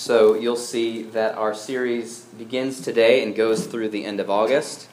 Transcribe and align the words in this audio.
So 0.00 0.34
you'll 0.34 0.56
see 0.56 1.02
that 1.02 1.34
our 1.34 1.52
series 1.52 2.20
begins 2.20 2.80
today 2.80 3.22
and 3.22 3.36
goes 3.36 3.66
through 3.66 3.90
the 3.90 4.06
end 4.06 4.18
of 4.18 4.30
August. 4.30 4.88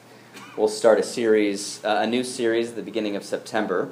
We'll 0.54 0.68
start 0.68 0.98
a 0.98 1.02
series, 1.02 1.82
uh, 1.82 2.00
a 2.02 2.06
new 2.06 2.22
series 2.22 2.68
at 2.68 2.76
the 2.76 2.82
beginning 2.82 3.16
of 3.16 3.24
September. 3.24 3.90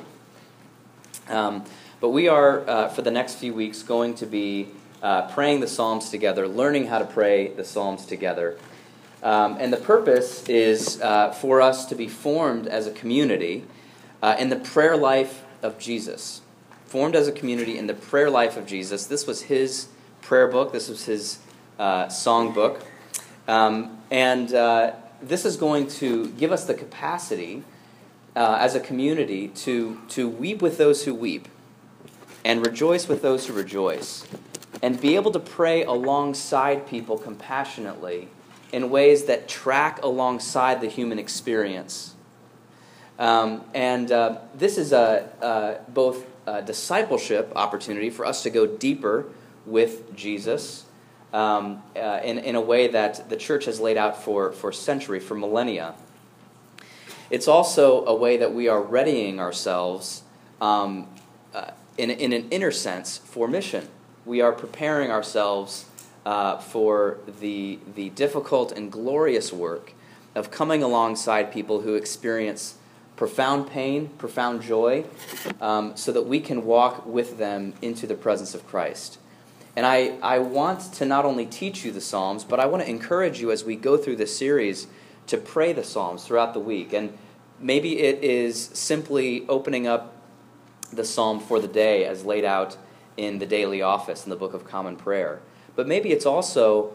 Um, 1.26 1.64
but 2.02 2.10
we 2.10 2.28
are, 2.28 2.68
uh, 2.68 2.88
for 2.88 3.00
the 3.00 3.10
next 3.10 3.36
few 3.36 3.54
weeks, 3.54 3.82
going 3.82 4.14
to 4.16 4.26
be 4.26 4.68
uh, 5.02 5.22
praying 5.28 5.60
the 5.60 5.66
Psalms 5.66 6.10
together, 6.10 6.46
learning 6.46 6.88
how 6.88 6.98
to 6.98 7.06
pray 7.06 7.48
the 7.48 7.64
Psalms 7.64 8.04
together. 8.04 8.58
Um, 9.22 9.56
and 9.58 9.72
the 9.72 9.78
purpose 9.78 10.46
is 10.50 11.00
uh, 11.00 11.30
for 11.30 11.62
us 11.62 11.86
to 11.86 11.94
be 11.94 12.08
formed 12.08 12.66
as 12.66 12.86
a 12.86 12.92
community 12.92 13.64
uh, 14.22 14.36
in 14.38 14.50
the 14.50 14.56
prayer 14.56 14.98
life 14.98 15.44
of 15.62 15.78
Jesus. 15.78 16.42
Formed 16.84 17.16
as 17.16 17.26
a 17.26 17.32
community 17.32 17.78
in 17.78 17.86
the 17.86 17.94
prayer 17.94 18.28
life 18.28 18.58
of 18.58 18.66
Jesus. 18.66 19.06
This 19.06 19.26
was 19.26 19.44
his 19.44 19.88
prayer 20.26 20.48
book. 20.48 20.72
This 20.72 20.88
was 20.88 21.04
his 21.04 21.38
uh, 21.78 22.08
song 22.08 22.52
book. 22.52 22.84
Um, 23.46 23.96
and 24.10 24.52
uh, 24.52 24.94
this 25.22 25.44
is 25.44 25.56
going 25.56 25.86
to 26.00 26.30
give 26.30 26.50
us 26.50 26.64
the 26.64 26.74
capacity 26.74 27.62
uh, 28.34 28.58
as 28.60 28.74
a 28.74 28.80
community 28.80 29.48
to, 29.48 30.00
to 30.08 30.28
weep 30.28 30.60
with 30.60 30.78
those 30.78 31.04
who 31.04 31.14
weep 31.14 31.46
and 32.44 32.66
rejoice 32.66 33.06
with 33.06 33.22
those 33.22 33.46
who 33.46 33.52
rejoice 33.52 34.26
and 34.82 35.00
be 35.00 35.14
able 35.14 35.30
to 35.30 35.38
pray 35.38 35.84
alongside 35.84 36.88
people 36.88 37.16
compassionately 37.16 38.28
in 38.72 38.90
ways 38.90 39.26
that 39.26 39.46
track 39.46 40.02
alongside 40.02 40.80
the 40.80 40.88
human 40.88 41.20
experience. 41.20 42.14
Um, 43.16 43.62
and 43.74 44.10
uh, 44.10 44.38
this 44.56 44.76
is 44.76 44.92
a, 44.92 45.30
a, 45.40 45.90
both 45.92 46.26
a 46.46 46.62
discipleship 46.62 47.52
opportunity 47.54 48.10
for 48.10 48.26
us 48.26 48.42
to 48.42 48.50
go 48.50 48.66
deeper 48.66 49.26
with 49.66 50.14
Jesus 50.14 50.84
um, 51.32 51.82
uh, 51.96 52.20
in, 52.24 52.38
in 52.38 52.54
a 52.54 52.60
way 52.60 52.88
that 52.88 53.28
the 53.28 53.36
church 53.36 53.64
has 53.66 53.80
laid 53.80 53.96
out 53.96 54.22
for, 54.22 54.52
for 54.52 54.72
century, 54.72 55.20
for 55.20 55.34
millennia. 55.34 55.94
It's 57.28 57.48
also 57.48 58.04
a 58.06 58.14
way 58.14 58.36
that 58.36 58.54
we 58.54 58.68
are 58.68 58.80
readying 58.80 59.40
ourselves 59.40 60.22
um, 60.60 61.08
uh, 61.52 61.72
in, 61.98 62.10
in 62.10 62.32
an 62.32 62.48
inner 62.50 62.70
sense 62.70 63.18
for 63.18 63.48
mission. 63.48 63.88
We 64.24 64.40
are 64.40 64.52
preparing 64.52 65.10
ourselves 65.10 65.86
uh, 66.24 66.58
for 66.58 67.18
the, 67.40 67.78
the 67.94 68.10
difficult 68.10 68.72
and 68.72 68.90
glorious 68.90 69.52
work 69.52 69.92
of 70.34 70.50
coming 70.50 70.82
alongside 70.82 71.52
people 71.52 71.80
who 71.80 71.94
experience 71.94 72.76
profound 73.16 73.70
pain, 73.70 74.08
profound 74.18 74.62
joy, 74.62 75.04
um, 75.60 75.96
so 75.96 76.12
that 76.12 76.22
we 76.22 76.38
can 76.38 76.64
walk 76.64 77.06
with 77.06 77.38
them 77.38 77.72
into 77.80 78.06
the 78.06 78.14
presence 78.14 78.54
of 78.54 78.66
Christ. 78.66 79.18
And 79.76 79.84
I, 79.84 80.16
I 80.22 80.38
want 80.38 80.80
to 80.94 81.04
not 81.04 81.26
only 81.26 81.44
teach 81.44 81.84
you 81.84 81.92
the 81.92 82.00
Psalms, 82.00 82.44
but 82.44 82.58
I 82.58 82.66
want 82.66 82.82
to 82.82 82.88
encourage 82.88 83.40
you 83.40 83.52
as 83.52 83.62
we 83.62 83.76
go 83.76 83.98
through 83.98 84.16
this 84.16 84.36
series 84.36 84.86
to 85.26 85.36
pray 85.36 85.74
the 85.74 85.84
Psalms 85.84 86.24
throughout 86.24 86.54
the 86.54 86.60
week. 86.60 86.94
And 86.94 87.16
maybe 87.60 88.00
it 88.00 88.24
is 88.24 88.70
simply 88.72 89.46
opening 89.48 89.86
up 89.86 90.16
the 90.90 91.04
Psalm 91.04 91.40
for 91.40 91.60
the 91.60 91.68
day 91.68 92.06
as 92.06 92.24
laid 92.24 92.44
out 92.44 92.78
in 93.18 93.38
the 93.38 93.46
daily 93.46 93.82
office 93.82 94.24
in 94.24 94.30
the 94.30 94.36
Book 94.36 94.54
of 94.54 94.64
Common 94.64 94.96
Prayer. 94.96 95.40
But 95.74 95.86
maybe 95.86 96.10
it's 96.10 96.26
also 96.26 96.94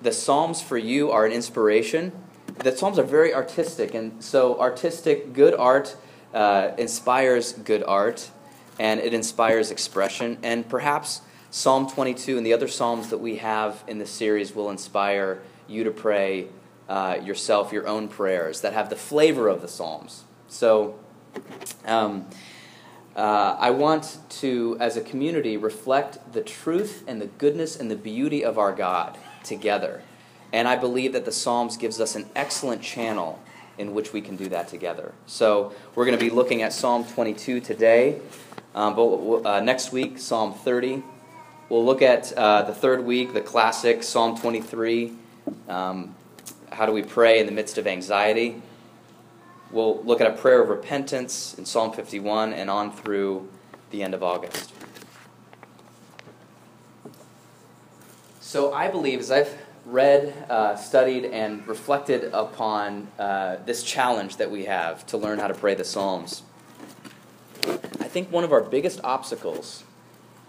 the 0.00 0.12
Psalms 0.12 0.62
for 0.62 0.78
you 0.78 1.10
are 1.10 1.26
an 1.26 1.32
inspiration. 1.32 2.12
The 2.58 2.74
Psalms 2.74 2.98
are 2.98 3.04
very 3.04 3.34
artistic, 3.34 3.94
and 3.94 4.22
so 4.22 4.58
artistic, 4.58 5.32
good 5.32 5.54
art 5.54 5.96
uh, 6.32 6.70
inspires 6.78 7.52
good 7.52 7.82
art, 7.86 8.30
and 8.78 9.00
it 9.00 9.12
inspires 9.12 9.70
expression. 9.70 10.38
And 10.42 10.68
perhaps 10.68 11.22
Psalm 11.54 11.86
22 11.86 12.38
and 12.38 12.46
the 12.46 12.54
other 12.54 12.66
Psalms 12.66 13.10
that 13.10 13.18
we 13.18 13.36
have 13.36 13.84
in 13.86 13.98
this 13.98 14.10
series 14.10 14.54
will 14.54 14.70
inspire 14.70 15.42
you 15.68 15.84
to 15.84 15.90
pray 15.90 16.46
uh, 16.88 17.18
yourself 17.22 17.74
your 17.74 17.86
own 17.86 18.08
prayers 18.08 18.62
that 18.62 18.72
have 18.72 18.88
the 18.88 18.96
flavor 18.96 19.48
of 19.48 19.60
the 19.60 19.68
Psalms. 19.68 20.24
So, 20.48 20.98
um, 21.84 22.26
uh, 23.14 23.56
I 23.60 23.68
want 23.68 24.16
to, 24.40 24.78
as 24.80 24.96
a 24.96 25.02
community, 25.02 25.58
reflect 25.58 26.32
the 26.32 26.40
truth 26.40 27.04
and 27.06 27.20
the 27.20 27.26
goodness 27.26 27.76
and 27.76 27.90
the 27.90 27.96
beauty 27.96 28.42
of 28.42 28.56
our 28.56 28.72
God 28.72 29.18
together. 29.44 30.00
And 30.54 30.66
I 30.66 30.76
believe 30.76 31.12
that 31.12 31.26
the 31.26 31.32
Psalms 31.32 31.76
gives 31.76 32.00
us 32.00 32.16
an 32.16 32.30
excellent 32.34 32.80
channel 32.80 33.38
in 33.76 33.92
which 33.92 34.14
we 34.14 34.22
can 34.22 34.36
do 34.36 34.48
that 34.48 34.68
together. 34.68 35.12
So 35.26 35.74
we're 35.94 36.06
going 36.06 36.18
to 36.18 36.24
be 36.24 36.30
looking 36.30 36.62
at 36.62 36.72
Psalm 36.72 37.04
22 37.04 37.60
today. 37.60 38.22
Um, 38.74 38.96
but 38.96 39.42
uh, 39.44 39.60
next 39.60 39.92
week, 39.92 40.18
Psalm 40.18 40.54
30. 40.54 41.02
We'll 41.72 41.86
look 41.86 42.02
at 42.02 42.30
uh, 42.34 42.64
the 42.64 42.74
third 42.74 43.02
week, 43.02 43.32
the 43.32 43.40
classic 43.40 44.02
Psalm 44.02 44.36
23. 44.36 45.10
Um, 45.70 46.14
how 46.70 46.84
do 46.84 46.92
we 46.92 47.02
pray 47.02 47.40
in 47.40 47.46
the 47.46 47.52
midst 47.52 47.78
of 47.78 47.86
anxiety? 47.86 48.60
We'll 49.70 50.04
look 50.04 50.20
at 50.20 50.26
a 50.26 50.34
prayer 50.34 50.60
of 50.60 50.68
repentance 50.68 51.54
in 51.54 51.64
Psalm 51.64 51.94
51 51.94 52.52
and 52.52 52.68
on 52.68 52.92
through 52.92 53.48
the 53.90 54.02
end 54.02 54.12
of 54.12 54.22
August. 54.22 54.70
So 58.42 58.74
I 58.74 58.88
believe, 58.88 59.20
as 59.20 59.30
I've 59.30 59.56
read, 59.86 60.44
uh, 60.50 60.76
studied, 60.76 61.24
and 61.24 61.66
reflected 61.66 62.24
upon 62.34 63.08
uh, 63.18 63.56
this 63.64 63.82
challenge 63.82 64.36
that 64.36 64.50
we 64.50 64.66
have 64.66 65.06
to 65.06 65.16
learn 65.16 65.38
how 65.38 65.46
to 65.46 65.54
pray 65.54 65.74
the 65.74 65.84
Psalms, 65.84 66.42
I 67.64 68.08
think 68.08 68.30
one 68.30 68.44
of 68.44 68.52
our 68.52 68.60
biggest 68.60 69.00
obstacles 69.02 69.84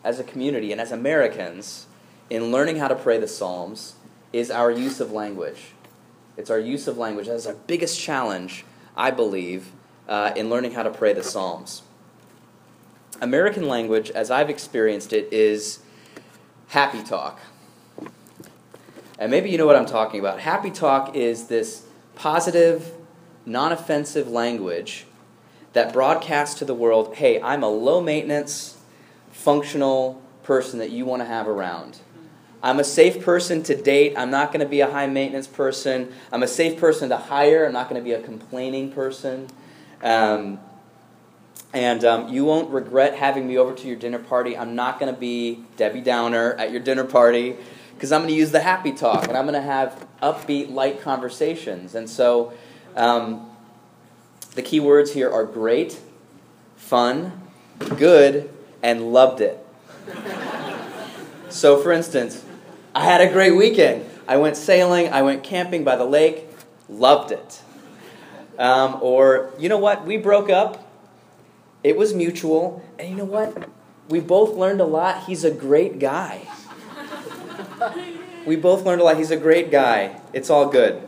as 0.04 0.20
a 0.20 0.24
community 0.24 0.72
and 0.72 0.82
as 0.82 0.92
Americans 0.92 1.88
in 2.30 2.52
learning 2.52 2.78
how 2.78 2.88
to 2.88 2.96
pray 2.96 3.18
the 3.18 3.28
Psalms 3.28 3.96
is 4.32 4.50
our 4.50 4.72
use 4.72 5.00
of 5.00 5.12
language. 5.12 5.74
It's 6.36 6.50
our 6.50 6.60
use 6.60 6.88
of 6.88 6.98
language. 6.98 7.28
That's 7.28 7.46
our 7.46 7.54
biggest 7.54 8.00
challenge, 8.00 8.66
I 8.98 9.12
believe, 9.12 9.72
uh, 10.08 10.34
in 10.36 10.50
learning 10.50 10.72
how 10.72 10.84
to 10.84 10.90
pray 10.90 11.14
the 11.14 11.24
Psalms. 11.24 11.84
American 13.22 13.68
language, 13.68 14.10
as 14.12 14.32
I've 14.32 14.50
experienced 14.50 15.14
it, 15.14 15.32
is 15.32 15.80
happy 16.68 17.04
talk. 17.04 17.40
And 19.20 19.30
maybe 19.32 19.50
you 19.50 19.58
know 19.58 19.68
what 19.68 19.76
I'm 19.76 19.86
talking 19.86 20.20
about. 20.20 20.40
Happy 20.40 20.72
talk 20.72 21.16
is 21.16 21.48
this 21.48 21.86
positive, 22.16 22.92
non 23.46 23.72
offensive 23.72 24.28
language 24.28 25.06
that 25.74 25.94
broadcasts 25.94 26.58
to 26.60 26.66
the 26.66 26.74
world 26.74 27.16
hey, 27.16 27.42
I'm 27.42 27.64
a 27.64 27.70
low 27.70 28.02
maintenance, 28.02 28.78
functional 29.34 30.22
person 30.44 30.80
that 30.80 30.92
you 30.92 31.06
want 31.06 31.22
to 31.22 31.26
have 31.26 31.48
around. 31.48 32.00
I'm 32.62 32.80
a 32.80 32.84
safe 32.86 33.26
person 33.26 33.62
to 33.64 33.76
date. 33.76 34.14
I'm 34.18 34.32
not 34.32 34.54
going 34.54 34.62
to 34.62 34.70
be 34.70 34.80
a 34.80 34.90
high 34.90 35.08
maintenance 35.08 35.48
person. 35.48 36.14
I'm 36.32 36.44
a 36.44 36.48
safe 36.48 36.80
person 36.80 37.10
to 37.10 37.18
hire. 37.18 37.66
I'm 37.66 37.74
not 37.74 37.90
going 37.90 38.02
to 38.02 38.06
be 38.06 38.14
a 38.14 38.22
complaining 38.22 38.92
person. 38.92 39.48
Um, 40.02 40.60
and 41.74 42.06
um, 42.06 42.30
you 42.30 42.46
won't 42.46 42.70
regret 42.70 43.16
having 43.16 43.48
me 43.48 43.58
over 43.58 43.74
to 43.74 43.88
your 43.88 43.98
dinner 43.98 44.20
party. 44.20 44.58
I'm 44.58 44.76
not 44.76 45.00
going 45.00 45.14
to 45.14 45.20
be 45.20 45.66
Debbie 45.76 46.02
Downer 46.02 46.54
at 46.54 46.72
your 46.72 46.80
dinner 46.80 47.04
party 47.04 47.58
because 47.96 48.12
I'm 48.12 48.22
going 48.22 48.34
to 48.34 48.36
use 48.36 48.52
the 48.52 48.62
happy 48.62 48.94
talk 48.94 49.28
and 49.28 49.36
I'm 49.36 49.46
going 49.46 49.60
to 49.60 49.62
have 49.62 50.08
upbeat, 50.22 50.72
light 50.72 51.02
conversations. 51.02 51.96
And 51.96 52.10
so 52.10 52.54
um, 52.96 53.50
the 54.56 54.62
key 54.62 54.80
words 54.80 55.14
here 55.14 55.30
are 55.30 55.44
great, 55.44 56.00
fun, 56.78 57.42
good, 57.98 58.53
and 58.84 59.14
loved 59.14 59.42
it. 59.42 59.58
so, 61.50 61.82
for 61.82 61.92
instance, 61.92 62.44
I 62.94 63.06
had 63.06 63.22
a 63.22 63.32
great 63.32 63.56
weekend. 63.56 64.06
I 64.28 64.38
went 64.38 64.58
sailing, 64.58 65.12
I 65.12 65.24
went 65.24 65.44
camping 65.44 65.84
by 65.84 65.96
the 65.96 66.06
lake, 66.06 66.48
loved 66.88 67.32
it. 67.32 67.62
Um, 68.60 69.00
or, 69.02 69.52
you 69.58 69.68
know 69.68 69.80
what, 69.80 70.06
we 70.06 70.18
broke 70.18 70.50
up, 70.50 70.88
it 71.84 71.98
was 71.98 72.14
mutual, 72.14 72.84
and 73.00 73.10
you 73.10 73.16
know 73.16 73.26
what, 73.26 73.70
we 74.10 74.20
both 74.20 74.56
learned 74.56 74.80
a 74.80 74.86
lot. 74.86 75.26
He's 75.26 75.44
a 75.44 75.52
great 75.52 76.00
guy. 76.00 76.48
we 78.46 78.56
both 78.56 78.86
learned 78.86 79.02
a 79.02 79.04
lot. 79.04 79.18
He's 79.18 79.32
a 79.32 79.38
great 79.38 79.72
guy. 79.72 80.20
It's 80.34 80.50
all 80.50 80.68
good. 80.68 81.08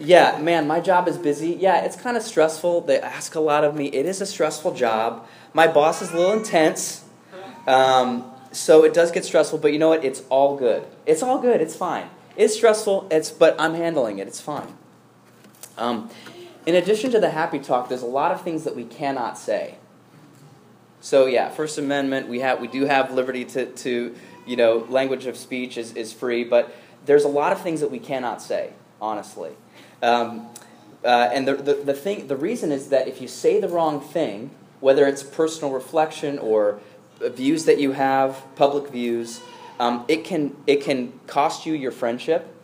Yeah, 0.00 0.38
man, 0.38 0.66
my 0.66 0.80
job 0.80 1.08
is 1.08 1.18
busy. 1.18 1.56
Yeah, 1.58 1.84
it's 1.84 1.96
kind 1.96 2.16
of 2.16 2.22
stressful. 2.22 2.82
They 2.82 3.00
ask 3.00 3.34
a 3.34 3.40
lot 3.40 3.64
of 3.64 3.74
me. 3.74 3.86
It 3.86 4.06
is 4.06 4.20
a 4.20 4.26
stressful 4.26 4.74
job. 4.74 5.26
My 5.52 5.66
boss 5.66 6.02
is 6.02 6.12
a 6.12 6.16
little 6.16 6.32
intense. 6.32 7.04
Um, 7.66 8.24
so 8.52 8.84
it 8.84 8.94
does 8.94 9.10
get 9.10 9.24
stressful, 9.24 9.58
but 9.58 9.72
you 9.72 9.78
know 9.78 9.90
what? 9.90 10.04
It's 10.04 10.22
all 10.30 10.56
good. 10.56 10.84
It's 11.06 11.22
all 11.22 11.38
good. 11.38 11.60
It's 11.60 11.76
fine. 11.76 12.08
It's 12.36 12.54
stressful, 12.54 13.08
it's, 13.10 13.30
but 13.30 13.60
I'm 13.60 13.74
handling 13.74 14.18
it. 14.18 14.26
It's 14.26 14.40
fine. 14.40 14.76
Um, 15.76 16.10
in 16.66 16.74
addition 16.74 17.10
to 17.12 17.20
the 17.20 17.30
happy 17.30 17.58
talk, 17.58 17.88
there's 17.88 18.02
a 18.02 18.06
lot 18.06 18.32
of 18.32 18.42
things 18.42 18.64
that 18.64 18.74
we 18.76 18.84
cannot 18.84 19.38
say. 19.38 19.76
So 21.00 21.26
yeah, 21.26 21.50
First 21.50 21.78
Amendment, 21.78 22.28
we 22.28 22.40
have 22.40 22.60
we 22.60 22.68
do 22.68 22.84
have 22.84 23.12
liberty 23.12 23.44
to, 23.46 23.66
to 23.66 24.14
you 24.46 24.56
know, 24.56 24.86
language 24.88 25.26
of 25.26 25.36
speech 25.36 25.76
is, 25.76 25.92
is 25.94 26.12
free, 26.12 26.42
but 26.44 26.74
there's 27.06 27.24
a 27.24 27.28
lot 27.28 27.52
of 27.52 27.60
things 27.60 27.80
that 27.80 27.90
we 27.90 27.98
cannot 27.98 28.42
say, 28.42 28.72
honestly. 29.00 29.52
Um, 30.02 30.48
uh, 31.04 31.30
and 31.32 31.46
the, 31.46 31.54
the, 31.54 31.74
the, 31.74 31.94
thing, 31.94 32.26
the 32.26 32.36
reason 32.36 32.72
is 32.72 32.88
that 32.88 33.06
if 33.06 33.20
you 33.20 33.28
say 33.28 33.60
the 33.60 33.68
wrong 33.68 34.00
thing, 34.00 34.50
whether 34.80 35.06
it's 35.06 35.22
personal 35.22 35.72
reflection 35.72 36.38
or 36.38 36.80
views 37.20 37.64
that 37.64 37.78
you 37.78 37.92
have, 37.92 38.42
public 38.56 38.90
views, 38.90 39.40
um, 39.80 40.04
it, 40.08 40.24
can, 40.24 40.56
it 40.66 40.82
can 40.82 41.18
cost 41.26 41.66
you 41.66 41.74
your 41.74 41.92
friendship, 41.92 42.54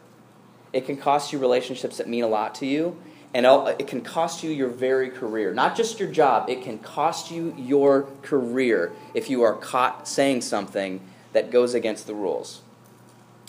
it 0.72 0.86
can 0.86 0.96
cost 0.96 1.32
you 1.32 1.38
relationships 1.38 1.98
that 1.98 2.08
mean 2.08 2.24
a 2.24 2.28
lot 2.28 2.54
to 2.56 2.66
you, 2.66 3.00
and 3.32 3.46
it 3.80 3.88
can 3.88 4.00
cost 4.00 4.44
you 4.44 4.50
your 4.50 4.68
very 4.68 5.10
career. 5.10 5.52
Not 5.52 5.76
just 5.76 5.98
your 5.98 6.10
job, 6.10 6.48
it 6.48 6.62
can 6.62 6.78
cost 6.78 7.32
you 7.32 7.54
your 7.58 8.08
career 8.22 8.92
if 9.12 9.28
you 9.28 9.42
are 9.42 9.54
caught 9.54 10.06
saying 10.06 10.42
something 10.42 11.00
that 11.32 11.50
goes 11.50 11.74
against 11.74 12.06
the 12.06 12.14
rules. 12.14 12.62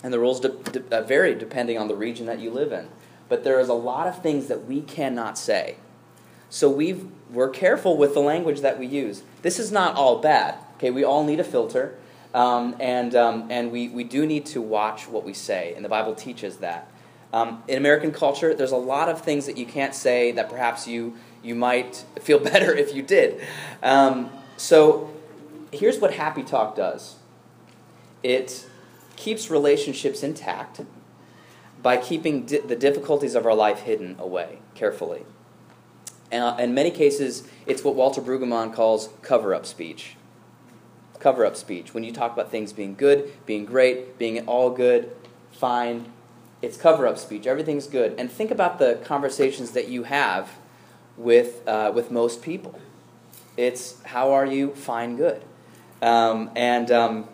And 0.02 0.12
the 0.12 0.18
rules 0.18 0.40
de- 0.40 0.48
de- 0.48 0.96
uh, 0.96 1.02
vary 1.02 1.34
depending 1.34 1.78
on 1.78 1.86
the 1.86 1.94
region 1.94 2.26
that 2.26 2.40
you 2.40 2.50
live 2.50 2.72
in. 2.72 2.88
But 3.28 3.44
there 3.44 3.60
is 3.60 3.68
a 3.68 3.74
lot 3.74 4.06
of 4.08 4.22
things 4.22 4.48
that 4.48 4.66
we 4.66 4.80
cannot 4.80 5.38
say. 5.38 5.76
So 6.50 6.70
we 6.70 7.00
we're 7.32 7.50
careful 7.50 7.96
with 7.96 8.14
the 8.14 8.20
language 8.20 8.60
that 8.60 8.78
we 8.78 8.86
use. 8.86 9.22
This 9.42 9.58
is 9.58 9.72
not 9.72 9.96
all 9.96 10.18
bad. 10.18 10.56
Okay, 10.76 10.90
we 10.90 11.04
all 11.04 11.24
need 11.24 11.40
a 11.40 11.44
filter. 11.44 11.98
Um, 12.34 12.76
and 12.80 13.14
um, 13.14 13.46
and 13.50 13.72
we, 13.72 13.88
we 13.88 14.04
do 14.04 14.26
need 14.26 14.44
to 14.46 14.60
watch 14.60 15.08
what 15.08 15.24
we 15.24 15.32
say, 15.32 15.72
and 15.74 15.84
the 15.84 15.88
Bible 15.88 16.14
teaches 16.14 16.58
that. 16.58 16.90
Um, 17.32 17.62
in 17.66 17.76
American 17.76 18.12
culture, 18.12 18.54
there's 18.54 18.72
a 18.72 18.76
lot 18.76 19.08
of 19.08 19.20
things 19.20 19.46
that 19.46 19.58
you 19.58 19.66
can't 19.66 19.94
say 19.94 20.32
that 20.32 20.48
perhaps 20.48 20.86
you, 20.86 21.16
you 21.42 21.54
might 21.54 22.04
feel 22.20 22.38
better 22.52 22.74
if 22.74 22.94
you 22.94 23.02
did. 23.02 23.40
Um, 23.82 24.30
so 24.56 25.10
here's 25.72 25.98
what 25.98 26.14
Happy 26.14 26.42
Talk 26.42 26.76
does 26.76 27.16
it 28.22 28.66
keeps 29.16 29.50
relationships 29.50 30.22
intact 30.22 30.80
by 31.82 31.96
keeping 31.96 32.46
di- 32.46 32.60
the 32.60 32.76
difficulties 32.76 33.34
of 33.34 33.46
our 33.46 33.54
life 33.54 33.80
hidden 33.80 34.16
away 34.18 34.58
carefully. 34.74 35.24
And 36.30 36.42
uh, 36.42 36.56
in 36.58 36.74
many 36.74 36.90
cases, 36.90 37.48
it's 37.66 37.84
what 37.84 37.94
Walter 37.94 38.20
Brueggemann 38.20 38.74
calls 38.74 39.10
cover 39.22 39.54
up 39.54 39.66
speech. 39.66 40.16
Cover 41.18 41.46
up 41.46 41.56
speech. 41.56 41.94
When 41.94 42.04
you 42.04 42.12
talk 42.12 42.32
about 42.32 42.50
things 42.50 42.72
being 42.72 42.94
good, 42.94 43.32
being 43.46 43.64
great, 43.64 44.18
being 44.18 44.46
all 44.46 44.70
good, 44.70 45.10
fine, 45.52 46.12
it's 46.62 46.76
cover 46.76 47.06
up 47.06 47.18
speech. 47.18 47.46
Everything's 47.46 47.86
good. 47.86 48.14
And 48.18 48.30
think 48.30 48.50
about 48.50 48.78
the 48.78 49.00
conversations 49.04 49.70
that 49.72 49.88
you 49.88 50.04
have 50.04 50.50
with, 51.16 51.66
uh, 51.68 51.92
with 51.94 52.10
most 52.10 52.42
people. 52.42 52.78
It's 53.56 54.02
how 54.04 54.32
are 54.32 54.44
you? 54.44 54.74
Fine, 54.74 55.16
good. 55.16 55.42
Um, 56.02 56.50
and 56.54 56.90
um, 56.90 57.28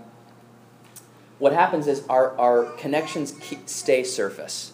what 1.39 1.53
happens 1.53 1.89
is 1.89 2.07
our, 2.09 2.39
our 2.39 2.65
connections 2.77 3.33
keep, 3.41 3.69
stay 3.69 4.05
surface. 4.05 4.72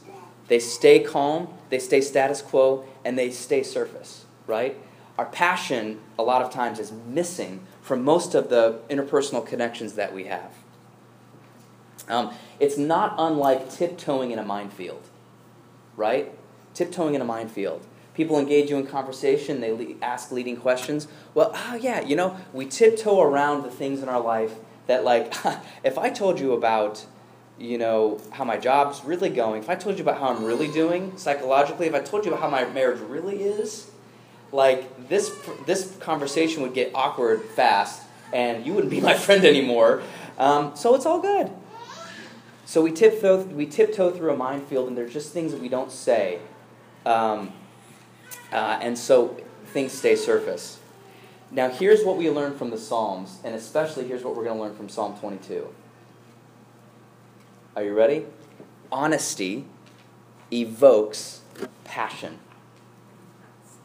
They 0.49 0.59
stay 0.59 1.01
calm, 1.01 1.49
they 1.71 1.79
stay 1.79 2.01
status 2.01 2.43
quo, 2.43 2.85
and 3.05 3.19
they 3.19 3.31
stay 3.31 3.63
surface, 3.63 4.25
right? 4.47 4.77
Our 5.19 5.27
passion, 5.27 6.01
a 6.19 6.23
lot 6.23 6.43
of 6.43 6.51
times, 6.51 6.79
is 6.79 6.93
missing 6.93 7.67
from 7.83 8.03
most 8.03 8.35
of 8.35 8.49
the 8.49 8.81
interpersonal 8.89 9.47
connections 9.47 9.95
that 9.95 10.15
we 10.15 10.25
have. 10.25 10.53
Um, 12.09 12.33
it's 12.59 12.79
not 12.79 13.15
unlike 13.19 13.71
tiptoeing 13.71 14.31
in 14.31 14.39
a 14.39 14.45
minefield, 14.45 15.03
right? 15.97 16.33
Tiptoeing 16.73 17.15
in 17.15 17.21
a 17.21 17.25
minefield. 17.25 17.87
People 18.15 18.39
engage 18.39 18.71
you 18.71 18.77
in 18.77 18.87
conversation, 18.87 19.61
they 19.61 19.71
le- 19.71 19.95
ask 20.03 20.33
leading 20.33 20.57
questions. 20.57 21.07
Well, 21.35 21.53
oh, 21.55 21.75
yeah, 21.77 22.01
you 22.01 22.17
know, 22.17 22.37
we 22.53 22.67
tiptoe 22.67 23.21
around 23.21 23.63
the 23.63 23.71
things 23.71 24.03
in 24.03 24.09
our 24.09 24.21
life 24.21 24.55
that, 24.87 25.05
like, 25.05 25.35
if 25.85 25.99
I 25.99 26.11
told 26.11 26.41
you 26.41 26.53
about, 26.53 27.07
you 27.59 27.79
know, 27.79 28.21
how 28.31 28.45
my 28.45 28.57
job's 28.57 29.05
really 29.05 29.29
going, 29.29 29.63
if 29.63 29.69
I 29.69 29.75
told 29.75 29.97
you 29.99 30.03
about 30.03 30.19
how 30.19 30.29
I'm 30.29 30.45
really 30.45 30.69
doing 30.69 31.17
psychologically, 31.17 31.87
if 31.87 31.95
I 31.95 32.01
told 32.01 32.25
you 32.25 32.31
about 32.31 32.43
how 32.43 32.51
my 32.51 32.65
marriage 32.65 33.01
really 33.01 33.43
is, 33.43 33.91
like, 34.53 35.09
this, 35.09 35.31
this 35.67 35.97
conversation 35.99 36.63
would 36.63 36.75
get 36.75 36.93
awkward 36.95 37.43
fast, 37.43 38.03
and 38.33 38.65
you 38.65 38.73
wouldn't 38.75 38.91
be 38.91 39.01
my 39.01 39.15
friend 39.19 39.45
anymore. 39.45 40.03
Um, 40.39 40.77
so 40.77 40.95
it's 40.95 41.05
all 41.05 41.21
good. 41.21 41.51
So 42.65 42.83
we 42.83 42.93
tiptoe, 42.93 43.43
we 43.45 43.67
tiptoe 43.67 44.11
through 44.11 44.33
a 44.33 44.37
minefield, 44.37 44.89
and 44.89 44.97
there's 44.97 45.13
just 45.13 45.33
things 45.33 45.53
that 45.53 45.61
we 45.61 45.69
don't 45.69 45.91
say. 45.91 46.39
Um, 47.05 47.53
uh, 48.53 48.79
and 48.81 48.97
so 48.97 49.37
things 49.67 49.93
stay 49.93 50.17
surface. 50.17 50.79
Now, 51.51 51.71
here's 51.71 52.05
what 52.05 52.19
we 52.19 52.29
learn 52.29 52.57
from 52.57 52.71
the 52.71 52.79
Psalms, 52.79 53.39
and 53.43 53.55
especially 53.55 54.07
here's 54.07 54.23
what 54.23 54.37
we're 54.37 54.45
going 54.45 54.57
to 54.57 54.63
learn 54.63 54.77
from 54.77 54.89
Psalm 54.89 55.19
22. 55.19 55.67
Are 57.79 57.85
you 57.85 57.95
ready? 57.95 58.27
Honesty 58.91 59.65
evokes 60.53 61.43
passion. 61.85 62.41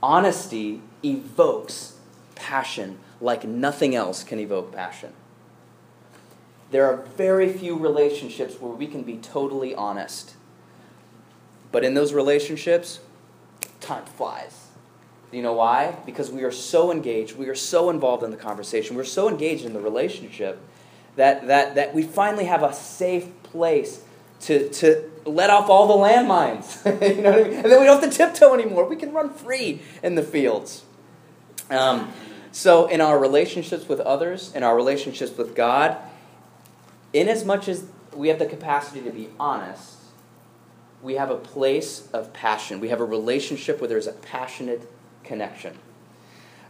Honesty 0.02 0.82
evokes 1.06 1.98
passion 2.34 2.98
like 3.22 3.44
nothing 3.44 3.94
else 3.94 4.24
can 4.24 4.40
evoke 4.40 4.74
passion. 4.74 5.14
There 6.72 6.88
are 6.88 7.06
very 7.18 7.54
few 7.54 7.78
relationships 7.78 8.60
where 8.60 8.74
we 8.74 8.88
can 8.88 9.04
be 9.04 9.18
totally 9.18 9.76
honest. 9.76 10.38
But 11.72 11.84
in 11.84 11.94
those 11.94 12.14
relationships, 12.14 13.00
time 13.80 14.06
flies. 14.06 14.70
Do 15.30 15.38
you 15.38 15.44
know 15.44 15.54
why? 15.54 15.98
Because 16.04 16.32
we 16.32 16.42
are 16.42 16.52
so 16.52 16.92
engaged, 16.92 17.38
we 17.38 17.48
are 17.48 17.54
so 17.54 17.92
involved 17.92 18.24
in 18.24 18.32
the 18.32 18.38
conversation, 18.38 18.96
we're 18.96 19.04
so 19.04 19.30
engaged 19.30 19.66
in 19.66 19.74
the 19.74 19.82
relationship 19.82 20.58
that, 21.16 21.48
that, 21.48 21.76
that 21.76 21.94
we 21.94 22.04
finally 22.04 22.46
have 22.46 22.64
a 22.64 22.74
safe 22.74 23.28
place 23.44 24.04
to, 24.42 24.70
to 24.70 25.10
let 25.26 25.50
off 25.50 25.70
all 25.70 25.88
the 25.88 25.94
landmines. 25.94 26.84
you 27.16 27.22
know 27.22 27.32
what 27.32 27.40
I 27.40 27.44
mean? 27.44 27.54
And 27.54 27.66
then 27.66 27.80
we 27.80 27.86
don't 27.86 28.02
have 28.02 28.12
to 28.12 28.16
tiptoe 28.16 28.54
anymore. 28.54 28.86
We 28.88 28.96
can 28.96 29.14
run 29.14 29.34
free 29.34 29.82
in 30.02 30.16
the 30.16 30.24
fields. 30.24 30.84
Um, 31.70 32.12
so, 32.52 32.88
in 32.88 33.02
our 33.02 33.18
relationships 33.18 33.88
with 33.88 34.00
others, 34.02 34.54
in 34.54 34.64
our 34.64 34.76
relationships 34.76 35.38
with 35.38 35.56
God, 35.56 35.98
in 37.12 37.28
as 37.28 37.46
much 37.46 37.68
as 37.68 37.86
we 38.14 38.28
have 38.28 38.38
the 38.38 38.46
capacity 38.46 39.02
to 39.02 39.12
be 39.12 39.30
honest, 39.40 39.98
we 41.02 41.16
have 41.16 41.30
a 41.30 41.36
place 41.36 42.08
of 42.14 42.34
passion. 42.34 42.80
We 42.80 42.90
have 42.90 43.02
a 43.02 43.06
relationship 43.06 43.82
where 43.82 43.88
there's 43.88 44.08
a 44.08 44.14
passionate 44.14 44.90
connection. 45.24 45.78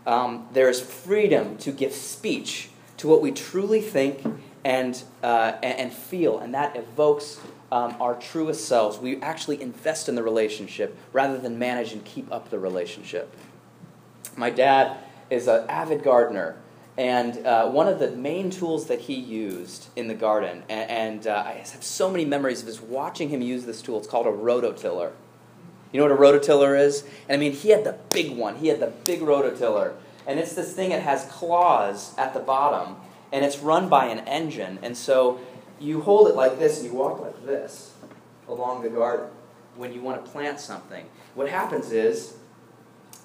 Um, 0.06 0.48
there 0.54 0.70
is 0.70 0.82
freedom 0.82 1.58
to 1.58 1.72
give 1.72 1.94
speech 1.94 2.70
to 2.98 3.08
what 3.08 3.22
we 3.22 3.32
truly 3.32 3.82
think 3.82 4.24
and, 4.66 5.04
uh, 5.22 5.54
and, 5.62 5.92
feel, 5.92 6.40
and 6.40 6.54
that 6.54 6.76
evokes 6.76 7.40
um, 7.72 7.96
our 8.00 8.16
truest 8.16 8.66
selves. 8.68 8.98
We 8.98 9.20
actually 9.22 9.62
invest 9.62 10.08
in 10.08 10.16
the 10.16 10.24
relationship 10.24 10.98
rather 11.12 11.38
than 11.38 11.60
manage 11.60 11.92
and 11.92 12.04
keep 12.06 12.32
up 12.32 12.50
the 12.50 12.60
relationship. 12.60 13.36
My 14.38 14.50
dad 14.50 14.98
is 15.30 15.48
an 15.48 15.66
avid 15.68 16.04
gardener, 16.04 16.56
and 16.98 17.46
uh, 17.46 17.70
one 17.70 17.88
of 17.88 18.00
the 18.00 18.12
main 18.12 18.52
tools 18.52 18.88
that 18.88 19.02
he 19.02 19.16
used 19.16 19.88
in 19.96 20.08
the 20.08 20.14
garden, 20.14 20.64
and, 20.70 20.90
and 20.90 21.28
uh, 21.28 21.44
I 21.46 21.52
have 21.54 21.84
so 21.84 22.10
many 22.10 22.26
memories 22.26 22.62
of 22.62 22.68
just 22.68 22.84
watching 22.84 23.30
him 23.30 23.42
use 23.42 23.66
this 23.66 23.82
tool, 23.82 23.98
it's 23.98 24.08
called 24.08 24.28
a 24.28 24.32
rototiller. 24.32 25.12
You 25.92 26.00
know 26.00 26.08
what 26.08 26.36
a 26.36 26.40
rototiller 26.40 26.80
is? 26.80 27.04
And 27.30 27.36
I 27.36 27.38
mean, 27.38 27.52
he 27.52 27.70
had 27.70 27.84
the 27.84 27.98
big 28.10 28.36
one. 28.36 28.56
He 28.56 28.68
had 28.68 28.80
the 28.80 28.92
big 29.04 29.22
rototiller. 29.22 29.94
And 30.28 30.40
it's 30.40 30.54
this 30.54 30.74
thing 30.74 30.90
that 30.90 31.02
has 31.02 31.26
claws 31.26 32.18
at 32.18 32.34
the 32.34 32.40
bottom, 32.40 32.96
and 33.32 33.44
it's 33.44 33.60
run 33.60 33.90
by 33.90 34.06
an 34.08 34.20
engine. 34.20 34.80
And 34.82 34.96
so 34.96 35.40
you 35.80 36.02
hold 36.02 36.28
it 36.30 36.36
like 36.36 36.60
this, 36.60 36.80
and 36.80 36.92
you 36.92 36.98
walk 36.98 37.20
like 37.20 37.46
this 37.46 37.94
along 38.48 38.84
the 38.84 38.90
garden 38.90 39.30
when 39.76 39.94
you 39.94 40.02
want 40.02 40.24
to 40.24 40.32
plant 40.32 40.60
something. 40.60 41.06
What 41.36 41.50
happens 41.50 41.92
is 41.92 42.36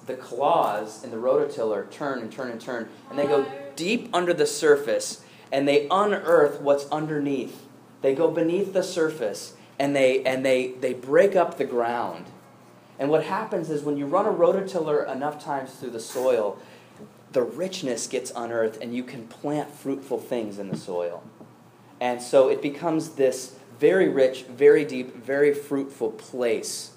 the 0.05 0.15
claws 0.15 1.03
in 1.03 1.11
the 1.11 1.17
rototiller 1.17 1.89
turn 1.89 2.19
and 2.19 2.31
turn 2.31 2.51
and 2.51 2.59
turn, 2.59 2.89
and 3.09 3.17
they 3.17 3.27
go 3.27 3.45
deep 3.75 4.09
under 4.13 4.33
the 4.33 4.47
surface, 4.47 5.23
and 5.51 5.67
they 5.67 5.87
unearth 5.89 6.59
what's 6.61 6.85
underneath. 6.89 7.65
They 8.01 8.15
go 8.15 8.31
beneath 8.31 8.73
the 8.73 8.83
surface, 8.83 9.53
and 9.77 9.95
they, 9.95 10.23
and 10.23 10.45
they, 10.45 10.71
they 10.71 10.93
break 10.93 11.35
up 11.35 11.57
the 11.57 11.65
ground 11.65 12.25
and 12.99 13.09
what 13.09 13.23
happens 13.23 13.69
is 13.69 13.81
when 13.81 13.97
you 13.97 14.05
run 14.05 14.25
a 14.25 14.31
rototiller 14.31 15.09
enough 15.09 15.43
times 15.43 15.71
through 15.71 15.91
the 15.91 16.01
soil, 16.01 16.59
the 17.31 17.41
richness 17.41 18.07
gets 18.07 18.31
unearthed 18.35 18.81
and 18.81 18.95
you 18.95 19.03
can 19.03 19.27
plant 19.27 19.71
fruitful 19.71 20.19
things 20.19 20.59
in 20.59 20.69
the 20.69 20.77
soil. 20.77 21.23
And 22.01 22.21
so 22.21 22.49
it 22.49 22.61
becomes 22.61 23.09
this 23.11 23.55
very 23.79 24.09
rich, 24.09 24.43
very 24.43 24.83
deep, 24.85 25.15
very 25.15 25.53
fruitful 25.53 26.11
place. 26.11 26.91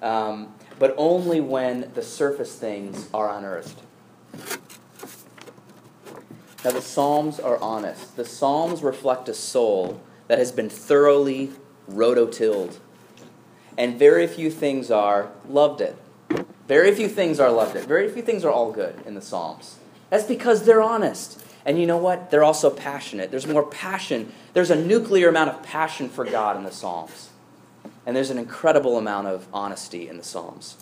Um, 0.00 0.54
but 0.78 0.94
only 0.96 1.40
when 1.40 1.90
the 1.94 2.02
surface 2.02 2.56
things 2.56 3.08
are 3.14 3.36
unearthed. 3.36 3.80
Now, 6.64 6.70
the 6.70 6.80
Psalms 6.80 7.40
are 7.40 7.58
honest. 7.58 8.16
The 8.16 8.24
Psalms 8.24 8.82
reflect 8.82 9.28
a 9.28 9.34
soul 9.34 10.00
that 10.28 10.38
has 10.38 10.52
been 10.52 10.68
thoroughly 10.68 11.50
rototilled 11.90 12.78
and 13.76 13.98
very 13.98 14.26
few 14.26 14.50
things 14.50 14.90
are 14.90 15.30
loved 15.48 15.80
it. 15.80 15.96
Very 16.72 16.94
few 16.94 17.06
things 17.06 17.38
are 17.38 17.50
loved 17.50 17.76
it. 17.76 17.84
Very 17.84 18.08
few 18.08 18.22
things 18.22 18.46
are 18.46 18.50
all 18.50 18.72
good 18.72 18.94
in 19.04 19.14
the 19.14 19.20
Psalms. 19.20 19.76
That's 20.08 20.24
because 20.24 20.64
they're 20.64 20.80
honest. 20.80 21.38
And 21.66 21.78
you 21.78 21.86
know 21.86 21.98
what? 21.98 22.30
They're 22.30 22.42
also 22.42 22.70
passionate. 22.70 23.30
There's 23.30 23.46
more 23.46 23.62
passion. 23.62 24.32
There's 24.54 24.70
a 24.70 24.74
nuclear 24.74 25.28
amount 25.28 25.50
of 25.50 25.62
passion 25.62 26.08
for 26.08 26.24
God 26.24 26.56
in 26.56 26.64
the 26.64 26.72
Psalms. 26.72 27.28
And 28.06 28.16
there's 28.16 28.30
an 28.30 28.38
incredible 28.38 28.96
amount 28.96 29.26
of 29.26 29.46
honesty 29.52 30.08
in 30.08 30.16
the 30.16 30.22
Psalms. 30.22 30.78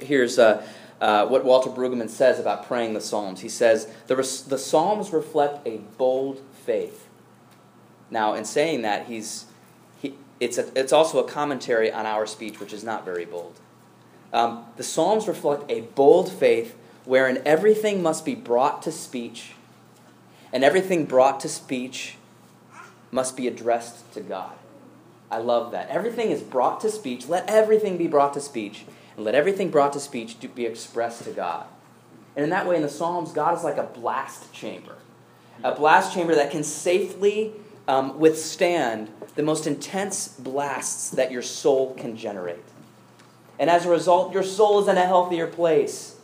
Here's 0.00 0.40
uh, 0.40 0.66
uh, 1.00 1.24
what 1.28 1.44
Walter 1.44 1.70
Brueggemann 1.70 2.10
says 2.10 2.40
about 2.40 2.66
praying 2.66 2.94
the 2.94 3.00
Psalms. 3.00 3.42
He 3.42 3.48
says, 3.48 3.86
the, 4.08 4.16
the 4.16 4.58
Psalms 4.58 5.12
reflect 5.12 5.64
a 5.68 5.76
bold 5.98 6.42
faith 6.66 7.06
Now, 8.10 8.34
in 8.34 8.44
saying 8.44 8.82
that, 8.82 9.06
he's, 9.06 9.44
he, 10.00 10.14
it's, 10.40 10.58
a, 10.58 10.66
it's 10.76 10.92
also 10.92 11.24
a 11.24 11.28
commentary 11.30 11.92
on 11.92 12.06
our 12.06 12.26
speech, 12.26 12.58
which 12.58 12.72
is 12.72 12.82
not 12.82 13.04
very 13.04 13.24
bold. 13.24 13.60
Um, 14.32 14.64
the 14.76 14.82
Psalms 14.82 15.28
reflect 15.28 15.70
a 15.70 15.82
bold 15.82 16.32
faith 16.32 16.76
wherein 17.04 17.42
everything 17.44 18.02
must 18.02 18.24
be 18.24 18.34
brought 18.34 18.82
to 18.82 18.92
speech, 18.92 19.52
and 20.52 20.64
everything 20.64 21.04
brought 21.04 21.40
to 21.40 21.48
speech 21.48 22.16
must 23.10 23.36
be 23.36 23.46
addressed 23.46 24.10
to 24.14 24.20
God. 24.20 24.52
I 25.30 25.38
love 25.38 25.72
that. 25.72 25.88
Everything 25.88 26.30
is 26.30 26.42
brought 26.42 26.80
to 26.80 26.90
speech. 26.90 27.28
Let 27.28 27.48
everything 27.48 27.96
be 27.96 28.06
brought 28.06 28.34
to 28.34 28.40
speech, 28.40 28.84
and 29.16 29.24
let 29.24 29.34
everything 29.34 29.70
brought 29.70 29.92
to 29.94 30.00
speech 30.00 30.36
be 30.54 30.66
expressed 30.66 31.24
to 31.24 31.30
God. 31.30 31.66
And 32.34 32.44
in 32.44 32.50
that 32.50 32.66
way, 32.66 32.76
in 32.76 32.82
the 32.82 32.88
Psalms, 32.88 33.32
God 33.32 33.56
is 33.56 33.64
like 33.64 33.76
a 33.76 33.82
blast 33.82 34.52
chamber. 34.52 34.96
A 35.62 35.74
blast 35.74 36.14
chamber 36.14 36.34
that 36.34 36.50
can 36.50 36.64
safely 36.64 37.52
um, 37.86 38.18
withstand 38.18 39.10
the 39.34 39.42
most 39.42 39.66
intense 39.66 40.28
blasts 40.28 41.10
that 41.10 41.30
your 41.30 41.42
soul 41.42 41.94
can 41.94 42.16
generate. 42.16 42.64
And 43.62 43.70
as 43.70 43.86
a 43.86 43.90
result, 43.90 44.32
your 44.32 44.42
soul 44.42 44.80
is 44.80 44.88
in 44.88 44.98
a 44.98 45.06
healthier 45.06 45.46
place, 45.46 46.16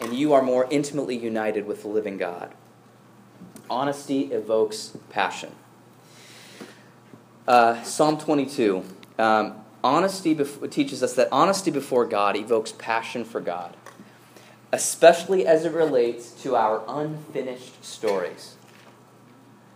and 0.00 0.12
you 0.12 0.32
are 0.32 0.42
more 0.42 0.66
intimately 0.68 1.16
united 1.16 1.64
with 1.64 1.82
the 1.82 1.88
living 1.88 2.18
God. 2.18 2.52
Honesty 3.70 4.32
evokes 4.32 4.96
passion. 5.08 5.52
Uh, 7.46 7.80
Psalm 7.84 8.18
22. 8.18 8.82
Um, 9.16 9.62
honesty 9.84 10.34
bef- 10.34 10.68
teaches 10.72 11.04
us 11.04 11.14
that 11.14 11.28
honesty 11.30 11.70
before 11.70 12.04
God 12.04 12.36
evokes 12.36 12.72
passion 12.72 13.24
for 13.24 13.40
God, 13.40 13.76
especially 14.72 15.46
as 15.46 15.64
it 15.64 15.70
relates 15.70 16.32
to 16.42 16.56
our 16.56 16.82
unfinished 16.88 17.84
stories 17.84 18.56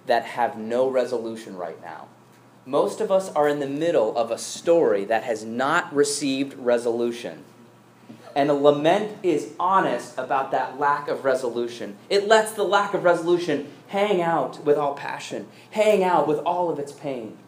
that 0.06 0.24
have 0.24 0.58
no 0.58 0.90
resolution 0.90 1.56
right 1.56 1.80
now. 1.80 2.08
Most 2.68 3.00
of 3.00 3.12
us 3.12 3.32
are 3.32 3.48
in 3.48 3.60
the 3.60 3.68
middle 3.68 4.16
of 4.18 4.32
a 4.32 4.38
story 4.38 5.04
that 5.04 5.22
has 5.22 5.44
not 5.44 5.94
received 5.94 6.54
resolution. 6.54 7.44
And 8.34 8.50
a 8.50 8.54
lament 8.54 9.18
is 9.22 9.52
honest 9.58 10.18
about 10.18 10.50
that 10.50 10.78
lack 10.78 11.06
of 11.06 11.24
resolution. 11.24 11.96
It 12.10 12.26
lets 12.26 12.52
the 12.52 12.64
lack 12.64 12.92
of 12.92 13.04
resolution 13.04 13.70
hang 13.86 14.20
out 14.20 14.64
with 14.64 14.76
all 14.76 14.94
passion, 14.94 15.46
hang 15.70 16.02
out 16.02 16.26
with 16.26 16.38
all 16.40 16.68
of 16.68 16.80
its 16.80 16.90
pain. 16.90 17.38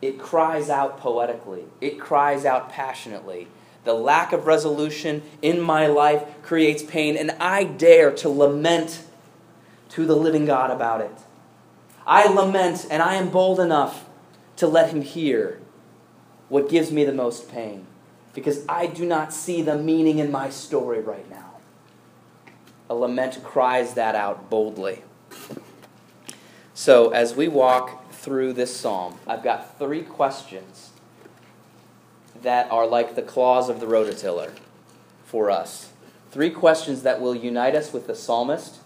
It 0.00 0.20
cries 0.20 0.70
out 0.70 0.98
poetically, 0.98 1.64
it 1.80 1.98
cries 1.98 2.44
out 2.44 2.70
passionately. 2.70 3.48
The 3.82 3.94
lack 3.94 4.32
of 4.32 4.46
resolution 4.46 5.22
in 5.42 5.60
my 5.60 5.88
life 5.88 6.22
creates 6.42 6.84
pain, 6.84 7.16
and 7.16 7.32
I 7.32 7.64
dare 7.64 8.12
to 8.12 8.28
lament 8.28 9.02
to 9.90 10.06
the 10.06 10.14
living 10.14 10.44
God 10.44 10.70
about 10.70 11.00
it. 11.00 11.10
I 12.08 12.26
lament, 12.26 12.86
and 12.90 13.02
I 13.02 13.16
am 13.16 13.28
bold 13.28 13.60
enough 13.60 14.06
to 14.56 14.66
let 14.66 14.90
Him 14.90 15.02
hear 15.02 15.60
what 16.48 16.70
gives 16.70 16.90
me 16.90 17.04
the 17.04 17.12
most 17.12 17.50
pain 17.52 17.86
because 18.32 18.64
I 18.66 18.86
do 18.86 19.04
not 19.04 19.32
see 19.32 19.60
the 19.60 19.76
meaning 19.76 20.18
in 20.18 20.32
my 20.32 20.48
story 20.48 21.00
right 21.00 21.28
now. 21.28 21.56
A 22.88 22.94
lament 22.94 23.44
cries 23.44 23.92
that 23.94 24.14
out 24.14 24.48
boldly. 24.48 25.02
So, 26.72 27.10
as 27.10 27.34
we 27.34 27.46
walk 27.48 28.10
through 28.10 28.54
this 28.54 28.74
psalm, 28.74 29.18
I've 29.26 29.42
got 29.42 29.78
three 29.78 30.02
questions 30.02 30.90
that 32.40 32.70
are 32.70 32.86
like 32.86 33.16
the 33.16 33.22
claws 33.22 33.68
of 33.68 33.80
the 33.80 33.86
rototiller 33.86 34.52
for 35.26 35.50
us. 35.50 35.90
Three 36.30 36.50
questions 36.50 37.02
that 37.02 37.20
will 37.20 37.34
unite 37.34 37.74
us 37.74 37.92
with 37.92 38.06
the 38.06 38.14
psalmist 38.14 38.78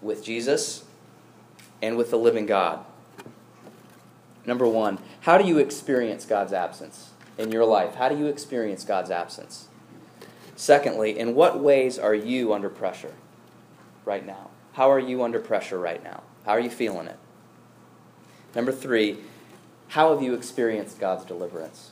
with 0.00 0.24
Jesus 0.24 0.84
and 1.82 1.96
with 1.96 2.10
the 2.10 2.16
living 2.16 2.46
God. 2.46 2.84
Number 4.46 4.66
one, 4.66 4.98
how 5.22 5.36
do 5.36 5.46
you 5.46 5.58
experience 5.58 6.24
God's 6.24 6.52
absence 6.52 7.10
in 7.36 7.50
your 7.50 7.64
life? 7.64 7.96
How 7.96 8.08
do 8.08 8.16
you 8.16 8.26
experience 8.26 8.84
God's 8.84 9.10
absence? 9.10 9.68
Secondly, 10.56 11.18
in 11.18 11.34
what 11.34 11.58
ways 11.60 11.98
are 11.98 12.14
you 12.14 12.54
under 12.54 12.68
pressure 12.68 13.14
right 14.04 14.24
now? 14.24 14.50
How 14.74 14.90
are 14.90 14.98
you 14.98 15.22
under 15.22 15.38
pressure 15.38 15.78
right 15.78 16.02
now? 16.02 16.22
How 16.46 16.52
are 16.52 16.60
you 16.60 16.70
feeling 16.70 17.06
it? 17.06 17.18
Number 18.54 18.72
three, 18.72 19.18
how 19.88 20.12
have 20.12 20.22
you 20.22 20.34
experienced 20.34 20.98
God's 20.98 21.24
deliverance? 21.24 21.90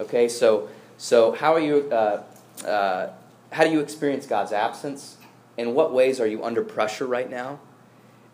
Okay, 0.00 0.28
so 0.28 0.68
so 0.98 1.32
how 1.32 1.54
are 1.54 1.60
you? 1.60 1.90
Uh, 1.90 2.22
uh, 2.64 3.10
how 3.52 3.64
do 3.64 3.70
you 3.70 3.80
experience 3.80 4.26
God's 4.26 4.52
absence? 4.52 5.16
In 5.56 5.74
what 5.74 5.92
ways 5.92 6.20
are 6.20 6.26
you 6.26 6.44
under 6.44 6.62
pressure 6.62 7.06
right 7.06 7.28
now? 7.28 7.58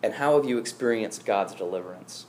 And 0.03 0.13
how 0.13 0.37
have 0.37 0.47
you 0.47 0.57
experienced 0.57 1.25
God's 1.25 1.53
deliverance? 1.53 2.25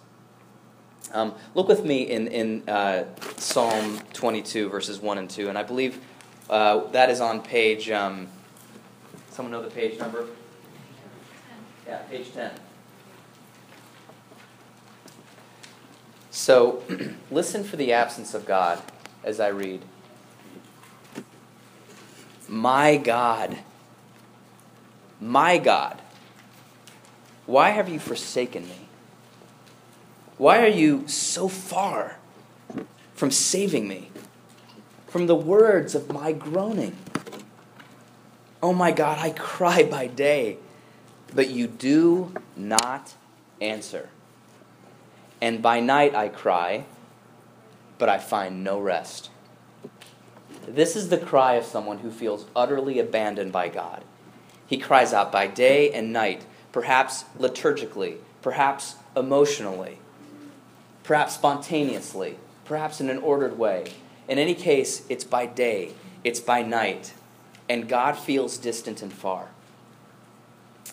Um, 1.13 1.35
look 1.55 1.69
with 1.69 1.85
me 1.85 2.03
in, 2.03 2.29
in 2.29 2.69
uh, 2.69 3.05
Psalm 3.37 4.01
22, 4.13 4.69
verses 4.69 5.01
1 5.01 5.19
and 5.19 5.29
2. 5.29 5.49
And 5.49 5.57
I 5.57 5.63
believe 5.63 6.01
uh, 6.51 6.87
that 6.91 7.11
is 7.11 7.21
on 7.21 7.43
page. 7.43 7.91
Um, 7.91 8.29
someone 9.31 9.53
know 9.53 9.63
the 9.63 9.71
page 9.71 9.99
number? 9.99 10.27
Yeah, 11.87 11.99
page 12.11 12.33
10. 12.33 12.51
So 16.31 16.83
listen 17.31 17.65
for 17.65 17.77
the 17.77 17.93
absence 17.93 18.35
of 18.35 18.45
God 18.45 18.83
as 19.25 19.41
I 19.41 19.49
read. 19.49 19.83
My 22.49 22.97
God 22.97 23.59
my 25.21 25.59
God, 25.59 26.01
why 27.49 27.71
have 27.71 27.89
you 27.89 27.99
forsaken 27.99 28.65
me? 28.69 28.89
Why 30.37 30.63
are 30.63 30.67
you 30.67 31.09
so 31.09 31.49
far 31.49 32.19
from 33.15 33.31
saving 33.31 33.89
me? 33.89 34.11
From 35.07 35.29
the 35.29 35.35
words 35.35 35.95
of 35.95 36.13
my 36.13 36.33
groaning. 36.33 36.95
Oh 38.63 38.75
my 38.75 38.93
God, 38.93 39.19
I 39.19 39.31
cry 39.31 39.83
by 39.83 40.09
day, 40.09 40.59
but 41.35 41.49
you 41.49 41.67
do 41.67 42.35
not 42.55 43.15
answer. 43.63 44.11
And 45.41 45.63
by 45.63 45.81
night 45.81 46.15
I 46.15 46.29
cry, 46.29 46.85
but 47.97 48.11
I 48.11 48.19
find 48.19 48.63
no 48.63 48.79
rest. 48.79 49.31
This 50.67 50.95
is 50.95 51.09
the 51.09 51.17
cry 51.17 51.55
of 51.55 51.65
someone 51.65 52.01
who 52.01 52.11
feels 52.11 52.45
utterly 52.55 52.99
abandoned 52.99 53.53
by 53.53 53.69
God. 53.69 54.05
He 54.67 54.77
cries 54.77 55.15
out 55.15 55.33
by 55.33 55.47
day 55.47 55.91
and 55.91 56.13
night, 56.13 56.45
perhaps 56.79 57.25
liturgically, 57.41 58.19
perhaps 58.41 58.95
emotionally, 59.17 59.99
perhaps 61.03 61.35
spontaneously, 61.35 62.39
perhaps 62.65 63.01
in 63.01 63.11
an 63.11 63.19
ordered 63.19 63.59
way. 63.59 63.85
In 64.29 64.39
any 64.39 64.55
case, 64.55 65.05
it's 65.09 65.25
by 65.25 65.45
day, 65.45 65.91
it's 66.23 66.39
by 66.39 66.63
night, 66.63 67.15
and 67.69 67.89
God 67.89 68.13
feels 68.13 68.59
distant 68.59 69.03
and 69.03 69.13
far. 69.13 69.49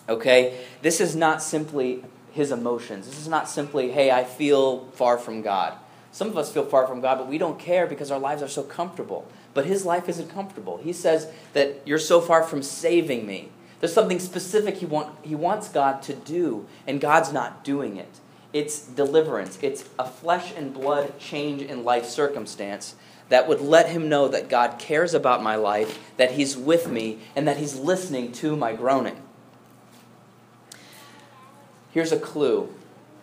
Okay? 0.08 0.58
This 0.82 1.00
is 1.00 1.14
not 1.14 1.40
simply 1.40 2.02
his 2.32 2.50
emotions. 2.50 3.06
This 3.06 3.20
is 3.20 3.28
not 3.28 3.48
simply, 3.48 3.92
hey, 3.92 4.10
I 4.10 4.24
feel 4.24 4.86
far 4.86 5.18
from 5.18 5.40
God. 5.40 5.74
Some 6.10 6.26
of 6.26 6.36
us 6.36 6.52
feel 6.52 6.64
far 6.64 6.88
from 6.88 7.00
God, 7.00 7.18
but 7.18 7.28
we 7.28 7.38
don't 7.38 7.60
care 7.60 7.86
because 7.86 8.10
our 8.10 8.18
lives 8.18 8.42
are 8.42 8.48
so 8.48 8.64
comfortable. 8.64 9.24
But 9.54 9.66
his 9.66 9.86
life 9.86 10.08
isn't 10.08 10.30
comfortable. 10.30 10.78
He 10.78 10.92
says 10.92 11.28
that 11.52 11.80
you're 11.84 12.00
so 12.00 12.20
far 12.20 12.42
from 12.42 12.64
saving 12.64 13.24
me. 13.24 13.50
There's 13.86 13.94
something 13.94 14.18
specific 14.18 14.78
he, 14.78 14.84
want, 14.84 15.14
he 15.22 15.36
wants 15.36 15.68
God 15.68 16.02
to 16.02 16.12
do, 16.12 16.66
and 16.88 17.00
God's 17.00 17.32
not 17.32 17.62
doing 17.62 17.96
it. 17.98 18.18
It's 18.52 18.80
deliverance, 18.80 19.60
it's 19.62 19.88
a 19.96 20.04
flesh 20.04 20.52
and 20.56 20.74
blood 20.74 21.20
change 21.20 21.62
in 21.62 21.84
life 21.84 22.04
circumstance 22.04 22.96
that 23.28 23.46
would 23.46 23.60
let 23.60 23.88
him 23.88 24.08
know 24.08 24.26
that 24.26 24.48
God 24.48 24.80
cares 24.80 25.14
about 25.14 25.40
my 25.40 25.54
life, 25.54 26.00
that 26.16 26.32
he's 26.32 26.56
with 26.56 26.88
me, 26.88 27.20
and 27.36 27.46
that 27.46 27.58
he's 27.58 27.76
listening 27.76 28.32
to 28.32 28.56
my 28.56 28.72
groaning. 28.72 29.22
Here's 31.92 32.10
a 32.10 32.18
clue 32.18 32.74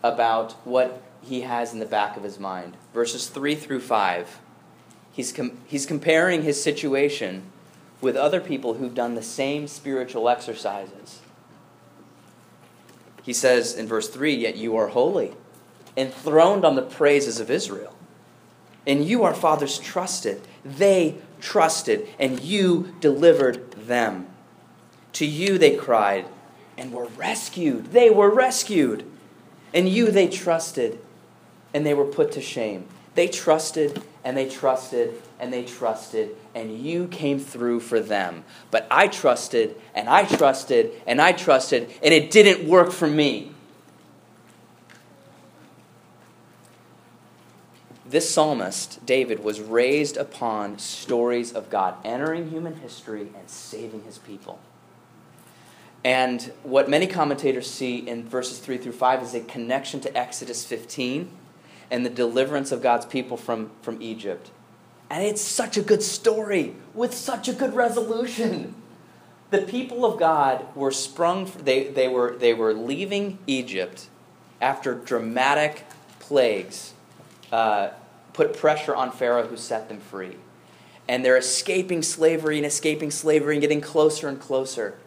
about 0.01 0.53
what 0.65 1.03
he 1.21 1.41
has 1.41 1.73
in 1.73 1.79
the 1.79 1.85
back 1.85 2.15
of 2.15 2.23
his 2.23 2.39
mind. 2.39 2.77
Verses 2.93 3.27
3 3.27 3.55
through 3.55 3.81
5. 3.81 4.39
He's, 5.11 5.33
com- 5.33 5.57
he's 5.67 5.85
comparing 5.85 6.43
his 6.43 6.63
situation 6.63 7.51
with 8.03 8.15
other 8.15 8.41
people 8.41 8.75
who've 8.75 8.93
done 8.93 9.15
the 9.15 9.23
same 9.23 9.65
spiritual 9.65 10.29
exercises. 10.29 11.21
He 13.23 13.33
says 13.33 13.73
in 13.73 13.87
verse 13.87 14.09
3 14.09 14.35
Yet 14.35 14.57
you 14.57 14.75
are 14.75 14.89
holy, 14.89 15.33
enthroned 15.95 16.65
on 16.65 16.75
the 16.75 16.81
praises 16.81 17.39
of 17.39 17.49
Israel. 17.49 17.95
And 18.85 19.05
you, 19.05 19.23
our 19.23 19.33
fathers, 19.33 19.79
trusted. 19.79 20.41
They 20.65 21.15
trusted, 21.39 22.07
and 22.19 22.41
you 22.41 22.93
delivered 22.99 23.71
them. 23.71 24.27
To 25.13 25.25
you 25.25 25.57
they 25.57 25.77
cried 25.77 26.25
and 26.77 26.91
were 26.91 27.05
rescued. 27.05 27.93
They 27.93 28.09
were 28.09 28.29
rescued. 28.29 29.05
And 29.73 29.87
you 29.87 30.11
they 30.11 30.27
trusted, 30.27 30.99
and 31.73 31.85
they 31.85 31.93
were 31.93 32.05
put 32.05 32.33
to 32.33 32.41
shame. 32.41 32.87
They 33.15 33.27
trusted 33.27 34.03
and 34.23 34.35
they 34.35 34.49
trusted 34.49 35.21
and 35.43 35.51
they 35.51 35.65
trusted, 35.65 36.37
and 36.55 36.79
you 36.79 37.05
came 37.05 37.37
through 37.37 37.81
for 37.81 37.99
them. 37.99 38.45
But 38.71 38.87
I 38.89 39.09
trusted, 39.09 39.75
and 39.93 40.07
I 40.07 40.23
trusted, 40.23 40.93
and 41.05 41.21
I 41.21 41.33
trusted, 41.33 41.91
and 42.01 42.13
it 42.13 42.31
didn't 42.31 42.65
work 42.65 42.93
for 42.93 43.09
me. 43.09 43.51
This 48.05 48.29
psalmist, 48.29 49.05
David, 49.05 49.43
was 49.43 49.59
raised 49.59 50.15
upon 50.15 50.79
stories 50.79 51.51
of 51.51 51.69
God 51.69 51.95
entering 52.05 52.49
human 52.49 52.77
history 52.77 53.27
and 53.37 53.49
saving 53.49 54.03
his 54.03 54.19
people. 54.19 54.61
And 56.05 56.53
what 56.63 56.89
many 56.89 57.05
commentators 57.05 57.69
see 57.69 57.97
in 57.97 58.29
verses 58.29 58.59
3 58.59 58.77
through 58.77 58.93
5 58.93 59.23
is 59.23 59.33
a 59.33 59.41
connection 59.41 59.99
to 60.01 60.17
Exodus 60.17 60.65
15 60.65 61.29
and 61.91 62.05
the 62.05 62.09
deliverance 62.09 62.71
of 62.71 62.81
God's 62.81 63.05
people 63.05 63.35
from, 63.35 63.71
from 63.81 64.01
Egypt. 64.01 64.49
And 65.13 65.21
it's 65.21 65.43
such 65.43 65.77
a 65.77 65.83
good 65.83 66.01
story 66.01 66.73
with 66.95 67.13
such 67.13 67.47
a 67.47 67.53
good 67.53 67.75
resolution. 67.75 68.73
The 69.51 69.59
people 69.59 70.05
of 70.05 70.19
God 70.19 70.65
were 70.75 70.89
sprung, 70.89 71.51
they, 71.63 71.83
they, 71.83 72.07
were, 72.07 72.35
they 72.35 72.55
were 72.55 72.73
leaving 72.73 73.37
Egypt 73.45 74.07
after 74.59 74.95
dramatic 74.95 75.85
plagues 76.17 76.93
uh, 77.51 77.89
put 78.33 78.57
pressure 78.57 78.95
on 78.95 79.11
Pharaoh 79.11 79.45
who 79.45 79.55
set 79.55 79.87
them 79.87 79.99
free. 79.99 80.37
And 81.07 81.23
they're 81.23 81.37
escaping 81.37 82.01
slavery 82.01 82.57
and 82.57 82.65
escaping 82.65 83.11
slavery 83.11 83.57
and 83.57 83.61
getting 83.61 83.81
closer 83.81 84.27
and 84.27 84.39
closer. 84.39 84.97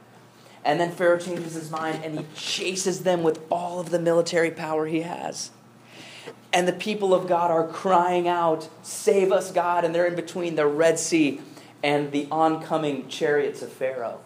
And 0.65 0.79
then 0.79 0.93
Pharaoh 0.93 1.19
changes 1.19 1.55
his 1.55 1.69
mind 1.69 2.05
and 2.05 2.21
he 2.21 2.27
chases 2.37 3.01
them 3.01 3.25
with 3.25 3.41
all 3.51 3.81
of 3.81 3.91
the 3.91 3.99
military 3.99 4.53
power 4.53 4.87
he 4.87 5.01
has. 5.01 5.51
And 6.57 6.67
the 6.67 6.73
people 6.73 7.13
of 7.13 7.29
God 7.29 7.51
are 7.51 7.69
crying 7.69 8.27
out, 8.27 8.71
Save 8.83 9.31
us, 9.31 9.53
God. 9.53 9.85
And 9.85 9.95
they're 9.95 10.07
in 10.07 10.17
between 10.17 10.55
the 10.55 10.67
Red 10.67 10.99
Sea 10.99 11.43
and 11.83 12.13
the 12.13 12.27
oncoming 12.31 13.09
chariots 13.09 13.61
of 13.61 13.71
Pharaoh. 13.71 14.21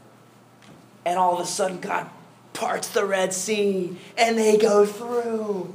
And 1.05 1.19
all 1.19 1.35
of 1.35 1.41
a 1.41 1.45
sudden, 1.45 1.81
God 1.81 2.09
parts 2.53 2.87
the 2.87 3.05
Red 3.05 3.33
Sea 3.35 3.97
and 4.17 4.39
they 4.39 4.57
go 4.57 4.87
through. 4.87 5.75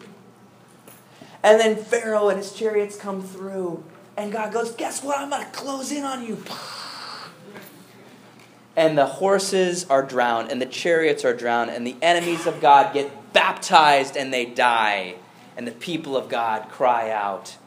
And 1.44 1.60
then 1.60 1.76
Pharaoh 1.76 2.30
and 2.30 2.38
his 2.38 2.54
chariots 2.54 2.96
come 2.96 3.22
through. 3.22 3.84
And 4.16 4.32
God 4.32 4.54
goes, 4.54 4.74
Guess 4.76 5.04
what? 5.04 5.20
I'm 5.20 5.32
going 5.32 5.44
to 5.44 5.52
close 5.52 5.92
in 5.92 6.06
on 6.06 6.26
you 6.26 6.42
and 8.78 8.98
the 8.98 9.06
horses 9.06 9.86
are 9.90 10.04
drowned, 10.04 10.52
and 10.52 10.62
the 10.62 10.66
chariots 10.66 11.24
are 11.24 11.34
drowned, 11.34 11.70
and 11.70 11.86
the 11.86 11.96
enemies 12.02 12.46
of 12.46 12.60
God 12.62 12.94
get 12.94 13.34
baptized 13.34 14.18
and 14.18 14.34
they 14.34 14.46
die. 14.46 15.16
And 15.58 15.68
the 15.68 15.72
people 15.72 16.18
of 16.18 16.30
God 16.30 16.70
cry 16.70 17.10
out, 17.10 17.58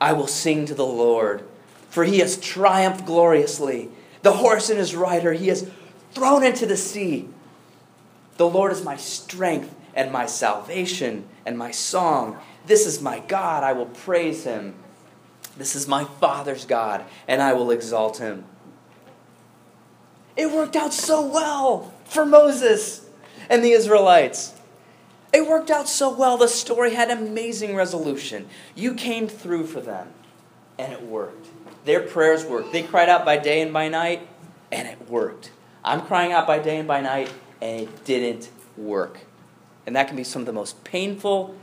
I 0.00 0.12
will 0.12 0.26
sing 0.26 0.66
to 0.66 0.74
the 0.74 0.86
Lord, 0.86 1.44
for 1.88 2.04
he 2.04 2.18
has 2.18 2.36
triumphed 2.36 3.06
gloriously. 3.06 3.90
The 4.22 4.32
horse 4.32 4.70
and 4.70 4.78
his 4.78 4.94
rider 4.94 5.32
he 5.32 5.48
has 5.48 5.70
thrown 6.12 6.44
into 6.44 6.66
the 6.66 6.76
sea. 6.76 7.28
The 8.36 8.48
Lord 8.48 8.72
is 8.72 8.84
my 8.84 8.96
strength 8.96 9.74
and 9.94 10.10
my 10.12 10.26
salvation 10.26 11.24
and 11.46 11.58
my 11.58 11.70
song. 11.70 12.38
This 12.66 12.86
is 12.86 13.00
my 13.00 13.20
God, 13.20 13.62
I 13.62 13.72
will 13.72 13.86
praise 13.86 14.44
him. 14.44 14.74
This 15.56 15.76
is 15.76 15.86
my 15.86 16.04
Father's 16.04 16.64
God, 16.64 17.04
and 17.28 17.40
I 17.40 17.52
will 17.52 17.70
exalt 17.70 18.18
him. 18.18 18.44
It 20.36 20.50
worked 20.50 20.74
out 20.74 20.92
so 20.92 21.24
well 21.24 21.92
for 22.06 22.26
Moses 22.26 23.08
and 23.48 23.64
the 23.64 23.70
Israelites. 23.70 24.54
It 25.34 25.48
worked 25.48 25.70
out 25.70 25.88
so 25.88 26.14
well. 26.14 26.36
The 26.36 26.48
story 26.48 26.94
had 26.94 27.10
amazing 27.10 27.74
resolution. 27.74 28.46
You 28.74 28.94
came 28.94 29.26
through 29.26 29.66
for 29.66 29.80
them, 29.80 30.08
and 30.78 30.92
it 30.92 31.02
worked. 31.02 31.48
Their 31.84 32.00
prayers 32.00 32.44
worked. 32.44 32.72
They 32.72 32.84
cried 32.84 33.08
out 33.08 33.24
by 33.24 33.36
day 33.36 33.60
and 33.60 33.72
by 33.72 33.88
night, 33.88 34.28
and 34.70 34.86
it 34.86 35.10
worked. 35.10 35.50
I'm 35.84 36.02
crying 36.02 36.32
out 36.32 36.46
by 36.46 36.60
day 36.60 36.78
and 36.78 36.88
by 36.88 37.00
night, 37.00 37.32
and 37.60 37.82
it 37.82 38.04
didn't 38.04 38.48
work. 38.76 39.20
And 39.86 39.96
that 39.96 40.06
can 40.06 40.16
be 40.16 40.24
some 40.24 40.42
of 40.42 40.46
the 40.46 40.52
most 40.52 40.84
painful 40.84 41.56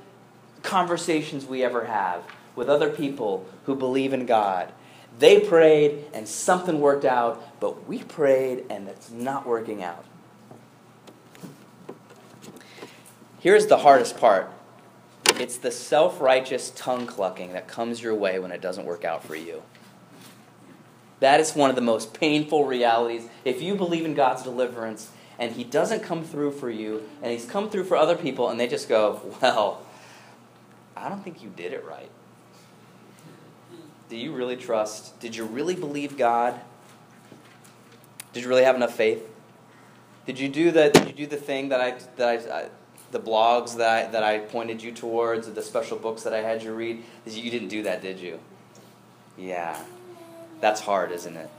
conversations 0.62 1.46
we 1.46 1.64
ever 1.64 1.86
have 1.86 2.24
with 2.56 2.70
other 2.70 2.90
people 2.90 3.48
who 3.66 3.76
believe 3.76 4.14
in 4.14 4.26
God 4.26 4.72
they 5.20 5.40
prayed 5.40 6.06
and 6.14 6.28
something 6.28 6.80
worked 6.80 7.06
out, 7.06 7.60
but 7.60 7.88
we 7.88 8.04
prayed 8.04 8.66
and 8.70 8.88
it's 8.88 9.12
not 9.12 9.46
working 9.46 9.84
out. 9.84 10.06
Here's 13.42 13.66
the 13.66 13.80
hardest 13.80 14.18
part 14.18 14.52
it's 15.42 15.58
the 15.58 15.72
self 15.72 16.22
righteous 16.22 16.72
tongue 16.76 17.08
clucking 17.08 17.54
that 17.54 17.68
comes 17.68 18.02
your 18.02 18.14
way 18.14 18.38
when 18.38 18.52
it 18.52 18.62
doesn't 18.62 18.86
work 18.86 19.04
out 19.04 19.24
for 19.24 19.36
you. 19.36 19.64
That 21.20 21.40
is 21.40 21.56
one 21.56 21.72
of 21.72 21.76
the 21.76 21.82
most 21.82 22.14
painful 22.14 22.66
realities. 22.66 23.28
If 23.44 23.62
you 23.62 23.76
believe 23.76 24.06
in 24.06 24.14
God's 24.14 24.44
deliverance 24.44 25.10
and 25.40 25.52
He 25.54 25.64
doesn't 25.64 26.04
come 26.04 26.24
through 26.24 26.52
for 26.52 26.70
you, 26.70 27.10
and 27.24 27.32
He's 27.32 27.46
come 27.46 27.72
through 27.72 27.86
for 27.86 27.98
other 27.98 28.16
people, 28.16 28.50
and 28.50 28.60
they 28.60 28.68
just 28.68 28.88
go, 28.88 29.20
Well, 29.42 29.82
I 30.96 31.10
don't 31.10 31.24
think 31.24 31.42
you 31.42 31.50
did 31.50 31.74
it 31.74 31.84
right. 31.86 32.12
Do 34.10 34.16
you 34.16 34.34
really 34.34 34.58
trust? 34.58 35.20
Did 35.20 35.36
you 35.36 35.46
really 35.46 35.76
believe 35.76 36.18
God? 36.18 36.60
Did 38.34 38.44
you 38.44 38.50
really 38.50 38.64
have 38.64 38.76
enough 38.76 38.94
faith? 38.94 39.28
Did 40.28 40.38
you 40.38 40.50
do 40.50 40.70
the 40.70 40.90
Did 40.90 41.08
you 41.08 41.14
do 41.14 41.28
the 41.28 41.38
thing 41.38 41.70
that 41.70 41.82
I 41.82 41.96
that 42.18 42.28
I, 42.28 42.60
I 42.60 42.70
the 43.12 43.20
blogs 43.20 43.78
that 43.78 43.90
I, 43.90 44.12
that 44.12 44.24
I 44.24 44.40
pointed 44.40 44.82
you 44.82 44.92
towards, 44.92 45.52
the 45.52 45.62
special 45.62 45.98
books 45.98 46.24
that 46.24 46.34
I 46.34 46.42
had 46.42 46.64
you 46.64 46.74
read? 46.74 47.04
You 47.26 47.52
didn't 47.52 47.70
do 47.70 47.84
that, 47.84 48.02
did 48.02 48.20
you? 48.20 48.40
Yeah, 49.38 49.82
that's 50.60 50.82
hard, 50.82 51.12
isn't 51.12 51.36
it? 51.36 51.50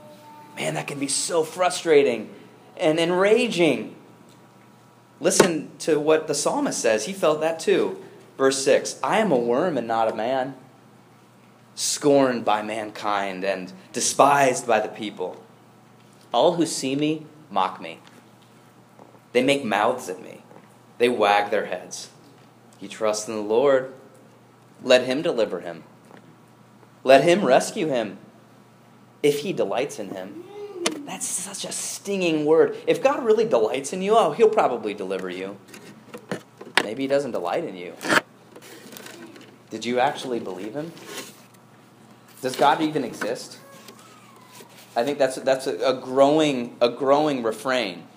Man, 0.55 0.75
that 0.75 0.87
can 0.87 0.99
be 0.99 1.07
so 1.07 1.43
frustrating 1.43 2.29
and 2.77 2.99
enraging. 2.99 3.95
Listen 5.19 5.71
to 5.79 5.99
what 5.99 6.27
the 6.27 6.35
psalmist 6.35 6.79
says. 6.79 7.05
He 7.05 7.13
felt 7.13 7.41
that 7.41 7.59
too. 7.59 8.03
Verse 8.37 8.63
6 8.63 8.99
I 9.03 9.19
am 9.19 9.31
a 9.31 9.37
worm 9.37 9.77
and 9.77 9.87
not 9.87 10.11
a 10.11 10.15
man 10.15 10.55
scorned 11.75 12.45
by 12.45 12.61
mankind 12.61 13.43
and 13.43 13.73
despised 13.91 14.67
by 14.67 14.79
the 14.79 14.89
people. 14.89 15.41
All 16.31 16.55
who 16.55 16.65
see 16.65 16.95
me 16.95 17.25
mock 17.49 17.81
me. 17.81 17.99
They 19.31 19.43
make 19.43 19.63
mouths 19.63 20.09
at 20.09 20.21
me. 20.21 20.42
They 21.03 21.09
wag 21.09 21.51
their 21.51 21.65
heads. 21.65 22.07
He 22.77 22.87
trusts 22.87 23.27
in 23.27 23.35
the 23.35 23.41
Lord. 23.41 23.93
Let 24.81 25.03
him 25.03 25.21
deliver 25.21 25.59
him. 25.59 25.83
Let 27.03 27.25
him 27.25 27.43
rescue 27.43 27.89
him. 27.89 28.19
If 29.21 29.39
he 29.39 29.51
delights 29.51 29.99
in 29.99 30.11
him. 30.11 30.45
That's 30.99 31.25
such 31.25 31.65
a 31.65 31.73
stinging 31.73 32.45
word. 32.45 32.77
If 32.87 33.03
God 33.03 33.25
really 33.25 33.43
delights 33.43 33.91
in 33.91 34.01
you, 34.01 34.15
oh, 34.15 34.31
he'll 34.31 34.47
probably 34.47 34.93
deliver 34.93 35.29
you. 35.29 35.57
Maybe 36.81 37.03
he 37.03 37.07
doesn't 37.09 37.31
delight 37.31 37.65
in 37.65 37.75
you. 37.75 37.95
Did 39.71 39.83
you 39.83 39.99
actually 39.99 40.39
believe 40.39 40.73
him? 40.73 40.93
Does 42.41 42.55
God 42.55 42.79
even 42.79 43.03
exist? 43.03 43.57
I 44.95 45.03
think 45.03 45.17
that's 45.17 45.35
that's 45.35 45.67
a, 45.67 45.75
a 45.79 45.99
growing 45.99 46.77
a 46.79 46.87
growing 46.87 47.43
refrain 47.43 48.07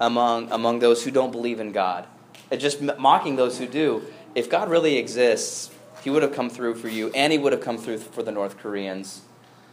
among 0.00 0.50
among 0.50 0.78
those 0.78 1.04
who 1.04 1.10
don't 1.10 1.30
believe 1.30 1.60
in 1.60 1.72
God. 1.72 2.06
And 2.50 2.60
just 2.60 2.80
mocking 2.80 3.36
those 3.36 3.58
who 3.58 3.66
do. 3.66 4.02
If 4.34 4.50
God 4.50 4.68
really 4.68 4.96
exists, 4.96 5.70
He 6.02 6.10
would 6.10 6.22
have 6.22 6.32
come 6.32 6.50
through 6.50 6.74
for 6.76 6.88
you, 6.88 7.10
and 7.10 7.32
He 7.32 7.38
would 7.38 7.52
have 7.52 7.62
come 7.62 7.78
through 7.78 7.98
for 7.98 8.22
the 8.22 8.32
North 8.32 8.58
Koreans 8.58 9.22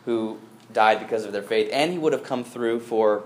who 0.06 0.38
died 0.72 1.00
because 1.00 1.26
of 1.26 1.32
their 1.32 1.44
faith, 1.44 1.70
and 1.72 1.92
He 1.92 1.98
would 1.98 2.14
have 2.14 2.24
come 2.24 2.44
through 2.44 2.82
for 2.82 3.24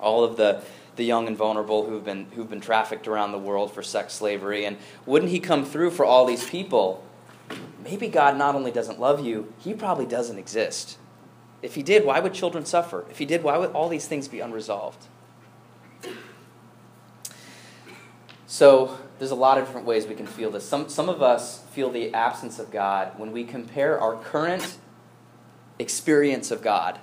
all 0.00 0.24
of 0.24 0.36
the 0.36 0.62
the 0.96 1.04
young 1.04 1.26
and 1.26 1.36
vulnerable 1.36 1.86
who've 1.86 2.04
been 2.04 2.26
who've 2.34 2.50
been 2.50 2.60
trafficked 2.60 3.06
around 3.06 3.32
the 3.32 3.38
world 3.38 3.72
for 3.72 3.82
sex 3.82 4.14
slavery. 4.14 4.64
And 4.64 4.76
wouldn't 5.06 5.30
He 5.30 5.40
come 5.40 5.64
through 5.64 5.92
for 5.92 6.04
all 6.04 6.26
these 6.26 6.48
people? 6.48 7.02
maybe 7.88 8.08
God 8.08 8.36
not 8.36 8.54
only 8.54 8.70
doesn't 8.70 9.00
love 9.00 9.24
you, 9.24 9.52
he 9.58 9.72
probably 9.72 10.06
doesn't 10.06 10.38
exist. 10.38 10.98
If 11.62 11.74
he 11.74 11.82
did, 11.82 12.04
why 12.04 12.20
would 12.20 12.34
children 12.34 12.64
suffer? 12.66 13.04
If 13.10 13.18
he 13.18 13.24
did, 13.24 13.42
why 13.42 13.56
would 13.58 13.70
all 13.70 13.88
these 13.88 14.06
things 14.06 14.28
be 14.28 14.40
unresolved? 14.40 15.06
So, 18.46 18.98
there's 19.18 19.30
a 19.30 19.36
lot 19.36 19.58
of 19.58 19.66
different 19.66 19.86
ways 19.86 20.06
we 20.06 20.14
can 20.14 20.26
feel 20.26 20.50
this. 20.50 20.68
Some, 20.68 20.88
some 20.88 21.08
of 21.08 21.22
us 21.22 21.62
feel 21.72 21.90
the 21.90 22.12
absence 22.12 22.58
of 22.58 22.70
God 22.70 23.18
when 23.18 23.32
we 23.32 23.44
compare 23.44 23.98
our 23.98 24.16
current 24.16 24.78
experience 25.78 26.50
of 26.50 26.62
God 26.62 26.98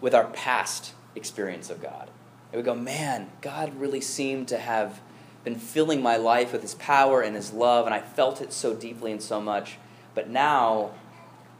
with 0.00 0.14
our 0.14 0.24
past 0.26 0.92
experience 1.14 1.70
of 1.70 1.80
God. 1.80 2.10
And 2.52 2.60
we 2.60 2.64
go, 2.64 2.74
man, 2.74 3.30
God 3.40 3.74
really 3.78 4.00
seemed 4.00 4.48
to 4.48 4.58
have 4.58 5.00
been 5.44 5.56
filling 5.56 6.02
my 6.02 6.16
life 6.16 6.52
with 6.52 6.62
His 6.62 6.74
power 6.74 7.20
and 7.20 7.36
His 7.36 7.52
love, 7.52 7.86
and 7.86 7.94
I 7.94 8.00
felt 8.00 8.40
it 8.40 8.52
so 8.52 8.74
deeply 8.74 9.12
and 9.12 9.22
so 9.22 9.40
much. 9.40 9.78
But 10.14 10.28
now 10.28 10.92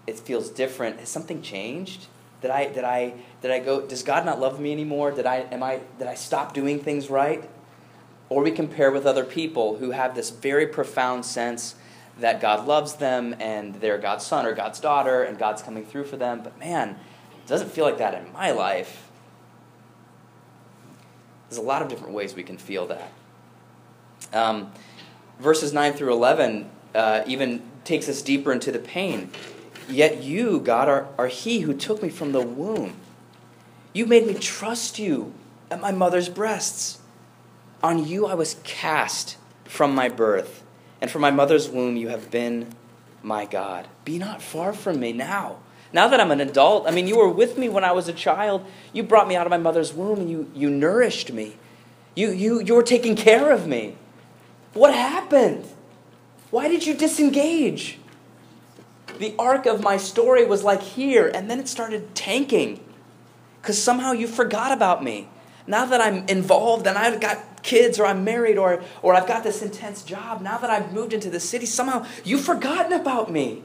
it 0.06 0.18
feels 0.18 0.50
different. 0.50 0.98
Has 1.00 1.08
something 1.08 1.42
changed? 1.42 2.06
Did 2.40 2.50
I 2.50 2.72
did 2.72 2.84
I 2.84 3.14
did 3.40 3.50
I 3.50 3.58
go? 3.58 3.86
Does 3.86 4.02
God 4.02 4.24
not 4.24 4.40
love 4.40 4.60
me 4.60 4.72
anymore? 4.72 5.10
Did 5.10 5.26
I 5.26 5.46
am 5.50 5.62
I 5.62 5.80
did 5.98 6.06
I 6.06 6.14
stop 6.14 6.54
doing 6.54 6.80
things 6.80 7.10
right? 7.10 7.48
Or 8.28 8.42
we 8.42 8.50
compare 8.50 8.90
with 8.90 9.06
other 9.06 9.24
people 9.24 9.76
who 9.76 9.92
have 9.92 10.14
this 10.14 10.30
very 10.30 10.66
profound 10.66 11.24
sense 11.24 11.74
that 12.20 12.40
God 12.40 12.66
loves 12.66 12.94
them 12.94 13.34
and 13.38 13.76
they're 13.76 13.98
God's 13.98 14.26
son 14.26 14.44
or 14.44 14.54
God's 14.54 14.80
daughter 14.80 15.22
and 15.22 15.38
God's 15.38 15.62
coming 15.62 15.84
through 15.84 16.04
for 16.04 16.16
them. 16.16 16.42
But 16.42 16.58
man, 16.58 16.90
it 16.90 17.46
doesn't 17.46 17.70
feel 17.70 17.84
like 17.84 17.98
that 17.98 18.14
in 18.14 18.32
my 18.32 18.50
life. 18.50 19.08
There's 21.48 21.58
a 21.58 21.62
lot 21.62 21.80
of 21.80 21.88
different 21.88 22.12
ways 22.12 22.34
we 22.34 22.42
can 22.42 22.58
feel 22.58 22.86
that. 22.86 23.12
Um, 24.32 24.72
verses 25.38 25.72
9 25.72 25.94
through 25.94 26.12
11 26.12 26.68
uh, 26.94 27.22
even 27.26 27.62
takes 27.84 28.08
us 28.08 28.20
deeper 28.20 28.52
into 28.52 28.70
the 28.70 28.78
pain. 28.78 29.30
Yet 29.88 30.22
you, 30.22 30.60
God, 30.60 30.88
are, 30.88 31.08
are 31.16 31.28
He 31.28 31.60
who 31.60 31.72
took 31.72 32.02
me 32.02 32.10
from 32.10 32.32
the 32.32 32.42
womb. 32.42 32.94
You 33.94 34.04
made 34.04 34.26
me 34.26 34.34
trust 34.34 34.98
you 34.98 35.32
at 35.70 35.80
my 35.80 35.92
mother's 35.92 36.28
breasts. 36.28 36.98
On 37.82 38.04
you 38.04 38.26
I 38.26 38.34
was 38.34 38.56
cast 38.64 39.36
from 39.64 39.94
my 39.94 40.08
birth, 40.08 40.62
and 41.00 41.10
from 41.10 41.22
my 41.22 41.30
mother's 41.30 41.68
womb 41.68 41.96
you 41.96 42.08
have 42.08 42.30
been 42.30 42.74
my 43.22 43.44
God. 43.44 43.88
Be 44.04 44.18
not 44.18 44.42
far 44.42 44.72
from 44.72 45.00
me 45.00 45.12
now. 45.12 45.58
Now 45.92 46.08
that 46.08 46.20
I'm 46.20 46.30
an 46.30 46.40
adult, 46.40 46.86
I 46.86 46.90
mean, 46.90 47.06
you 47.06 47.16
were 47.16 47.28
with 47.28 47.56
me 47.56 47.68
when 47.68 47.84
I 47.84 47.92
was 47.92 48.08
a 48.08 48.12
child. 48.12 48.66
You 48.92 49.02
brought 49.02 49.28
me 49.28 49.36
out 49.36 49.46
of 49.46 49.50
my 49.50 49.58
mother's 49.58 49.92
womb 49.92 50.20
and 50.20 50.30
you, 50.30 50.50
you 50.54 50.68
nourished 50.68 51.32
me. 51.32 51.56
You, 52.14 52.30
you, 52.30 52.60
you 52.60 52.74
were 52.74 52.82
taking 52.82 53.16
care 53.16 53.50
of 53.50 53.66
me. 53.66 53.96
What 54.74 54.94
happened? 54.94 55.64
Why 56.50 56.68
did 56.68 56.86
you 56.86 56.94
disengage? 56.94 57.98
The 59.18 59.34
arc 59.38 59.66
of 59.66 59.82
my 59.82 59.96
story 59.96 60.44
was 60.44 60.62
like 60.62 60.82
here, 60.82 61.28
and 61.34 61.50
then 61.50 61.58
it 61.58 61.68
started 61.68 62.14
tanking 62.14 62.84
because 63.60 63.82
somehow 63.82 64.12
you 64.12 64.26
forgot 64.26 64.72
about 64.72 65.02
me. 65.02 65.28
Now 65.66 65.84
that 65.86 66.00
I'm 66.00 66.26
involved 66.28 66.86
and 66.86 66.96
I've 66.96 67.20
got 67.20 67.47
kids 67.68 68.00
or 68.00 68.06
I'm 68.06 68.24
married 68.24 68.56
or, 68.56 68.82
or 69.02 69.14
I've 69.14 69.28
got 69.28 69.44
this 69.44 69.60
intense 69.60 70.02
job, 70.02 70.40
now 70.40 70.56
that 70.58 70.70
I've 70.70 70.92
moved 70.92 71.12
into 71.12 71.28
the 71.28 71.40
city, 71.40 71.66
somehow 71.66 72.06
you've 72.24 72.40
forgotten 72.40 72.92
about 72.92 73.30
me. 73.30 73.62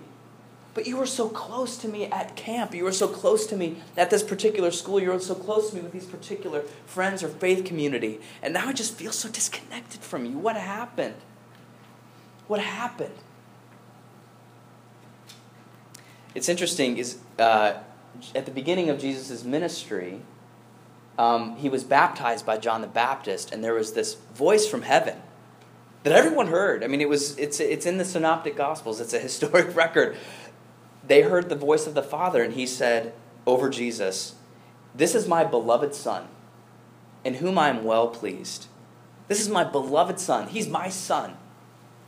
But 0.73 0.87
you 0.87 0.97
were 0.97 1.05
so 1.05 1.29
close 1.29 1.77
to 1.77 1.87
me 1.87 2.05
at 2.07 2.35
camp. 2.35 2.73
You 2.73 2.83
were 2.83 2.91
so 2.91 3.07
close 3.07 3.45
to 3.47 3.55
me 3.55 3.77
at 3.95 4.09
this 4.09 4.23
particular 4.23 4.71
school. 4.71 4.99
You 4.99 5.11
were 5.11 5.19
so 5.19 5.35
close 5.35 5.69
to 5.69 5.75
me 5.75 5.81
with 5.81 5.93
these 5.93 6.05
particular 6.05 6.63
friends 6.85 7.23
or 7.23 7.29
faith 7.29 7.63
community. 7.63 8.19
And 8.41 8.55
now 8.55 8.67
I 8.67 8.73
just 8.73 8.95
feel 8.95 9.11
so 9.11 9.29
disconnected 9.29 10.01
from 10.01 10.25
you. 10.25 10.37
What 10.37 10.57
happened? 10.57 11.15
What 12.47 12.59
happened? 12.59 13.13
It's 16.35 16.49
interesting, 16.49 16.97
is 16.97 17.19
uh, 17.37 17.75
at 18.33 18.45
the 18.45 18.51
beginning 18.51 18.89
of 18.89 18.99
Jesus' 18.99 19.43
ministry, 19.43 20.21
um, 21.17 21.55
he 21.57 21.69
was 21.69 21.83
baptized 21.83 22.45
by 22.45 22.57
John 22.57 22.81
the 22.81 22.87
Baptist, 22.87 23.51
and 23.51 23.63
there 23.63 23.73
was 23.73 23.93
this 23.93 24.15
voice 24.33 24.67
from 24.67 24.83
heaven 24.83 25.17
that 26.03 26.13
everyone 26.13 26.47
heard. 26.47 26.83
I 26.83 26.87
mean, 26.87 27.01
it 27.01 27.09
was 27.09 27.37
it's 27.37 27.59
it's 27.59 27.85
in 27.85 27.97
the 27.97 28.05
Synoptic 28.05 28.55
Gospels. 28.55 28.99
It's 28.99 29.13
a 29.13 29.19
historic 29.19 29.75
record 29.75 30.17
they 31.05 31.21
heard 31.21 31.49
the 31.49 31.55
voice 31.55 31.85
of 31.85 31.93
the 31.93 32.03
Father, 32.03 32.43
and 32.43 32.53
he 32.53 32.65
said 32.65 33.13
over 33.45 33.69
Jesus, 33.69 34.35
This 34.95 35.15
is 35.15 35.27
my 35.27 35.43
beloved 35.43 35.93
Son, 35.93 36.27
in 37.23 37.35
whom 37.35 37.57
I 37.57 37.69
am 37.69 37.83
well 37.83 38.07
pleased. 38.07 38.67
This 39.27 39.41
is 39.41 39.49
my 39.49 39.63
beloved 39.63 40.19
Son. 40.19 40.47
He's 40.47 40.67
my 40.67 40.89
Son, 40.89 41.37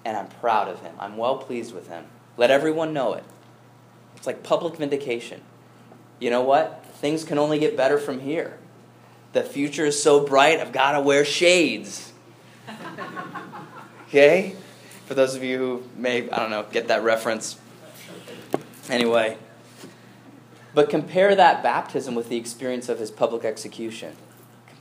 and 0.03 0.15
I'm 0.15 0.27
proud 0.27 0.67
of 0.67 0.81
him. 0.81 0.95
I'm 0.99 1.17
well 1.17 1.37
pleased 1.37 1.73
with 1.73 1.87
him. 1.87 2.05
Let 2.37 2.51
everyone 2.51 2.93
know 2.93 3.13
it. 3.13 3.23
It's 4.15 4.27
like 4.27 4.43
public 4.43 4.77
vindication. 4.77 5.41
You 6.19 6.29
know 6.29 6.41
what? 6.41 6.85
Things 6.95 7.23
can 7.23 7.37
only 7.37 7.59
get 7.59 7.75
better 7.75 7.97
from 7.97 8.21
here. 8.21 8.57
The 9.35 9.43
future 9.43 9.85
is 9.85 10.01
so 10.01 10.25
bright, 10.25 10.61
I've 10.61 10.71
got 10.71 10.93
to 10.93 11.01
wear 11.01 11.25
shades. 11.25 12.13
okay? 14.07 14.55
For 15.07 15.13
those 15.13 15.35
of 15.35 15.43
you 15.43 15.57
who 15.57 15.83
may, 15.97 16.29
I 16.29 16.39
don't 16.39 16.49
know, 16.49 16.63
get 16.71 16.87
that 16.87 17.03
reference, 17.03 17.57
Anyway, 18.89 19.37
but 20.73 20.89
compare 20.89 21.35
that 21.35 21.63
baptism 21.63 22.13
with 22.13 22.29
the 22.29 22.37
experience 22.37 22.87
of 22.87 22.99
his 22.99 23.09
public 23.09 23.43
execution. 23.43 24.15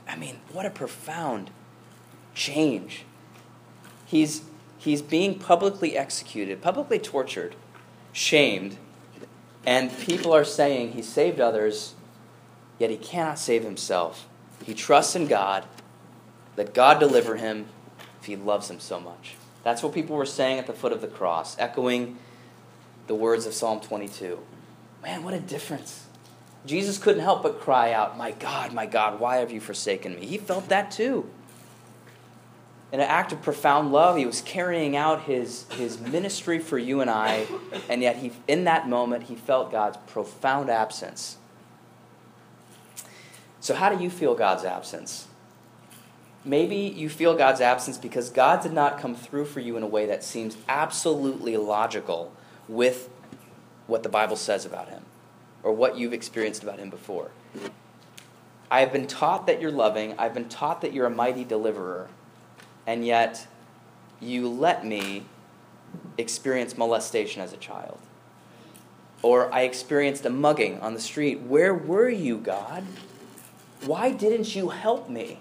I 0.07 0.15
mean, 0.15 0.39
what 0.51 0.65
a 0.65 0.69
profound 0.69 1.49
change. 2.35 3.03
He's, 4.05 4.43
he's 4.77 5.01
being 5.01 5.39
publicly 5.39 5.97
executed, 5.97 6.61
publicly 6.61 6.99
tortured, 6.99 7.55
shamed, 8.13 8.77
and 9.65 9.91
people 9.97 10.31
are 10.31 10.45
saying 10.45 10.91
he 10.91 11.01
saved 11.01 11.41
others, 11.41 11.95
yet 12.77 12.91
he 12.91 12.97
cannot 12.97 13.39
save 13.39 13.63
himself. 13.63 14.27
He 14.65 14.73
trusts 14.73 15.15
in 15.15 15.27
God, 15.27 15.63
that 16.55 16.73
God 16.73 16.99
deliver 16.99 17.35
him 17.35 17.67
if 18.19 18.25
he 18.25 18.35
loves 18.35 18.69
him 18.69 18.79
so 18.79 18.99
much. 18.99 19.35
That's 19.63 19.83
what 19.83 19.93
people 19.93 20.15
were 20.15 20.25
saying 20.25 20.57
at 20.57 20.65
the 20.65 20.73
foot 20.73 20.91
of 20.91 21.01
the 21.01 21.07
cross, 21.07 21.55
echoing 21.59 22.17
the 23.05 23.13
words 23.13 23.45
of 23.45 23.53
Psalm 23.53 23.79
22. 23.79 24.39
Man, 25.03 25.23
what 25.23 25.35
a 25.35 25.39
difference. 25.39 26.07
Jesus 26.65 26.97
couldn't 26.97 27.21
help 27.21 27.43
but 27.43 27.61
cry 27.61 27.93
out, 27.93 28.17
My 28.17 28.31
God, 28.31 28.73
my 28.73 28.87
God, 28.87 29.19
why 29.19 29.37
have 29.37 29.51
you 29.51 29.59
forsaken 29.59 30.15
me? 30.15 30.25
He 30.25 30.39
felt 30.39 30.69
that 30.69 30.89
too. 30.89 31.29
In 32.91 32.99
an 32.99 33.07
act 33.07 33.33
of 33.33 33.43
profound 33.43 33.91
love, 33.91 34.17
he 34.17 34.25
was 34.25 34.41
carrying 34.41 34.95
out 34.95 35.23
his, 35.23 35.65
his 35.73 35.99
ministry 35.99 36.57
for 36.57 36.79
you 36.79 37.01
and 37.01 37.09
I, 37.09 37.45
and 37.87 38.01
yet 38.01 38.15
he, 38.15 38.31
in 38.47 38.63
that 38.63 38.89
moment, 38.89 39.23
he 39.23 39.35
felt 39.35 39.71
God's 39.71 39.97
profound 40.07 40.71
absence. 40.71 41.37
So, 43.65 43.73
how 43.73 43.89
do 43.89 44.03
you 44.03 44.11
feel 44.11 44.35
God's 44.35 44.63
absence? 44.63 45.27
Maybe 46.43 46.75
you 46.75 47.09
feel 47.09 47.35
God's 47.35 47.61
absence 47.61 47.97
because 47.97 48.29
God 48.29 48.61
did 48.61 48.73
not 48.73 48.99
come 48.99 49.15
through 49.15 49.45
for 49.45 49.59
you 49.59 49.75
in 49.75 49.81
a 49.81 49.87
way 49.87 50.05
that 50.05 50.23
seems 50.23 50.55
absolutely 50.69 51.57
logical 51.57 52.31
with 52.67 53.09
what 53.87 54.03
the 54.03 54.09
Bible 54.09 54.35
says 54.35 54.67
about 54.67 54.89
him 54.89 55.03
or 55.63 55.73
what 55.73 55.97
you've 55.97 56.13
experienced 56.13 56.61
about 56.61 56.77
him 56.77 56.91
before. 56.91 57.31
I 58.69 58.81
have 58.81 58.93
been 58.93 59.07
taught 59.07 59.47
that 59.47 59.59
you're 59.59 59.71
loving, 59.71 60.13
I've 60.19 60.35
been 60.35 60.47
taught 60.47 60.81
that 60.81 60.93
you're 60.93 61.07
a 61.07 61.09
mighty 61.09 61.43
deliverer, 61.43 62.07
and 62.85 63.03
yet 63.03 63.47
you 64.19 64.47
let 64.47 64.85
me 64.85 65.23
experience 66.19 66.77
molestation 66.77 67.41
as 67.41 67.51
a 67.51 67.57
child. 67.57 67.97
Or 69.23 69.51
I 69.51 69.61
experienced 69.61 70.23
a 70.23 70.29
mugging 70.29 70.79
on 70.81 70.93
the 70.93 71.01
street. 71.01 71.41
Where 71.41 71.73
were 71.73 72.09
you, 72.09 72.37
God? 72.37 72.83
Why 73.83 74.11
didn't 74.11 74.55
you 74.55 74.69
help 74.69 75.09
me? 75.09 75.39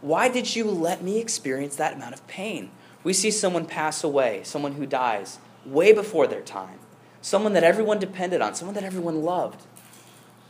Why 0.00 0.28
did 0.28 0.54
you 0.54 0.64
let 0.64 1.02
me 1.02 1.18
experience 1.18 1.76
that 1.76 1.94
amount 1.94 2.14
of 2.14 2.26
pain? 2.26 2.70
We 3.04 3.12
see 3.12 3.30
someone 3.30 3.66
pass 3.66 4.04
away, 4.04 4.42
someone 4.44 4.72
who 4.72 4.86
dies 4.86 5.38
way 5.66 5.92
before 5.92 6.26
their 6.26 6.40
time, 6.40 6.78
someone 7.20 7.52
that 7.52 7.64
everyone 7.64 7.98
depended 7.98 8.40
on, 8.40 8.54
someone 8.54 8.74
that 8.74 8.84
everyone 8.84 9.22
loved. 9.22 9.62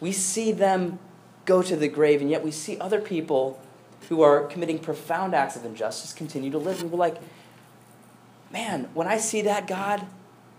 We 0.01 0.12
see 0.12 0.53
them 0.53 0.99
go 1.45 1.62
to 1.62 1.77
the 1.77 1.88
grave, 1.88 2.21
and 2.21 2.31
yet 2.31 2.45
we 2.45 2.51
see 2.51 2.79
other 2.79 3.01
people 3.01 3.61
who 4.09 4.23
are 4.23 4.45
committing 4.45 4.79
profound 4.79 5.35
acts 5.35 5.57
of 5.57 5.64
injustice 5.64 6.12
continue 6.12 6.51
to 6.51 6.59
live. 6.59 6.81
And 6.81 6.91
we're 6.91 6.99
like, 6.99 7.17
man, 8.53 8.88
when 8.95 9.07
I 9.07 9.19
see 9.19 9.43
that, 9.43 9.67
God, 9.67 10.07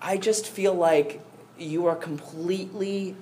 I 0.02 0.18
just 0.18 0.48
feel 0.48 0.74
like 0.74 1.22
you 1.58 1.86
are 1.86 1.96
completely 1.96 3.16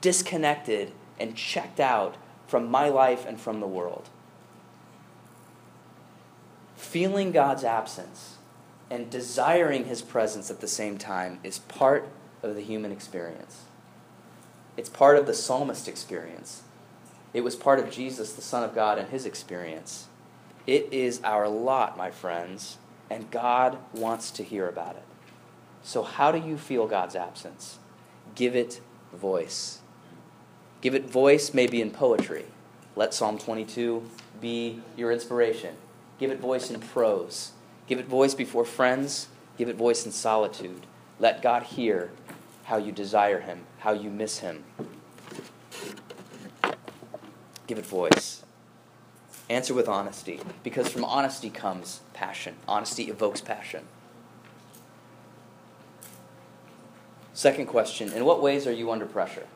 disconnected 0.00 0.92
and 1.20 1.36
checked 1.36 1.78
out 1.78 2.16
from 2.48 2.68
my 2.68 2.88
life 2.88 3.24
and 3.26 3.40
from 3.40 3.60
the 3.60 3.66
world. 3.66 4.08
Feeling 6.76 7.30
God's 7.30 7.62
absence 7.62 8.38
and 8.90 9.08
desiring 9.08 9.84
his 9.84 10.02
presence 10.02 10.50
at 10.50 10.60
the 10.60 10.66
same 10.66 10.98
time 10.98 11.38
is 11.44 11.60
part 11.60 12.08
of 12.42 12.56
the 12.56 12.62
human 12.62 12.90
experience. 12.90 13.62
It's 14.76 14.88
part 14.88 15.16
of 15.16 15.26
the 15.26 15.34
psalmist 15.34 15.86
experience. 15.86 16.62
It 17.32 17.42
was 17.42 17.54
part 17.54 17.78
of 17.78 17.90
Jesus, 17.90 18.32
the 18.32 18.42
Son 18.42 18.64
of 18.64 18.74
God, 18.74 18.98
and 18.98 19.08
his 19.10 19.26
experience. 19.26 20.08
It 20.66 20.88
is 20.92 21.20
our 21.22 21.48
lot, 21.48 21.96
my 21.96 22.10
friends, 22.10 22.78
and 23.08 23.30
God 23.30 23.78
wants 23.92 24.30
to 24.32 24.42
hear 24.42 24.68
about 24.68 24.96
it. 24.96 25.04
So, 25.82 26.02
how 26.02 26.32
do 26.32 26.38
you 26.38 26.56
feel 26.56 26.86
God's 26.86 27.14
absence? 27.14 27.78
Give 28.34 28.56
it 28.56 28.80
voice. 29.12 29.79
Give 30.80 30.94
it 30.94 31.10
voice, 31.10 31.52
maybe 31.52 31.82
in 31.82 31.90
poetry. 31.90 32.46
Let 32.96 33.12
Psalm 33.12 33.38
22 33.38 34.02
be 34.40 34.80
your 34.96 35.12
inspiration. 35.12 35.76
Give 36.18 36.30
it 36.30 36.40
voice 36.40 36.70
in 36.70 36.80
prose. 36.80 37.52
Give 37.86 37.98
it 37.98 38.06
voice 38.06 38.34
before 38.34 38.64
friends. 38.64 39.28
Give 39.58 39.68
it 39.68 39.76
voice 39.76 40.06
in 40.06 40.12
solitude. 40.12 40.86
Let 41.18 41.42
God 41.42 41.64
hear 41.64 42.10
how 42.64 42.78
you 42.78 42.92
desire 42.92 43.40
Him, 43.40 43.66
how 43.80 43.92
you 43.92 44.10
miss 44.10 44.38
Him. 44.38 44.64
Give 47.66 47.78
it 47.78 47.86
voice. 47.86 48.42
Answer 49.50 49.74
with 49.74 49.88
honesty, 49.88 50.40
because 50.62 50.88
from 50.88 51.04
honesty 51.04 51.50
comes 51.50 52.00
passion. 52.14 52.54
Honesty 52.68 53.10
evokes 53.10 53.40
passion. 53.40 53.84
Second 57.34 57.66
question 57.66 58.12
In 58.12 58.24
what 58.24 58.42
ways 58.42 58.66
are 58.66 58.72
you 58.72 58.90
under 58.90 59.06
pressure? 59.06 59.46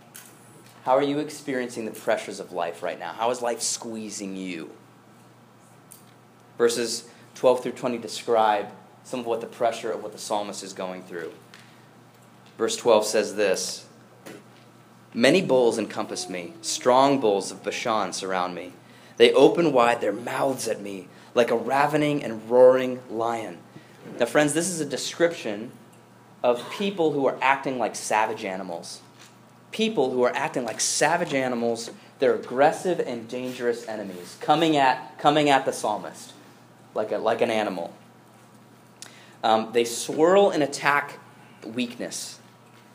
How 0.84 0.92
are 0.96 1.02
you 1.02 1.18
experiencing 1.18 1.86
the 1.86 1.92
pressures 1.92 2.40
of 2.40 2.52
life 2.52 2.82
right 2.82 2.98
now? 2.98 3.14
How 3.14 3.30
is 3.30 3.40
life 3.40 3.62
squeezing 3.62 4.36
you? 4.36 4.70
Verses 6.58 7.08
12 7.36 7.62
through 7.62 7.72
20 7.72 7.96
describe 7.96 8.68
some 9.02 9.20
of 9.20 9.26
what 9.26 9.40
the 9.40 9.46
pressure 9.46 9.90
of 9.90 10.02
what 10.02 10.12
the 10.12 10.18
psalmist 10.18 10.62
is 10.62 10.74
going 10.74 11.02
through. 11.02 11.32
Verse 12.58 12.76
12 12.76 13.06
says 13.06 13.34
this 13.34 13.86
Many 15.14 15.40
bulls 15.40 15.78
encompass 15.78 16.28
me, 16.28 16.52
strong 16.60 17.18
bulls 17.18 17.50
of 17.50 17.62
Bashan 17.62 18.12
surround 18.12 18.54
me. 18.54 18.74
They 19.16 19.32
open 19.32 19.72
wide 19.72 20.02
their 20.02 20.12
mouths 20.12 20.68
at 20.68 20.82
me 20.82 21.08
like 21.34 21.50
a 21.50 21.56
ravening 21.56 22.22
and 22.22 22.50
roaring 22.50 23.00
lion. 23.08 23.56
Now, 24.18 24.26
friends, 24.26 24.52
this 24.52 24.68
is 24.68 24.80
a 24.80 24.86
description 24.86 25.70
of 26.42 26.70
people 26.72 27.12
who 27.12 27.24
are 27.26 27.38
acting 27.40 27.78
like 27.78 27.96
savage 27.96 28.44
animals. 28.44 29.00
People 29.74 30.12
who 30.12 30.22
are 30.22 30.32
acting 30.36 30.64
like 30.64 30.80
savage 30.80 31.34
animals. 31.34 31.90
They're 32.20 32.36
aggressive 32.36 33.00
and 33.00 33.26
dangerous 33.26 33.88
enemies 33.88 34.36
coming 34.40 34.76
at, 34.76 35.18
coming 35.18 35.50
at 35.50 35.64
the 35.64 35.72
psalmist 35.72 36.32
like, 36.94 37.10
a, 37.10 37.18
like 37.18 37.40
an 37.40 37.50
animal. 37.50 37.92
Um, 39.42 39.70
they 39.72 39.84
swirl 39.84 40.50
and 40.50 40.62
attack 40.62 41.18
weakness. 41.66 42.38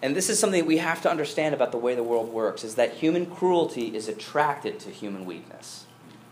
And 0.02 0.16
this 0.16 0.30
is 0.30 0.40
something 0.40 0.66
we 0.66 0.78
have 0.78 1.02
to 1.02 1.12
understand 1.12 1.54
about 1.54 1.74
the 1.74 1.78
way 1.78 1.96
the 1.96 2.04
world 2.04 2.32
works 2.32 2.64
is 2.64 2.76
that 2.76 2.94
human 2.94 3.26
cruelty 3.26 3.94
is 3.94 4.08
attracted 4.08 4.80
to 4.80 4.90
human 4.90 5.26
weakness. 5.26 5.84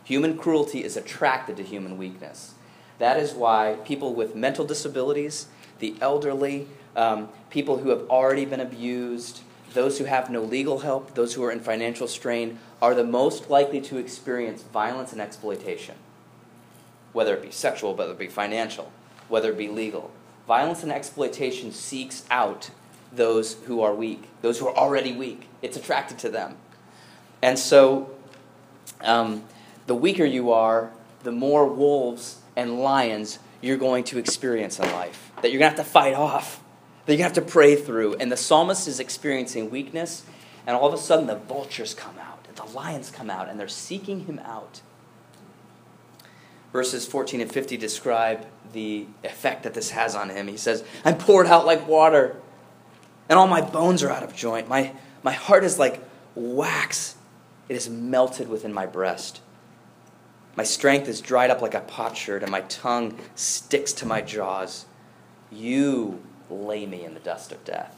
Human 0.06 0.38
cruelty 0.38 0.82
is 0.82 0.96
attracted 0.96 1.58
to 1.58 1.64
human 1.64 1.98
weakness. 1.98 2.54
That 3.00 3.18
is 3.18 3.34
why 3.34 3.80
people 3.84 4.14
with 4.14 4.34
mental 4.34 4.64
disabilities, 4.64 5.48
the 5.80 5.96
elderly, 6.00 6.70
um, 6.96 7.28
people 7.50 7.80
who 7.80 7.90
have 7.90 8.10
already 8.10 8.46
been 8.46 8.62
abused, 8.62 9.42
those 9.78 10.00
who 10.00 10.06
have 10.06 10.32
no 10.32 10.42
legal 10.42 10.80
help, 10.80 11.14
those 11.14 11.36
who 11.36 11.44
are 11.44 11.52
in 11.52 11.60
financial 11.60 12.08
strain, 12.08 12.58
are 12.82 12.96
the 12.96 13.04
most 13.04 13.48
likely 13.48 13.80
to 13.80 14.00
experience 14.00 14.64
violence 14.64 15.12
and 15.12 15.22
exploitation, 15.22 15.94
whether 17.14 17.36
it 17.36 17.44
be 17.44 17.52
sexual, 17.52 17.94
whether 17.94 18.14
it 18.14 18.18
be 18.18 18.28
financial, 18.28 18.92
whether 19.30 19.52
it 19.52 19.58
be 19.58 19.68
legal. 19.68 20.10
Violence 20.48 20.82
and 20.82 20.92
exploitation 20.92 21.72
seeks 21.72 22.26
out 22.32 22.72
those 23.14 23.54
who 23.66 23.82
are 23.82 23.94
weak, 23.94 24.24
those 24.42 24.58
who 24.58 24.68
are 24.68 24.76
already 24.76 25.16
weak. 25.16 25.48
It's 25.62 25.78
attracted 25.78 26.18
to 26.20 26.30
them. 26.30 26.58
And 27.44 27.60
so, 27.60 28.10
um, 29.02 29.44
the 29.86 29.94
weaker 29.94 30.26
you 30.26 30.52
are, 30.52 30.90
the 31.22 31.32
more 31.32 31.68
wolves 31.68 32.40
and 32.56 32.80
lions 32.80 33.38
you're 33.62 33.78
going 33.78 34.06
to 34.06 34.18
experience 34.18 34.80
in 34.80 34.92
life, 34.92 35.32
that 35.44 35.52
you're 35.52 35.60
going 35.60 35.72
to 35.72 35.78
have 35.78 35.86
to 35.86 35.92
fight 35.92 36.16
off, 36.16 36.64
that 37.08 37.16
to 37.16 37.24
have 37.24 37.34
to 37.34 37.42
pray 37.42 37.76
through. 37.76 38.16
And 38.16 38.32
the 38.32 38.38
psalmist 38.38 38.88
is 38.88 39.00
experiencing 39.00 39.72
weakness, 39.72 40.24
and 40.68 40.76
all 40.76 40.88
of 40.88 40.94
a 40.94 40.98
sudden 40.98 41.26
the 41.26 41.36
vultures 41.36 41.94
come 41.94 42.16
out, 42.20 42.46
and 42.48 42.56
the 42.56 42.66
lions 42.76 43.10
come 43.10 43.30
out, 43.30 43.50
and 43.50 43.60
they're 43.60 43.68
seeking 43.68 44.26
him 44.26 44.40
out. 44.40 44.82
Verses 46.72 47.08
14 47.08 47.42
and 47.42 47.52
50 47.52 47.78
describe 47.78 48.46
the 48.74 49.08
effect 49.24 49.64
that 49.64 49.74
this 49.74 49.92
has 49.92 50.16
on 50.16 50.30
him. 50.30 50.48
He 50.48 50.58
says, 50.58 50.84
I'm 51.04 51.18
poured 51.18 51.48
out 51.48 51.66
like 51.66 51.88
water, 51.88 52.36
and 53.30 53.40
all 53.40 53.48
my 53.48 53.62
bones 53.62 54.04
are 54.04 54.12
out 54.12 54.24
of 54.24 54.36
joint. 54.36 54.68
My, 54.68 54.92
my 55.24 55.32
heart 55.32 55.64
is 55.64 55.80
like 55.80 56.04
wax, 56.36 57.16
it 57.70 57.76
is 57.76 57.90
melted 57.90 58.50
within 58.50 58.74
my 58.74 58.86
breast. 58.86 59.42
My 60.58 60.64
strength 60.64 61.08
is 61.08 61.22
dried 61.22 61.52
up 61.52 61.62
like 61.62 61.76
a 61.76 61.82
potsherd, 61.82 62.42
and 62.44 62.52
my 62.52 62.62
tongue 62.62 63.18
sticks 63.36 63.94
to 63.94 64.06
my 64.06 64.22
jaws. 64.22 64.86
You 65.52 66.20
lay 66.50 66.86
me 66.86 67.04
in 67.04 67.14
the 67.14 67.20
dust 67.20 67.52
of 67.52 67.64
death. 67.66 67.96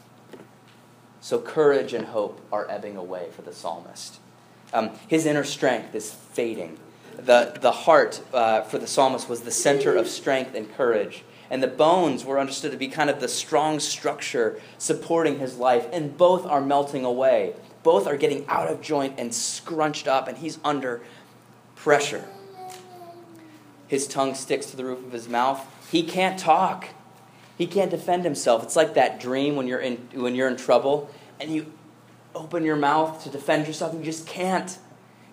So 1.20 1.38
courage 1.38 1.92
and 1.92 2.06
hope 2.06 2.40
are 2.50 2.68
ebbing 2.70 2.96
away 2.96 3.28
for 3.34 3.42
the 3.42 3.52
psalmist. 3.52 4.18
Um, 4.72 4.90
his 5.08 5.26
inner 5.26 5.44
strength 5.44 5.94
is 5.94 6.12
fading. 6.12 6.78
The, 7.16 7.58
the 7.60 7.72
heart 7.72 8.22
uh, 8.32 8.62
for 8.62 8.78
the 8.78 8.86
psalmist 8.86 9.28
was 9.28 9.42
the 9.42 9.50
center 9.50 9.96
of 9.96 10.08
strength 10.08 10.54
and 10.54 10.72
courage. 10.74 11.24
And 11.50 11.62
the 11.62 11.68
bones 11.68 12.24
were 12.24 12.38
understood 12.38 12.70
to 12.70 12.78
be 12.78 12.88
kind 12.88 13.10
of 13.10 13.20
the 13.20 13.28
strong 13.28 13.80
structure 13.80 14.60
supporting 14.78 15.40
his 15.40 15.58
life. 15.58 15.86
And 15.92 16.16
both 16.16 16.46
are 16.46 16.60
melting 16.60 17.04
away. 17.04 17.54
Both 17.82 18.06
are 18.06 18.16
getting 18.16 18.46
out 18.46 18.68
of 18.68 18.80
joint 18.80 19.14
and 19.18 19.34
scrunched 19.34 20.06
up, 20.06 20.28
and 20.28 20.38
he's 20.38 20.58
under 20.64 21.00
pressure. 21.74 22.28
His 23.88 24.06
tongue 24.06 24.34
sticks 24.34 24.66
to 24.66 24.76
the 24.76 24.84
roof 24.84 25.04
of 25.04 25.12
his 25.12 25.28
mouth. 25.28 25.66
He 25.90 26.04
can't 26.04 26.38
talk. 26.38 26.88
He 27.60 27.66
can't 27.66 27.90
defend 27.90 28.24
himself. 28.24 28.62
It's 28.62 28.74
like 28.74 28.94
that 28.94 29.20
dream 29.20 29.54
when 29.54 29.66
you're 29.66 29.80
in, 29.80 29.96
when 30.14 30.34
you're 30.34 30.48
in 30.48 30.56
trouble 30.56 31.10
and 31.38 31.54
you 31.54 31.70
open 32.34 32.64
your 32.64 32.74
mouth 32.74 33.22
to 33.24 33.28
defend 33.28 33.66
yourself 33.66 33.92
and 33.92 34.00
you 34.00 34.10
just 34.10 34.26
can't. 34.26 34.78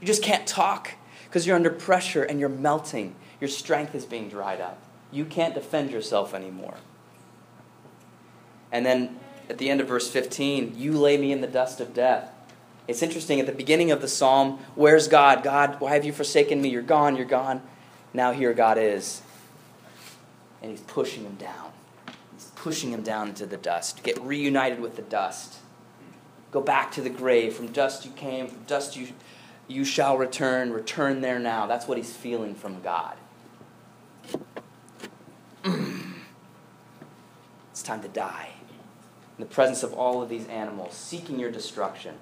You 0.01 0.07
just 0.07 0.21
can't 0.21 0.45
talk 0.45 0.91
because 1.23 1.47
you're 1.47 1.55
under 1.55 1.69
pressure 1.69 2.23
and 2.23 2.37
you're 2.37 2.49
melting. 2.49 3.15
Your 3.39 3.47
strength 3.47 3.95
is 3.95 4.03
being 4.03 4.27
dried 4.27 4.59
up. 4.59 4.77
You 5.09 5.23
can't 5.23 5.55
defend 5.55 5.89
yourself 5.89 6.33
anymore. 6.33 6.75
And 8.73 8.85
then 8.85 9.17
at 9.49 9.57
the 9.57 9.69
end 9.69 9.79
of 9.79 9.87
verse 9.87 10.09
15, 10.11 10.77
you 10.77 10.99
lay 10.99 11.15
me 11.15 11.31
in 11.31 11.39
the 11.39 11.47
dust 11.47 11.79
of 11.79 11.93
death. 11.93 12.29
It's 12.89 13.01
interesting 13.01 13.39
at 13.39 13.45
the 13.45 13.53
beginning 13.53 13.89
of 13.89 14.01
the 14.01 14.09
psalm, 14.09 14.59
where's 14.75 15.07
God? 15.07 15.43
God, 15.43 15.79
why 15.79 15.93
have 15.93 16.03
you 16.03 16.11
forsaken 16.11 16.61
me? 16.61 16.67
You're 16.67 16.81
gone, 16.81 17.15
you're 17.15 17.25
gone. 17.25 17.61
Now 18.13 18.33
here 18.33 18.51
God 18.51 18.77
is. 18.77 19.21
And 20.61 20.71
he's 20.71 20.81
pushing 20.81 21.23
him 21.23 21.35
down. 21.35 21.71
Pushing 22.63 22.91
him 22.91 23.03
down 23.03 23.29
into 23.29 23.45
the 23.45 23.57
dust. 23.57 24.03
Get 24.03 24.19
reunited 24.21 24.79
with 24.79 24.95
the 24.95 25.03
dust. 25.03 25.57
Go 26.51 26.59
back 26.59 26.91
to 26.93 27.01
the 27.01 27.09
grave. 27.09 27.53
From 27.53 27.67
dust 27.67 28.03
you 28.03 28.11
came, 28.11 28.47
from 28.47 28.63
dust 28.63 28.95
you, 28.95 29.09
you 29.67 29.85
shall 29.85 30.17
return. 30.17 30.73
Return 30.73 31.21
there 31.21 31.39
now. 31.39 31.67
That's 31.67 31.87
what 31.87 31.97
he's 31.97 32.15
feeling 32.15 32.55
from 32.55 32.81
God. 32.81 33.15
it's 37.71 37.83
time 37.83 38.01
to 38.01 38.07
die. 38.07 38.49
In 39.37 39.43
the 39.43 39.49
presence 39.49 39.83
of 39.83 39.93
all 39.93 40.23
of 40.23 40.29
these 40.29 40.47
animals, 40.47 40.95
seeking 40.95 41.39
your 41.39 41.51
destruction. 41.51 42.15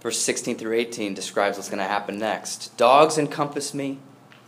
Verse 0.00 0.18
16 0.18 0.56
through 0.56 0.74
18 0.74 1.14
describes 1.14 1.56
what's 1.56 1.68
going 1.68 1.78
to 1.78 1.84
happen 1.84 2.18
next. 2.18 2.76
Dogs 2.76 3.18
encompass 3.18 3.74
me, 3.74 3.98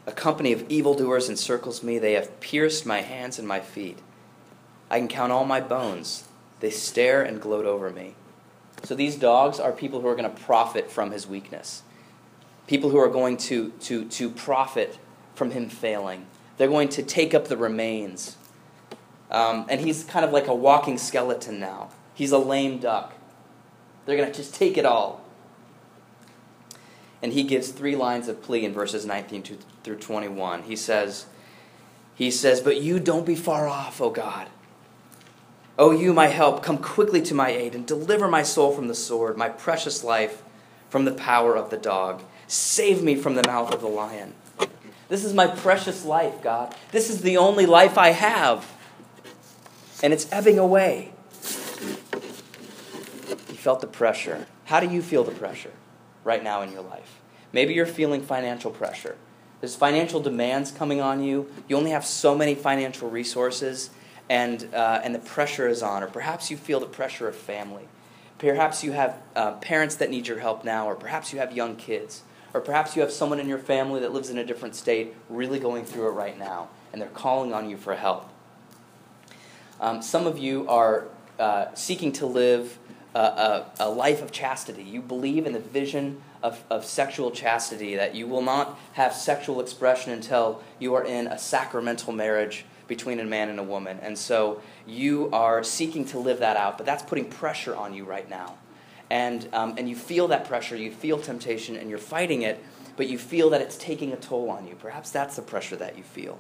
a 0.07 0.13
company 0.13 0.53
of 0.53 0.65
evildoers 0.71 1.29
encircles 1.29 1.83
me. 1.83 1.99
They 1.99 2.13
have 2.13 2.41
pierced 2.41 2.87
my 2.87 3.01
hands 3.01 3.39
and 3.39 3.47
my 3.47 3.61
feet. 3.61 3.99
I 4.89 4.99
can 4.99 5.09
count 5.09 5.33
all 5.33 5.45
my 5.45 5.61
bones. 5.61 6.25
They 6.61 6.71
stare 6.71 7.23
and 7.23 7.41
gloat 7.41 7.67
over 7.67 7.91
me. 7.91 8.15
So 8.85 8.95
these 8.95 9.17
dogs 9.17 9.59
are 9.59 9.73
people 9.73 10.01
who 10.01 10.07
are 10.07 10.15
going 10.15 10.31
to 10.31 10.43
profit 10.43 10.91
from 10.91 11.11
his 11.11 11.27
weakness. 11.27 11.83
People 12.67 12.91
who 12.91 12.99
are 12.99 13.09
going 13.09 13.37
to, 13.39 13.71
to, 13.81 14.05
to 14.05 14.31
profit 14.31 14.99
from 15.35 15.51
him 15.51 15.69
failing. 15.69 16.27
They're 16.57 16.69
going 16.69 16.89
to 16.91 17.03
take 17.03 17.35
up 17.35 17.49
the 17.49 17.57
remains. 17.57 18.37
Um, 19.31 19.67
and 19.69 19.81
he's 19.81 20.05
kind 20.05 20.25
of 20.25 20.31
like 20.31 20.47
a 20.47 20.55
walking 20.55 20.99
skeleton 20.99 21.59
now. 21.59 21.91
He's 22.15 22.33
a 22.33 22.39
lame 22.39 22.79
duck. 22.79 23.15
They're 24.05 24.17
going 24.17 24.31
to 24.31 24.37
just 24.37 24.55
take 24.55 24.79
it 24.79 24.87
all. 24.87 25.26
And 27.23 27.33
he 27.33 27.45
gives 27.45 27.71
three 27.71 27.97
lines 27.97 28.29
of 28.29 28.43
plea 28.43 28.65
in 28.65 28.73
verses 28.73 29.07
19 29.07 29.59
through 29.83 29.97
21. 29.97 30.65
He 30.65 30.77
says, 30.77 31.27
he 32.17 32.31
says, 32.31 32.61
But 32.61 32.81
you 32.81 32.99
don't 32.99 33.27
be 33.27 33.37
far 33.37 33.69
off, 33.69 34.01
O 34.01 34.11
God. 34.11 34.49
O 35.79 35.91
you, 35.91 36.15
my 36.15 36.29
help, 36.29 36.63
come 36.63 36.79
quickly 36.79 37.21
to 37.23 37.35
my 37.35 37.51
aid 37.51 37.75
and 37.75 37.87
deliver 37.87 38.27
my 38.27 38.43
soul 38.43 38.73
from 38.73 38.89
the 38.89 38.95
sword, 38.95 39.37
my 39.37 39.51
precious 39.51 40.03
life 40.03 40.43
from 40.89 41.05
the 41.05 41.13
power 41.13 41.55
of 41.55 41.69
the 41.69 41.77
dog. 41.77 42.23
Save 42.49 43.03
me 43.03 43.15
from 43.15 43.35
the 43.35 43.47
mouth 43.47 43.73
of 43.73 43.83
the 43.83 43.89
lion. 43.89 44.33
This 45.09 45.25
is 45.25 45.35
my 45.35 45.47
precious 45.47 46.05
life, 46.05 46.43
God. 46.43 46.75
This 46.91 47.11
is 47.11 47.21
the 47.21 47.37
only 47.37 47.67
life 47.67 47.99
I 47.99 48.11
have. 48.11 48.73
And 50.03 50.13
it's 50.13 50.31
ebbing 50.33 50.59
away. 50.59 51.13
He 53.49 53.57
felt 53.57 53.81
the 53.81 53.87
pressure. 53.87 54.47
How 54.65 54.81
do 54.81 54.89
you 54.89 55.03
feel 55.03 55.23
the 55.23 55.33
pressure? 55.33 55.73
Right 56.27 56.43
now 56.43 56.61
in 56.61 56.73
your 56.73 56.83
life. 56.83 57.21
Maybe 57.53 57.73
you're 57.73 57.87
feeling 57.87 58.21
financial 58.21 58.71
pressure. 58.71 59.17
There's 59.61 59.77
financial 59.77 60.21
demands 60.21 60.71
coming 60.71 61.01
on 61.01 61.23
you. 61.23 61.51
You 61.69 61.77
only 61.77 61.93
have 61.93 62.05
so 62.05 62.37
many 62.37 62.55
financial 62.55 63.09
resources, 63.09 63.91
and, 64.29 64.69
uh, 64.75 65.01
and 65.03 65.15
the 65.15 65.21
pressure 65.21 65.69
is 65.69 65.83
on. 65.83 66.03
Or 66.03 66.09
perhaps 66.09 66.51
you 66.51 66.57
feel 66.57 66.81
the 66.81 66.87
pressure 66.87 67.29
of 67.29 67.37
family. 67.37 67.89
Perhaps 68.39 68.85
you 68.85 68.93
have 68.93 69.19
uh, 69.35 69.53
parents 69.53 69.95
that 69.97 70.11
need 70.11 70.27
your 70.27 70.41
help 70.41 70.65
now, 70.65 70.87
or 70.87 70.95
perhaps 70.97 71.33
you 71.33 71.39
have 71.39 71.57
young 71.57 71.77
kids. 71.77 72.23
Or 72.53 72.61
perhaps 72.61 72.97
you 72.97 73.03
have 73.03 73.13
someone 73.13 73.39
in 73.39 73.49
your 73.49 73.59
family 73.59 74.01
that 74.01 74.13
lives 74.13 74.29
in 74.29 74.37
a 74.37 74.45
different 74.45 74.75
state 74.75 75.15
really 75.31 75.59
going 75.59 75.85
through 75.85 76.09
it 76.09 76.13
right 76.13 76.39
now, 76.39 76.69
and 76.93 77.01
they're 77.01 77.09
calling 77.09 77.55
on 77.55 77.71
you 77.71 77.77
for 77.77 77.95
help. 77.95 78.29
Um, 79.81 80.03
some 80.03 80.27
of 80.27 80.39
you 80.39 80.69
are 80.69 81.07
uh, 81.39 81.75
seeking 81.75 82.13
to 82.13 82.27
live 82.27 82.79
a, 83.19 83.67
a, 83.81 83.89
life 83.89 84.23
of 84.23 84.31
chastity. 84.31 84.83
You 84.83 85.01
believe 85.01 85.47
in 85.47 85.53
the 85.53 85.61
vision 85.61 86.21
of, 86.43 86.63
of 86.71 86.85
sexual 86.85 87.31
chastity, 87.31 87.97
that 87.97 88.15
you 88.15 88.27
will 88.27 88.43
not 88.43 88.79
have 88.93 89.15
sexual 89.15 89.61
expression 89.61 90.13
until 90.13 90.63
you 90.79 90.95
are 90.95 91.05
in 91.05 91.27
a 91.27 91.39
sacramental 91.39 92.13
marriage 92.13 92.65
between 92.89 93.19
a 93.19 93.25
man 93.25 93.49
and 93.49 93.59
a 93.59 93.63
woman. 93.63 93.99
And 94.03 94.17
so 94.17 94.61
you 94.87 95.31
are 95.33 95.65
seeking 95.65 96.05
to 96.07 96.19
live 96.19 96.41
that 96.41 96.57
out, 96.57 96.77
but 96.77 96.87
that's 96.87 97.03
putting 97.03 97.27
pressure 97.27 97.75
on 97.75 97.95
you 97.95 98.05
right 98.05 98.29
now. 98.29 98.57
And, 99.11 99.49
um, 99.53 99.75
and 99.79 99.89
you 99.89 99.97
feel 99.97 100.29
that 100.29 100.47
pressure, 100.47 100.77
you 100.77 100.91
feel 100.91 101.19
temptation, 101.19 101.77
and 101.77 101.89
you're 101.89 101.99
fighting 101.99 102.43
it, 102.43 102.63
but 102.97 103.09
you 103.09 103.19
feel 103.19 103.51
that 103.51 103.61
it's 103.61 103.77
taking 103.77 104.13
a 104.13 104.17
toll 104.17 104.51
on 104.51 104.67
you. 104.67 104.75
Perhaps 104.75 105.11
that's 105.11 105.37
the 105.37 105.43
pressure 105.43 105.77
that 105.77 105.97
you 105.97 106.03
feel. 106.03 106.39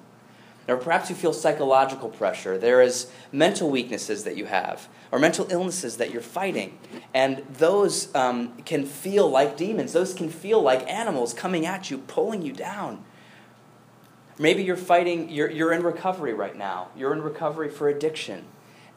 Or 0.68 0.76
perhaps 0.76 1.11
you 1.11 1.16
feel 1.16 1.33
psychological 1.33 2.09
pressure. 2.09 2.59
There 2.59 2.83
is 2.83 3.07
mental 3.31 3.70
weaknesses 3.70 4.24
that 4.24 4.37
you 4.37 4.46
have, 4.46 4.88
or 5.12 5.18
mental 5.18 5.46
illnesses 5.50 5.96
that 5.98 6.11
you're 6.11 6.20
fighting. 6.20 6.76
And 7.14 7.44
those 7.48 8.12
um, 8.16 8.57
can 8.64 8.85
feel 8.85 9.29
like 9.29 9.57
demons. 9.57 9.92
Those 9.92 10.12
can 10.12 10.29
feel 10.29 10.61
like 10.61 10.88
animals 10.88 11.33
coming 11.33 11.66
at 11.66 11.90
you, 11.90 11.98
pulling 11.98 12.42
you 12.42 12.52
down. 12.52 13.05
Maybe 14.38 14.64
you're 14.64 14.76
fighting, 14.76 15.31
you're, 15.31 15.50
you're 15.50 15.72
in 15.72 15.83
recovery 15.83 16.35
right 16.35 16.57
now. 16.57 16.88
You're 16.96 17.12
in 17.12 17.22
recovery 17.22 17.70
for 17.70 17.88
addiction. 17.88 18.44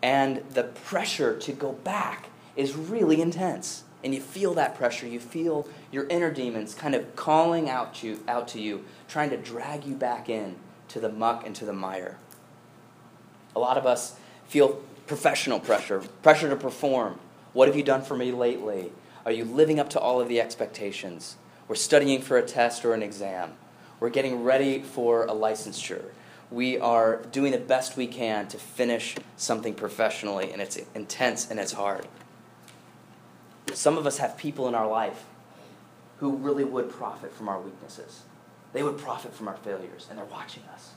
And 0.01 0.43
the 0.49 0.63
pressure 0.63 1.37
to 1.37 1.53
go 1.53 1.73
back 1.73 2.29
is 2.55 2.75
really 2.75 3.21
intense. 3.21 3.83
And 4.03 4.15
you 4.15 4.21
feel 4.21 4.55
that 4.55 4.75
pressure. 4.75 5.07
You 5.07 5.19
feel 5.19 5.67
your 5.91 6.07
inner 6.07 6.31
demons 6.31 6.73
kind 6.73 6.95
of 6.95 7.15
calling 7.15 7.69
out, 7.69 8.01
you, 8.01 8.23
out 8.27 8.47
to 8.49 8.59
you, 8.59 8.85
trying 9.07 9.29
to 9.29 9.37
drag 9.37 9.85
you 9.85 9.93
back 9.93 10.29
in 10.29 10.55
to 10.89 10.99
the 10.99 11.09
muck 11.09 11.45
and 11.45 11.55
to 11.55 11.65
the 11.65 11.73
mire. 11.73 12.17
A 13.55 13.59
lot 13.59 13.77
of 13.77 13.85
us 13.85 14.15
feel 14.47 14.81
professional 15.07 15.59
pressure, 15.59 16.01
pressure 16.21 16.49
to 16.49 16.55
perform. 16.55 17.19
What 17.53 17.67
have 17.67 17.75
you 17.75 17.83
done 17.83 18.03
for 18.03 18.15
me 18.15 18.31
lately? 18.31 18.91
Are 19.25 19.31
you 19.31 19.43
living 19.43 19.79
up 19.79 19.89
to 19.91 19.99
all 19.99 20.21
of 20.21 20.27
the 20.27 20.39
expectations? 20.39 21.37
We're 21.67 21.75
studying 21.75 22.21
for 22.21 22.37
a 22.37 22.41
test 22.41 22.85
or 22.85 22.93
an 22.93 23.03
exam. 23.03 23.53
We're 23.99 24.09
getting 24.09 24.43
ready 24.43 24.79
for 24.81 25.23
a 25.25 25.33
licensure. 25.33 26.05
We 26.51 26.79
are 26.79 27.17
doing 27.31 27.51
the 27.51 27.59
best 27.59 27.95
we 27.95 28.07
can 28.07 28.47
to 28.47 28.57
finish 28.57 29.15
something 29.37 29.75
professionally, 29.75 30.51
and 30.51 30.61
it's 30.61 30.79
intense 30.95 31.49
and 31.49 31.59
it's 31.59 31.73
hard. 31.73 32.07
Some 33.73 33.97
of 33.97 34.07
us 34.07 34.17
have 34.17 34.37
people 34.37 34.67
in 34.67 34.73
our 34.73 34.87
life 34.87 35.25
who 36.17 36.35
really 36.35 36.63
would 36.63 36.89
profit 36.89 37.33
from 37.33 37.49
our 37.49 37.59
weaknesses. 37.59 38.23
They 38.73 38.83
would 38.83 38.97
profit 38.97 39.33
from 39.33 39.47
our 39.47 39.57
failures, 39.57 40.07
and 40.09 40.17
they're 40.17 40.25
watching 40.25 40.63
us. 40.73 40.91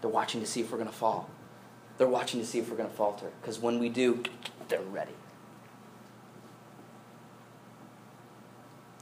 They're 0.00 0.10
watching 0.10 0.40
to 0.40 0.46
see 0.46 0.60
if 0.60 0.70
we're 0.70 0.78
going 0.78 0.90
to 0.90 0.94
fall. 0.94 1.30
They're 1.98 2.08
watching 2.08 2.40
to 2.40 2.46
see 2.46 2.58
if 2.58 2.70
we're 2.70 2.76
going 2.76 2.88
to 2.88 2.94
falter. 2.94 3.30
Because 3.40 3.58
when 3.58 3.78
we 3.78 3.88
do, 3.88 4.22
they're 4.68 4.80
ready. 4.80 5.12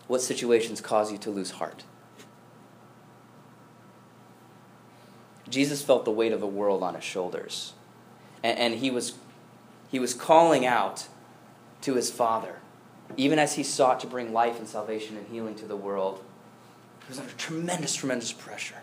What 0.06 0.20
situations 0.20 0.80
cause 0.80 1.12
you 1.12 1.18
to 1.18 1.30
lose 1.30 1.52
heart? 1.52 1.85
Jesus 5.48 5.83
felt 5.83 6.04
the 6.04 6.11
weight 6.11 6.33
of 6.33 6.40
the 6.40 6.46
world 6.46 6.83
on 6.83 6.94
his 6.94 7.04
shoulders. 7.04 7.74
And, 8.42 8.59
and, 8.59 8.74
he, 8.74 8.90
was, 8.90 9.14
he 9.90 9.98
was 9.98 10.14
calling 10.14 10.66
out 10.66 11.06
to 11.83 11.94
his 11.94 12.11
Father, 12.11 12.56
even 13.16 13.38
as 13.38 13.54
he 13.54 13.62
sought 13.62 14.00
to 14.00 14.06
bring 14.06 14.33
life 14.33 14.59
and 14.59 14.68
salvation 14.68 15.16
and 15.16 15.26
healing 15.28 15.54
to 15.56 15.66
the 15.66 15.76
world. 15.76 16.24
Was 17.11 17.18
under 17.18 17.33
tremendous, 17.33 17.94
tremendous 17.96 18.33
pressure. 18.33 18.77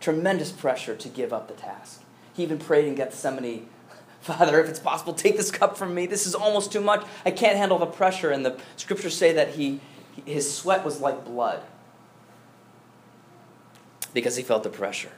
Tremendous 0.00 0.52
pressure 0.52 0.94
to 0.94 1.08
give 1.08 1.32
up 1.32 1.48
the 1.48 1.54
task. 1.54 2.02
He 2.32 2.44
even 2.44 2.58
prayed 2.58 2.86
in 2.86 2.94
Gethsemane, 2.94 3.68
Father, 4.20 4.60
if 4.60 4.68
it's 4.68 4.78
possible, 4.78 5.12
take 5.12 5.36
this 5.36 5.50
cup 5.50 5.76
from 5.76 5.92
me. 5.94 6.06
This 6.06 6.24
is 6.24 6.36
almost 6.36 6.70
too 6.72 6.80
much. 6.80 7.04
I 7.26 7.32
can't 7.32 7.56
handle 7.56 7.78
the 7.78 7.86
pressure. 7.86 8.30
And 8.30 8.46
the 8.46 8.56
scriptures 8.76 9.16
say 9.16 9.32
that 9.32 9.50
he, 9.50 9.80
his 10.24 10.52
sweat 10.54 10.84
was 10.84 11.00
like 11.00 11.24
blood 11.24 11.62
because 14.14 14.36
he 14.36 14.44
felt 14.44 14.62
the 14.62 14.70
pressure. 14.70 15.12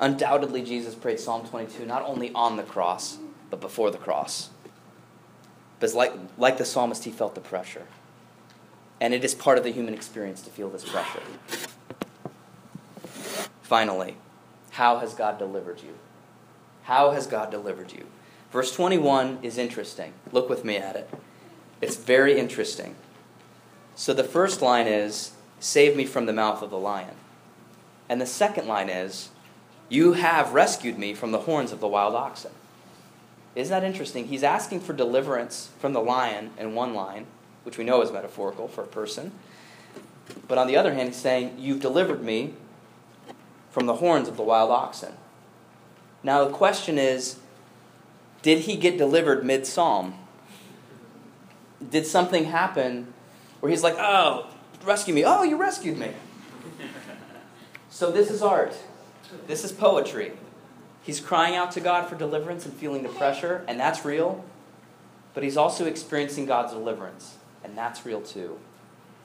Undoubtedly, 0.00 0.62
Jesus 0.62 0.96
prayed 0.96 1.20
Psalm 1.20 1.46
22 1.46 1.86
not 1.86 2.02
only 2.02 2.32
on 2.32 2.56
the 2.56 2.64
cross, 2.64 3.18
but 3.48 3.60
before 3.60 3.92
the 3.92 3.98
cross. 3.98 4.50
Because, 5.78 5.94
like, 5.94 6.12
like 6.36 6.58
the 6.58 6.64
psalmist, 6.64 7.04
he 7.04 7.10
felt 7.10 7.34
the 7.36 7.40
pressure. 7.40 7.86
And 9.00 9.14
it 9.14 9.24
is 9.24 9.34
part 9.34 9.58
of 9.58 9.64
the 9.64 9.70
human 9.70 9.94
experience 9.94 10.42
to 10.42 10.50
feel 10.50 10.68
this 10.68 10.88
pressure. 10.88 11.22
Finally, 13.62 14.16
how 14.72 14.98
has 14.98 15.14
God 15.14 15.38
delivered 15.38 15.82
you? 15.82 15.94
How 16.84 17.12
has 17.12 17.26
God 17.26 17.50
delivered 17.50 17.92
you? 17.92 18.06
Verse 18.50 18.74
21 18.74 19.38
is 19.42 19.58
interesting. 19.58 20.12
Look 20.32 20.48
with 20.48 20.64
me 20.64 20.76
at 20.76 20.96
it. 20.96 21.08
It's 21.80 21.96
very 21.96 22.38
interesting. 22.38 22.96
So 23.94 24.12
the 24.12 24.24
first 24.24 24.60
line 24.60 24.86
is, 24.86 25.32
Save 25.60 25.94
me 25.94 26.06
from 26.06 26.24
the 26.24 26.32
mouth 26.32 26.62
of 26.62 26.70
the 26.70 26.78
lion. 26.78 27.14
And 28.08 28.18
the 28.18 28.26
second 28.26 28.66
line 28.66 28.88
is, 28.88 29.28
you 29.90 30.14
have 30.14 30.54
rescued 30.54 30.98
me 30.98 31.12
from 31.12 31.32
the 31.32 31.40
horns 31.40 31.70
of 31.70 31.80
the 31.80 31.86
wild 31.86 32.14
oxen. 32.14 32.52
Isn't 33.54 33.70
that 33.70 33.86
interesting? 33.86 34.28
He's 34.28 34.42
asking 34.42 34.80
for 34.80 34.94
deliverance 34.94 35.68
from 35.78 35.92
the 35.92 36.00
lion 36.00 36.50
in 36.58 36.74
one 36.74 36.94
line, 36.94 37.26
which 37.64 37.78
we 37.78 37.84
know 37.84 38.02
is 38.02 38.10
metaphorical 38.10 38.68
for 38.68 38.82
a 38.82 38.86
person. 38.86 39.32
But 40.48 40.58
on 40.58 40.66
the 40.66 40.76
other 40.76 40.94
hand, 40.94 41.08
he's 41.08 41.16
saying, 41.16 41.56
You've 41.58 41.80
delivered 41.80 42.22
me 42.22 42.54
from 43.70 43.86
the 43.86 43.96
horns 43.96 44.28
of 44.28 44.36
the 44.36 44.42
wild 44.42 44.70
oxen. 44.70 45.14
Now, 46.22 46.44
the 46.44 46.52
question 46.52 46.98
is 46.98 47.38
did 48.42 48.60
he 48.60 48.76
get 48.76 48.96
delivered 48.96 49.44
mid 49.44 49.66
psalm? 49.66 50.14
Did 51.88 52.06
something 52.06 52.44
happen 52.44 53.12
where 53.60 53.70
he's 53.70 53.82
like, 53.82 53.96
Oh, 53.98 54.46
rescue 54.84 55.14
me. 55.14 55.24
Oh, 55.24 55.42
you 55.42 55.56
rescued 55.56 55.98
me. 55.98 56.12
So, 57.92 58.12
this 58.12 58.30
is 58.30 58.40
art. 58.40 58.74
This 59.48 59.64
is 59.64 59.72
poetry. 59.72 60.32
He's 61.02 61.20
crying 61.20 61.56
out 61.56 61.72
to 61.72 61.80
God 61.80 62.08
for 62.08 62.14
deliverance 62.14 62.64
and 62.64 62.72
feeling 62.72 63.02
the 63.02 63.08
pressure, 63.08 63.64
and 63.66 63.80
that's 63.80 64.04
real. 64.04 64.44
But 65.34 65.42
he's 65.42 65.56
also 65.56 65.86
experiencing 65.86 66.46
God's 66.46 66.72
deliverance, 66.72 67.36
and 67.64 67.76
that's 67.76 68.04
real 68.04 68.20
too. 68.20 68.58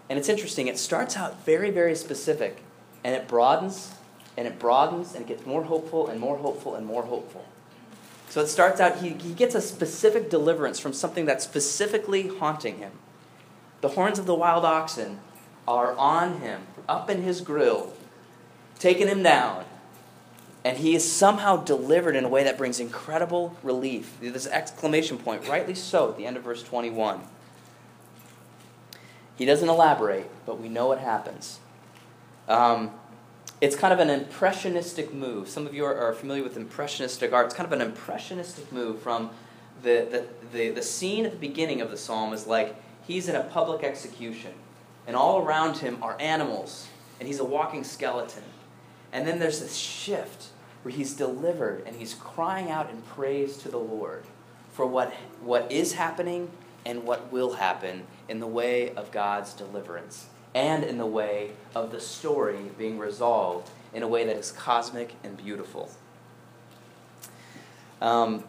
And 0.10 0.20
it's 0.20 0.30
interesting, 0.30 0.68
it 0.68 0.78
starts 0.78 1.18
out 1.18 1.44
very, 1.46 1.72
very 1.72 1.96
specific, 1.96 2.64
and 3.04 3.16
it 3.16 3.28
broadens, 3.28 3.94
and 4.38 4.48
it 4.48 4.60
broadens, 4.60 5.14
and 5.14 5.24
it 5.24 5.28
gets 5.28 5.46
more 5.46 5.64
hopeful, 5.64 6.08
and 6.08 6.20
more 6.20 6.38
hopeful, 6.38 6.76
and 6.76 6.86
more 6.86 7.04
hopeful. 7.04 7.46
So 8.30 8.42
it 8.42 8.48
starts 8.48 8.80
out, 8.80 8.98
he, 8.98 9.10
he 9.10 9.34
gets 9.34 9.56
a 9.56 9.62
specific 9.62 10.30
deliverance 10.30 10.80
from 10.80 10.94
something 10.94 11.26
that's 11.26 11.44
specifically 11.44 12.28
haunting 12.28 12.78
him. 12.78 12.92
The 13.82 13.90
horns 13.90 14.20
of 14.20 14.26
the 14.26 14.36
wild 14.36 14.66
oxen 14.66 15.20
are 15.68 15.94
on 15.94 16.42
him, 16.42 16.62
up 16.88 17.10
in 17.10 17.24
his 17.24 17.42
grill, 17.42 17.94
taking 18.78 19.08
him 19.08 19.24
down 19.24 19.66
and 20.66 20.80
he 20.80 20.96
is 20.96 21.10
somehow 21.10 21.58
delivered 21.58 22.16
in 22.16 22.26
a 22.26 22.28
way 22.28 22.44
that 22.44 22.58
brings 22.58 22.80
incredible 22.80 23.56
relief. 23.62 24.18
This 24.20 24.48
exclamation 24.48 25.20
point, 25.20 25.48
rightly 25.48 25.76
so, 25.76 26.10
at 26.10 26.18
the 26.18 26.26
end 26.26 26.38
of 26.38 26.44
verse 26.44 26.64
21. 26.64 27.22
He 29.38 29.46
doesn't 29.46 29.68
elaborate, 29.68 30.30
but 30.46 30.60
we 30.60 30.70
know 30.70 30.88
what 30.88 31.00
happens. 31.00 31.60
Um, 32.48 32.92
it's 33.62 33.76
kind 33.76 33.94
of 33.94 34.00
an 34.00 34.10
impressionistic 34.10 35.14
move. 35.14 35.50
Some 35.50 35.66
of 35.66 35.74
you 35.74 35.86
are, 35.86 35.96
are, 35.96 36.14
familiar 36.14 36.44
with 36.44 36.58
impressionistic 36.58 37.34
art. 37.34 37.48
It's 37.48 37.56
kind 37.56 37.66
of 37.66 37.74
an 37.74 37.86
impressionistic 37.86 38.72
move 38.72 39.02
from 39.02 39.32
the, 39.82 40.08
the, 40.10 40.58
the, 40.58 40.70
the 40.70 40.82
scene 40.82 41.26
at 41.26 41.32
the 41.32 41.38
beginning 41.38 41.82
of 41.82 41.92
the 41.92 41.98
psalm 41.98 42.34
is 42.34 42.48
like 42.48 42.76
he's 43.06 43.28
in 43.28 43.36
a 43.36 43.44
public 43.44 43.84
execution, 43.84 44.54
and 45.08 45.16
all 45.16 45.40
around 45.42 45.78
him 45.78 46.02
are 46.02 46.18
animals, 46.20 46.88
and 47.20 47.28
he's 47.28 47.40
a 47.40 47.46
walking 47.46 47.84
skeleton. 47.84 48.44
And 49.12 49.28
then 49.28 49.40
there's 49.40 49.62
this 49.62 49.76
shift 49.76 50.48
where 50.84 50.94
he's 50.94 51.14
delivered 51.14 51.84
and 51.88 51.96
he's 51.96 52.14
crying 52.14 52.70
out 52.70 52.90
in 52.90 53.02
praise 53.02 53.58
to 53.58 53.70
the 53.70 53.78
Lord 53.78 54.24
for 54.74 54.86
what, 54.86 55.14
what 55.42 55.72
is 55.72 55.94
happening 55.94 56.52
and 56.86 57.04
what 57.04 57.32
will 57.32 57.54
happen 57.54 58.06
in 58.28 58.40
the 58.40 58.48
way 58.48 58.94
of 58.96 59.12
God's 59.12 59.54
deliverance 59.54 60.28
and 60.54 60.84
in 60.84 60.98
the 60.98 61.06
way 61.06 61.52
of 61.76 61.92
the 61.92 62.00
story 62.00 62.72
being 62.78 62.98
resolved 62.98 63.70
in 63.94 64.04
a 64.04 64.08
way 64.08 64.26
that 64.26 64.36
is 64.36 64.52
cosmic 64.52 65.14
and 65.24 65.38
beautiful. 65.38 65.90
Um, 68.02 68.44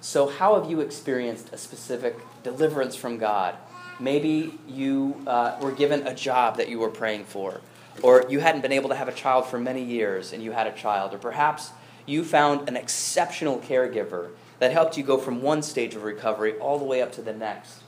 so, 0.00 0.28
how 0.28 0.60
have 0.60 0.70
you 0.70 0.80
experienced 0.80 1.52
a 1.52 1.58
specific 1.58 2.16
deliverance 2.42 2.96
from 2.96 3.18
God? 3.18 3.56
Maybe 4.00 4.58
you 4.66 5.22
uh, 5.26 5.58
were 5.60 5.70
given 5.70 6.06
a 6.06 6.14
job 6.14 6.56
that 6.56 6.68
you 6.68 6.78
were 6.78 6.90
praying 6.90 7.24
for 7.24 7.60
or 8.00 8.24
you 8.28 8.40
hadn't 8.40 8.62
been 8.62 8.72
able 8.72 8.88
to 8.88 8.96
have 8.96 9.08
a 9.08 9.12
child 9.12 9.46
for 9.46 9.58
many 9.58 9.82
years 9.82 10.32
and 10.32 10.42
you 10.42 10.52
had 10.52 10.66
a 10.66 10.72
child, 10.72 11.12
or 11.12 11.18
perhaps 11.18 11.70
you 12.06 12.24
found 12.24 12.68
an 12.68 12.76
exceptional 12.76 13.58
caregiver 13.58 14.30
that 14.62 14.70
helped 14.70 14.96
you 14.96 15.02
go 15.02 15.18
from 15.18 15.42
one 15.42 15.60
stage 15.60 15.96
of 15.96 16.04
recovery 16.04 16.56
all 16.60 16.78
the 16.78 16.84
way 16.84 17.02
up 17.02 17.10
to 17.10 17.20
the 17.20 17.32
next. 17.32 17.82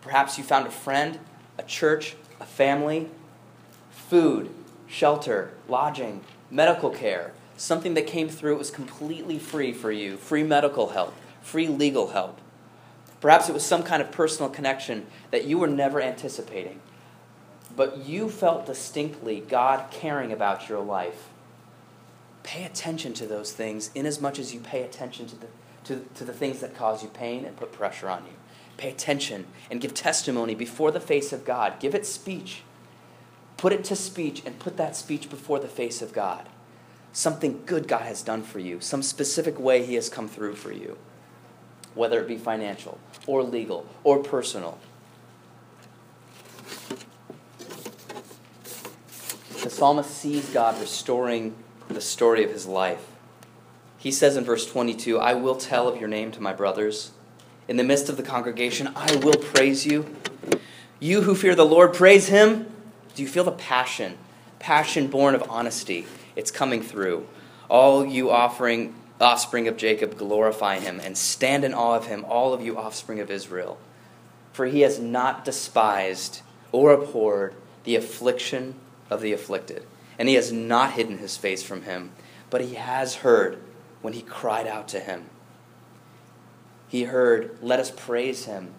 Perhaps 0.00 0.38
you 0.38 0.44
found 0.44 0.64
a 0.64 0.70
friend, 0.70 1.18
a 1.58 1.64
church, 1.64 2.14
a 2.40 2.46
family, 2.46 3.08
food, 3.90 4.48
shelter, 4.86 5.50
lodging, 5.68 6.20
medical 6.48 6.90
care, 6.90 7.32
something 7.56 7.94
that 7.94 8.06
came 8.06 8.28
through 8.28 8.54
it 8.54 8.58
was 8.58 8.70
completely 8.70 9.40
free 9.40 9.72
for 9.72 9.90
you 9.90 10.16
free 10.16 10.44
medical 10.44 10.90
help, 10.90 11.12
free 11.42 11.66
legal 11.66 12.12
help. 12.12 12.38
Perhaps 13.20 13.48
it 13.48 13.52
was 13.52 13.66
some 13.66 13.82
kind 13.82 14.00
of 14.00 14.12
personal 14.12 14.48
connection 14.48 15.08
that 15.32 15.46
you 15.46 15.58
were 15.58 15.66
never 15.66 16.00
anticipating 16.00 16.80
but 17.76 17.98
you 17.98 18.28
felt 18.28 18.66
distinctly 18.66 19.40
God 19.48 19.90
caring 19.90 20.32
about 20.32 20.68
your 20.68 20.80
life. 20.80 21.28
Pay 22.42 22.64
attention 22.64 23.14
to 23.14 23.26
those 23.26 23.52
things 23.52 23.90
in 23.94 24.06
as 24.06 24.20
much 24.20 24.38
as 24.38 24.52
you 24.52 24.60
pay 24.60 24.82
attention 24.82 25.26
to 25.26 25.36
the, 25.36 25.46
to, 25.90 26.04
to 26.14 26.24
the 26.24 26.32
things 26.32 26.60
that 26.60 26.74
cause 26.74 27.02
you 27.02 27.08
pain 27.08 27.44
and 27.44 27.56
put 27.56 27.72
pressure 27.72 28.08
on 28.08 28.24
you. 28.24 28.32
Pay 28.76 28.90
attention 28.90 29.46
and 29.70 29.80
give 29.80 29.92
testimony 29.92 30.54
before 30.54 30.90
the 30.90 31.00
face 31.00 31.32
of 31.32 31.44
God. 31.44 31.78
Give 31.80 31.94
it 31.94 32.06
speech. 32.06 32.62
Put 33.56 33.72
it 33.72 33.84
to 33.84 33.96
speech 33.96 34.42
and 34.46 34.58
put 34.58 34.76
that 34.76 34.96
speech 34.96 35.28
before 35.28 35.58
the 35.58 35.68
face 35.68 36.00
of 36.00 36.12
God. 36.12 36.48
Something 37.12 37.62
good 37.66 37.88
God 37.88 38.02
has 38.02 38.22
done 38.22 38.42
for 38.42 38.58
you, 38.58 38.80
some 38.80 39.02
specific 39.02 39.58
way 39.58 39.84
He 39.84 39.94
has 39.96 40.08
come 40.08 40.28
through 40.28 40.54
for 40.54 40.72
you, 40.72 40.96
whether 41.94 42.20
it 42.20 42.28
be 42.28 42.38
financial 42.38 42.98
or 43.26 43.42
legal 43.42 43.86
or 44.04 44.22
personal 44.22 44.78
the 49.62 49.68
psalmist 49.68 50.10
sees 50.10 50.48
God 50.50 50.80
restoring 50.80 51.54
the 51.88 52.00
story 52.00 52.44
of 52.44 52.50
his 52.50 52.66
life. 52.66 53.09
He 54.00 54.10
says 54.10 54.36
in 54.38 54.44
verse 54.44 54.64
22 54.66 55.20
I 55.20 55.34
will 55.34 55.56
tell 55.56 55.86
of 55.86 56.00
your 56.00 56.08
name 56.08 56.32
to 56.32 56.40
my 56.40 56.54
brothers. 56.54 57.12
In 57.68 57.76
the 57.76 57.84
midst 57.84 58.08
of 58.08 58.16
the 58.16 58.22
congregation, 58.22 58.90
I 58.96 59.14
will 59.16 59.36
praise 59.36 59.84
you. 59.84 60.16
You 60.98 61.22
who 61.22 61.34
fear 61.34 61.54
the 61.54 61.66
Lord, 61.66 61.92
praise 61.92 62.28
him. 62.28 62.72
Do 63.14 63.22
you 63.22 63.28
feel 63.28 63.44
the 63.44 63.52
passion? 63.52 64.16
Passion 64.58 65.06
born 65.08 65.34
of 65.34 65.44
honesty. 65.50 66.06
It's 66.34 66.50
coming 66.50 66.82
through. 66.82 67.28
All 67.68 68.04
you 68.04 68.30
offering 68.30 68.94
offspring 69.20 69.68
of 69.68 69.76
Jacob, 69.76 70.16
glorify 70.16 70.78
him 70.78 70.98
and 71.04 71.16
stand 71.16 71.62
in 71.62 71.74
awe 71.74 71.94
of 71.94 72.06
him, 72.06 72.24
all 72.24 72.54
of 72.54 72.62
you 72.62 72.78
offspring 72.78 73.20
of 73.20 73.30
Israel. 73.30 73.78
For 74.52 74.64
he 74.64 74.80
has 74.80 74.98
not 74.98 75.44
despised 75.44 76.40
or 76.72 76.92
abhorred 76.92 77.54
the 77.84 77.96
affliction 77.96 78.76
of 79.10 79.20
the 79.20 79.34
afflicted, 79.34 79.86
and 80.18 80.26
he 80.26 80.36
has 80.36 80.50
not 80.50 80.92
hidden 80.92 81.18
his 81.18 81.36
face 81.36 81.62
from 81.62 81.82
him, 81.82 82.12
but 82.48 82.62
he 82.62 82.74
has 82.76 83.16
heard 83.16 83.60
when 84.02 84.12
he 84.12 84.22
cried 84.22 84.66
out 84.66 84.88
to 84.88 85.00
him. 85.00 85.26
He 86.88 87.04
heard, 87.04 87.56
Let 87.62 87.80
us 87.80 87.90
praise 87.90 88.46
him, 88.46 88.74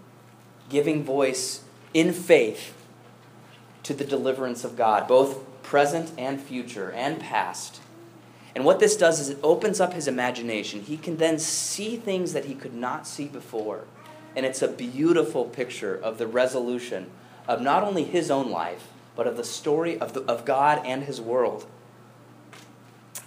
giving 0.69 1.03
voice 1.03 1.61
in 1.93 2.13
faith 2.13 2.73
to 3.83 3.93
the 3.93 4.05
deliverance 4.05 4.63
of 4.63 4.75
God, 4.75 5.07
both 5.07 5.63
present 5.63 6.11
and 6.17 6.39
future 6.41 6.91
and 6.91 7.19
past. 7.19 7.81
And 8.55 8.65
what 8.65 8.79
this 8.79 8.97
does 8.97 9.19
is 9.19 9.29
it 9.29 9.39
opens 9.41 9.79
up 9.79 9.93
his 9.93 10.07
imagination. 10.07 10.81
He 10.81 10.97
can 10.97 11.17
then 11.17 11.39
see 11.39 11.95
things 11.95 12.33
that 12.33 12.45
he 12.45 12.55
could 12.55 12.73
not 12.73 13.07
see 13.07 13.27
before. 13.27 13.85
And 14.35 14.45
it's 14.45 14.61
a 14.61 14.67
beautiful 14.67 15.45
picture 15.45 15.95
of 15.95 16.17
the 16.17 16.27
resolution 16.27 17.09
of 17.47 17.61
not 17.61 17.83
only 17.83 18.03
his 18.03 18.29
own 18.29 18.51
life, 18.51 18.87
but 19.15 19.27
of 19.27 19.37
the 19.37 19.43
story 19.43 19.99
of, 19.99 20.13
the, 20.13 20.21
of 20.23 20.45
God 20.45 20.85
and 20.85 21.03
his 21.03 21.19
world. 21.19 21.65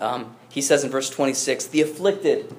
Um, 0.04 0.36
he 0.50 0.60
says 0.60 0.84
in 0.84 0.90
verse 0.90 1.10
26 1.10 1.66
The 1.66 1.80
afflicted 1.80 2.54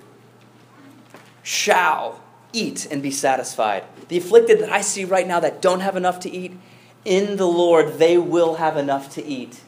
shall 1.44 2.22
eat 2.52 2.88
and 2.90 3.02
be 3.04 3.12
satisfied. 3.12 3.84
The 4.08 4.18
afflicted 4.18 4.60
that 4.60 4.72
I 4.72 4.82
see 4.82 5.06
right 5.06 5.28
now 5.28 5.40
that 5.40 5.62
don't 5.62 5.82
have 5.82 5.96
enough 5.96 6.20
to 6.22 6.30
eat, 6.30 6.58
in 7.06 7.38
the 7.38 7.48
Lord 7.48 8.00
they 8.00 8.18
will 8.18 8.56
have 8.56 8.76
enough 8.76 9.14
to 9.14 9.24
eat. 9.24 9.62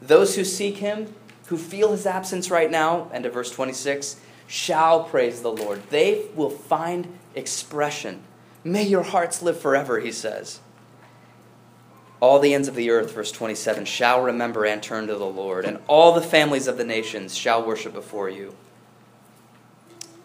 Those 0.00 0.36
who 0.36 0.44
seek 0.44 0.76
him, 0.76 1.14
who 1.46 1.56
feel 1.56 1.92
his 1.92 2.06
absence 2.06 2.50
right 2.50 2.70
now, 2.70 3.10
end 3.12 3.24
of 3.24 3.32
verse 3.32 3.50
26, 3.50 4.20
shall 4.46 5.04
praise 5.04 5.40
the 5.40 5.50
Lord. 5.50 5.82
They 5.90 6.26
will 6.34 6.50
find 6.50 7.18
expression. 7.34 8.22
May 8.62 8.84
your 8.84 9.02
hearts 9.02 9.42
live 9.42 9.58
forever, 9.58 10.00
he 10.00 10.12
says. 10.12 10.60
All 12.20 12.38
the 12.38 12.54
ends 12.54 12.68
of 12.68 12.74
the 12.74 12.90
earth, 12.90 13.12
verse 13.14 13.30
27, 13.30 13.84
shall 13.84 14.22
remember 14.22 14.64
and 14.64 14.82
turn 14.82 15.06
to 15.06 15.16
the 15.16 15.26
Lord, 15.26 15.64
and 15.64 15.78
all 15.86 16.14
the 16.14 16.22
families 16.22 16.66
of 16.66 16.78
the 16.78 16.84
nations 16.84 17.36
shall 17.36 17.64
worship 17.64 17.92
before 17.92 18.30
you. 18.30 18.54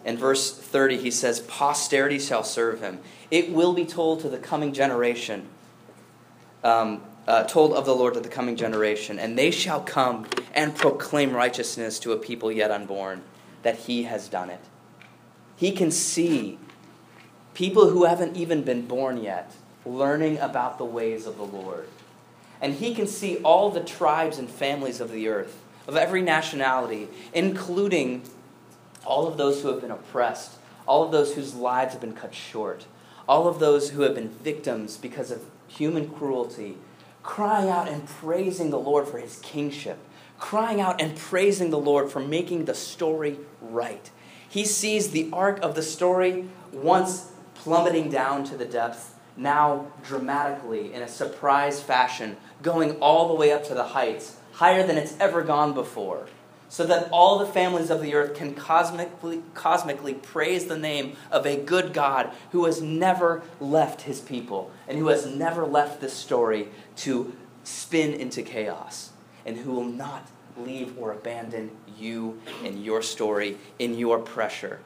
In 0.04 0.16
verse 0.16 0.56
30, 0.56 0.96
he 0.96 1.10
says, 1.10 1.40
Posterity 1.40 2.18
shall 2.18 2.42
serve 2.42 2.80
him. 2.80 3.00
It 3.30 3.52
will 3.52 3.72
be 3.72 3.84
told 3.84 4.20
to 4.20 4.28
the 4.28 4.38
coming 4.38 4.72
generation. 4.72 5.48
Um, 6.64 7.02
uh, 7.26 7.44
told 7.44 7.72
of 7.72 7.86
the 7.86 7.94
Lord 7.94 8.14
to 8.14 8.20
the 8.20 8.28
coming 8.28 8.56
generation, 8.56 9.18
and 9.18 9.38
they 9.38 9.50
shall 9.50 9.80
come 9.80 10.26
and 10.54 10.74
proclaim 10.74 11.32
righteousness 11.32 11.98
to 12.00 12.12
a 12.12 12.16
people 12.16 12.50
yet 12.50 12.70
unborn, 12.70 13.22
that 13.62 13.76
he 13.80 14.04
has 14.04 14.28
done 14.28 14.50
it. 14.50 14.60
He 15.56 15.72
can 15.72 15.90
see 15.90 16.58
people 17.54 17.90
who 17.90 18.04
haven't 18.04 18.36
even 18.36 18.62
been 18.62 18.86
born 18.86 19.22
yet 19.22 19.54
learning 19.84 20.38
about 20.38 20.78
the 20.78 20.84
ways 20.84 21.26
of 21.26 21.36
the 21.36 21.44
Lord. 21.44 21.88
And 22.60 22.74
he 22.74 22.94
can 22.94 23.06
see 23.06 23.38
all 23.38 23.70
the 23.70 23.80
tribes 23.80 24.38
and 24.38 24.48
families 24.48 25.00
of 25.00 25.10
the 25.10 25.28
earth, 25.28 25.60
of 25.88 25.96
every 25.96 26.22
nationality, 26.22 27.08
including 27.32 28.22
all 29.04 29.26
of 29.26 29.36
those 29.36 29.62
who 29.62 29.68
have 29.68 29.80
been 29.80 29.90
oppressed, 29.90 30.52
all 30.86 31.02
of 31.02 31.10
those 31.10 31.34
whose 31.34 31.54
lives 31.54 31.92
have 31.92 32.00
been 32.00 32.14
cut 32.14 32.34
short, 32.34 32.86
all 33.28 33.48
of 33.48 33.58
those 33.58 33.90
who 33.90 34.02
have 34.02 34.14
been 34.14 34.28
victims 34.28 34.96
because 34.96 35.30
of 35.30 35.42
human 35.66 36.08
cruelty 36.08 36.76
crying 37.22 37.70
out 37.70 37.88
and 37.88 38.06
praising 38.06 38.70
the 38.70 38.78
Lord 38.78 39.06
for 39.06 39.18
his 39.18 39.38
kingship, 39.40 39.98
crying 40.38 40.80
out 40.80 41.00
and 41.00 41.16
praising 41.16 41.70
the 41.70 41.78
Lord 41.78 42.10
for 42.10 42.20
making 42.20 42.64
the 42.64 42.74
story 42.74 43.38
right. 43.60 44.10
He 44.48 44.64
sees 44.64 45.10
the 45.10 45.30
arc 45.32 45.60
of 45.60 45.74
the 45.74 45.82
story 45.82 46.48
once 46.72 47.30
plummeting 47.54 48.10
down 48.10 48.44
to 48.44 48.56
the 48.56 48.64
depths, 48.64 49.11
now 49.36 49.92
dramatically, 50.04 50.92
in 50.92 51.02
a 51.02 51.08
surprise 51.08 51.80
fashion, 51.80 52.36
going 52.62 52.92
all 53.00 53.28
the 53.28 53.34
way 53.34 53.52
up 53.52 53.64
to 53.64 53.74
the 53.74 53.84
heights, 53.84 54.36
higher 54.52 54.86
than 54.86 54.96
it's 54.96 55.16
ever 55.18 55.42
gone 55.42 55.72
before 55.72 56.26
so 56.72 56.86
that 56.86 57.06
all 57.12 57.38
the 57.38 57.44
families 57.44 57.90
of 57.90 58.00
the 58.00 58.14
earth 58.14 58.34
can 58.34 58.54
cosmically, 58.54 59.42
cosmically 59.52 60.14
praise 60.14 60.64
the 60.64 60.78
name 60.78 61.14
of 61.30 61.44
a 61.44 61.54
good 61.54 61.92
God 61.92 62.30
who 62.52 62.64
has 62.64 62.80
never 62.80 63.42
left 63.60 64.00
his 64.02 64.22
people 64.22 64.70
and 64.88 64.96
who 64.96 65.08
has 65.08 65.26
never 65.26 65.66
left 65.66 66.00
this 66.00 66.14
story 66.14 66.68
to 66.96 67.36
spin 67.62 68.14
into 68.14 68.40
chaos 68.40 69.10
and 69.44 69.58
who 69.58 69.72
will 69.72 69.84
not 69.84 70.30
leave 70.56 70.96
or 70.96 71.12
abandon 71.12 71.72
you 71.98 72.40
in 72.64 72.82
your 72.82 73.02
story, 73.02 73.58
in 73.78 73.98
your 73.98 74.18
pressure, 74.18 74.80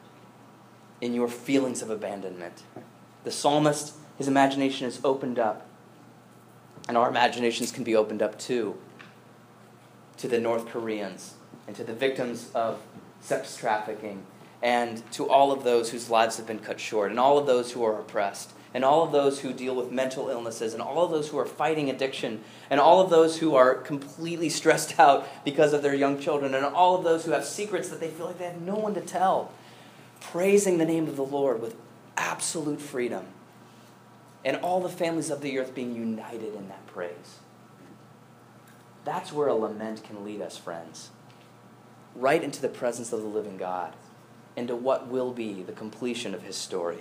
in 0.99 1.13
your 1.13 1.29
feelings 1.29 1.81
of 1.81 1.89
abandonment. 1.89 2.63
The 3.23 3.31
psalmist, 3.31 3.93
his 4.17 4.27
imagination 4.27 4.87
is 4.87 4.99
opened 5.03 5.39
up, 5.39 5.65
and 6.87 6.97
our 6.97 7.09
imaginations 7.09 7.71
can 7.71 7.83
be 7.83 7.95
opened 7.95 8.21
up 8.21 8.39
too 8.39 8.77
to 10.17 10.27
the 10.27 10.39
North 10.39 10.67
Koreans 10.67 11.35
and 11.67 11.75
to 11.75 11.83
the 11.83 11.93
victims 11.93 12.49
of 12.55 12.81
sex 13.19 13.55
trafficking 13.57 14.23
and 14.61 15.09
to 15.11 15.29
all 15.29 15.51
of 15.51 15.63
those 15.63 15.91
whose 15.91 16.09
lives 16.09 16.37
have 16.37 16.47
been 16.47 16.59
cut 16.59 16.79
short 16.79 17.11
and 17.11 17.19
all 17.19 17.37
of 17.37 17.45
those 17.45 17.73
who 17.73 17.83
are 17.83 17.99
oppressed 17.99 18.51
and 18.73 18.83
all 18.83 19.03
of 19.03 19.11
those 19.11 19.41
who 19.41 19.53
deal 19.53 19.75
with 19.75 19.91
mental 19.91 20.29
illnesses 20.29 20.73
and 20.73 20.81
all 20.81 21.03
of 21.03 21.11
those 21.11 21.29
who 21.29 21.37
are 21.37 21.45
fighting 21.45 21.89
addiction 21.89 22.43
and 22.69 22.79
all 22.79 22.99
of 22.99 23.09
those 23.09 23.39
who 23.39 23.55
are 23.55 23.75
completely 23.75 24.49
stressed 24.49 24.99
out 24.99 25.27
because 25.45 25.73
of 25.73 25.83
their 25.83 25.93
young 25.93 26.19
children 26.19 26.55
and 26.55 26.65
all 26.65 26.95
of 26.95 27.03
those 27.03 27.25
who 27.25 27.31
have 27.31 27.45
secrets 27.45 27.89
that 27.89 27.99
they 27.99 28.09
feel 28.09 28.25
like 28.25 28.39
they 28.39 28.45
have 28.45 28.61
no 28.61 28.75
one 28.75 28.93
to 28.93 29.01
tell 29.01 29.51
praising 30.19 30.79
the 30.79 30.85
name 30.85 31.07
of 31.07 31.15
the 31.15 31.23
Lord 31.23 31.61
with 31.61 31.75
absolute 32.17 32.81
freedom 32.81 33.25
and 34.47 34.57
all 34.57 34.81
the 34.81 34.89
families 34.89 35.29
of 35.29 35.41
the 35.41 35.59
earth 35.59 35.75
being 35.75 35.93
united 35.93 36.55
in 36.55 36.67
that 36.67 36.87
praise 36.87 37.37
that's 39.05 39.31
where 39.31 39.47
a 39.47 39.53
lament 39.53 40.03
can 40.03 40.25
lead 40.25 40.41
us 40.41 40.57
friends 40.57 41.11
right 42.17 42.43
into 42.43 42.61
the 42.61 42.67
presence 42.67 43.13
of 43.13 43.21
the 43.21 43.27
living 43.27 43.57
God, 43.57 43.93
into 44.55 44.75
what 44.75 45.07
will 45.07 45.31
be 45.31 45.63
the 45.63 45.71
completion 45.71 46.33
of 46.33 46.43
his 46.43 46.55
story. 46.55 46.99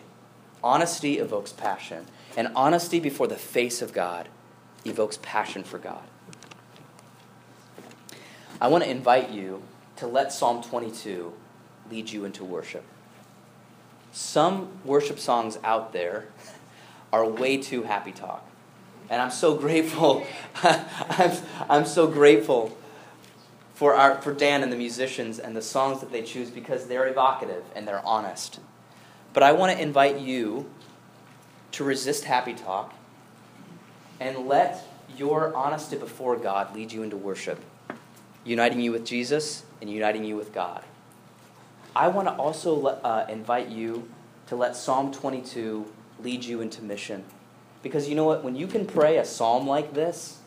Honesty 0.62 1.18
evokes 1.18 1.53
passion, 1.53 2.07
and 2.36 2.49
honesty 2.55 3.01
before 3.01 3.26
the 3.26 3.36
face 3.36 3.80
of 3.82 3.92
God 3.92 4.28
evokes 4.84 5.18
passion 5.22 5.64
for 5.64 5.78
God. 5.78 6.03
I 8.61 8.68
want 8.68 8.84
to 8.84 8.90
invite 8.90 9.30
you 9.30 9.62
to 9.97 10.07
let 10.07 10.32
Psalm 10.32 10.62
22 10.62 11.32
lead 11.90 12.11
you 12.11 12.24
into 12.24 12.44
worship. 12.44 12.84
Some 14.12 14.68
worship 14.84 15.18
songs 15.18 15.59
out 15.62 15.92
there 15.92 16.28
are 17.17 17.29
way 17.29 17.57
too 17.57 17.83
happy 17.83 18.12
talk. 18.12 18.47
And 19.09 19.23
I'm 19.23 19.31
so 19.31 19.57
grateful. 19.57 20.27
I'm, 20.62 21.33
I'm 21.71 21.87
so 21.87 22.07
grateful 22.07 22.77
for, 23.75 23.95
our, 23.95 24.21
for 24.21 24.35
Dan 24.35 24.62
and 24.62 24.71
the 24.71 24.77
musicians 24.77 25.39
and 25.39 25.57
the 25.57 25.62
songs 25.62 26.01
that 26.01 26.12
they 26.12 26.23
choose 26.23 26.51
because 26.51 26.87
they're 26.87 27.07
evocative 27.07 27.64
and 27.75 27.87
they're 27.87 28.05
honest. 28.05 28.61
But 29.33 29.43
I 29.43 29.53
want 29.53 29.77
to 29.77 29.83
invite 29.83 30.19
you 30.19 30.69
to 31.73 31.85
resist 31.85 32.25
happy 32.25 32.55
talk 32.55 32.95
and 34.21 34.47
let 34.47 34.85
your 35.17 35.55
honesty 35.55 35.97
before 35.97 36.37
God 36.37 36.75
lead 36.75 36.93
you 36.93 37.03
into 37.03 37.17
worship, 37.17 37.61
uniting 38.45 38.81
you 38.81 38.93
with 38.93 39.05
Jesus 39.05 39.64
and 39.81 39.91
uniting 39.91 40.25
you 40.25 40.37
with 40.37 40.53
God. 40.53 40.83
I 41.95 42.09
want 42.09 42.29
to 42.29 42.35
also 42.35 42.87
uh, 42.87 43.27
invite 43.29 43.69
you 43.69 44.09
to 44.49 44.57
let 44.57 44.77
Psalm 44.77 45.12
22 45.12 45.87
lead 46.23 46.45
you 46.45 46.61
into 46.61 46.83
mission. 46.83 47.25
Because 47.83 48.09
you 48.09 48.14
know 48.14 48.25
what? 48.25 48.43
When 48.43 48.57
you 48.57 48.67
can 48.67 48.87
pray 48.87 49.19
a 49.19 49.25
psalm 49.25 49.67
like 49.67 49.95
this, 49.95 50.41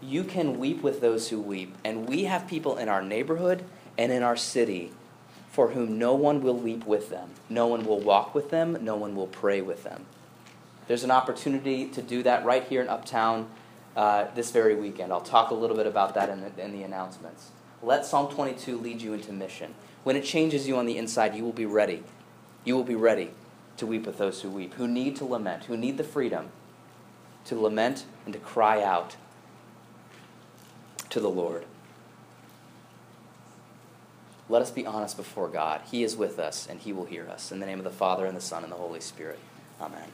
you 0.00 0.22
can 0.24 0.58
weep 0.58 0.82
with 0.82 1.00
those 1.00 1.30
who 1.30 1.40
weep. 1.40 1.74
And 1.84 2.08
we 2.08 2.24
have 2.24 2.46
people 2.46 2.76
in 2.76 2.88
our 2.88 3.02
neighborhood 3.02 3.64
and 3.96 4.12
in 4.12 4.22
our 4.22 4.36
city 4.36 4.92
for 5.50 5.70
whom 5.70 5.98
no 5.98 6.14
one 6.14 6.42
will 6.42 6.56
weep 6.56 6.84
with 6.84 7.10
them. 7.10 7.30
No 7.48 7.66
one 7.66 7.86
will 7.86 8.00
walk 8.00 8.34
with 8.34 8.50
them. 8.50 8.76
No 8.80 8.96
one 8.96 9.14
will 9.14 9.26
pray 9.26 9.60
with 9.60 9.84
them. 9.84 10.06
There's 10.86 11.04
an 11.04 11.10
opportunity 11.10 11.86
to 11.86 12.02
do 12.02 12.22
that 12.24 12.44
right 12.44 12.64
here 12.64 12.82
in 12.82 12.88
Uptown 12.88 13.48
uh, 13.96 14.26
this 14.34 14.50
very 14.50 14.74
weekend. 14.74 15.12
I'll 15.12 15.20
talk 15.20 15.50
a 15.50 15.54
little 15.54 15.76
bit 15.76 15.86
about 15.86 16.14
that 16.14 16.28
in 16.28 16.40
the, 16.40 16.62
in 16.62 16.72
the 16.72 16.82
announcements. 16.82 17.50
Let 17.82 18.04
Psalm 18.04 18.30
22 18.32 18.78
lead 18.78 19.00
you 19.00 19.14
into 19.14 19.32
mission. 19.32 19.74
When 20.02 20.16
it 20.16 20.24
changes 20.24 20.68
you 20.68 20.76
on 20.76 20.86
the 20.86 20.98
inside, 20.98 21.34
you 21.34 21.44
will 21.44 21.52
be 21.52 21.66
ready. 21.66 22.02
You 22.64 22.74
will 22.74 22.84
be 22.84 22.94
ready 22.94 23.30
to 23.76 23.86
weep 23.86 24.06
with 24.06 24.18
those 24.18 24.42
who 24.42 24.50
weep, 24.50 24.74
who 24.74 24.86
need 24.86 25.16
to 25.16 25.24
lament, 25.24 25.64
who 25.64 25.76
need 25.76 25.96
the 25.96 26.04
freedom 26.04 26.50
to 27.44 27.58
lament 27.58 28.04
and 28.24 28.32
to 28.32 28.38
cry 28.38 28.82
out 28.82 29.16
to 31.10 31.20
the 31.20 31.30
Lord. 31.30 31.64
Let 34.48 34.62
us 34.62 34.70
be 34.70 34.86
honest 34.86 35.16
before 35.16 35.48
God. 35.48 35.82
He 35.90 36.04
is 36.04 36.16
with 36.16 36.38
us 36.38 36.66
and 36.68 36.80
He 36.80 36.92
will 36.92 37.06
hear 37.06 37.28
us. 37.28 37.50
In 37.50 37.60
the 37.60 37.66
name 37.66 37.78
of 37.78 37.84
the 37.84 37.90
Father, 37.90 38.26
and 38.26 38.36
the 38.36 38.42
Son, 38.42 38.62
and 38.62 38.72
the 38.72 38.76
Holy 38.76 39.00
Spirit. 39.00 39.38
Amen. 39.80 40.08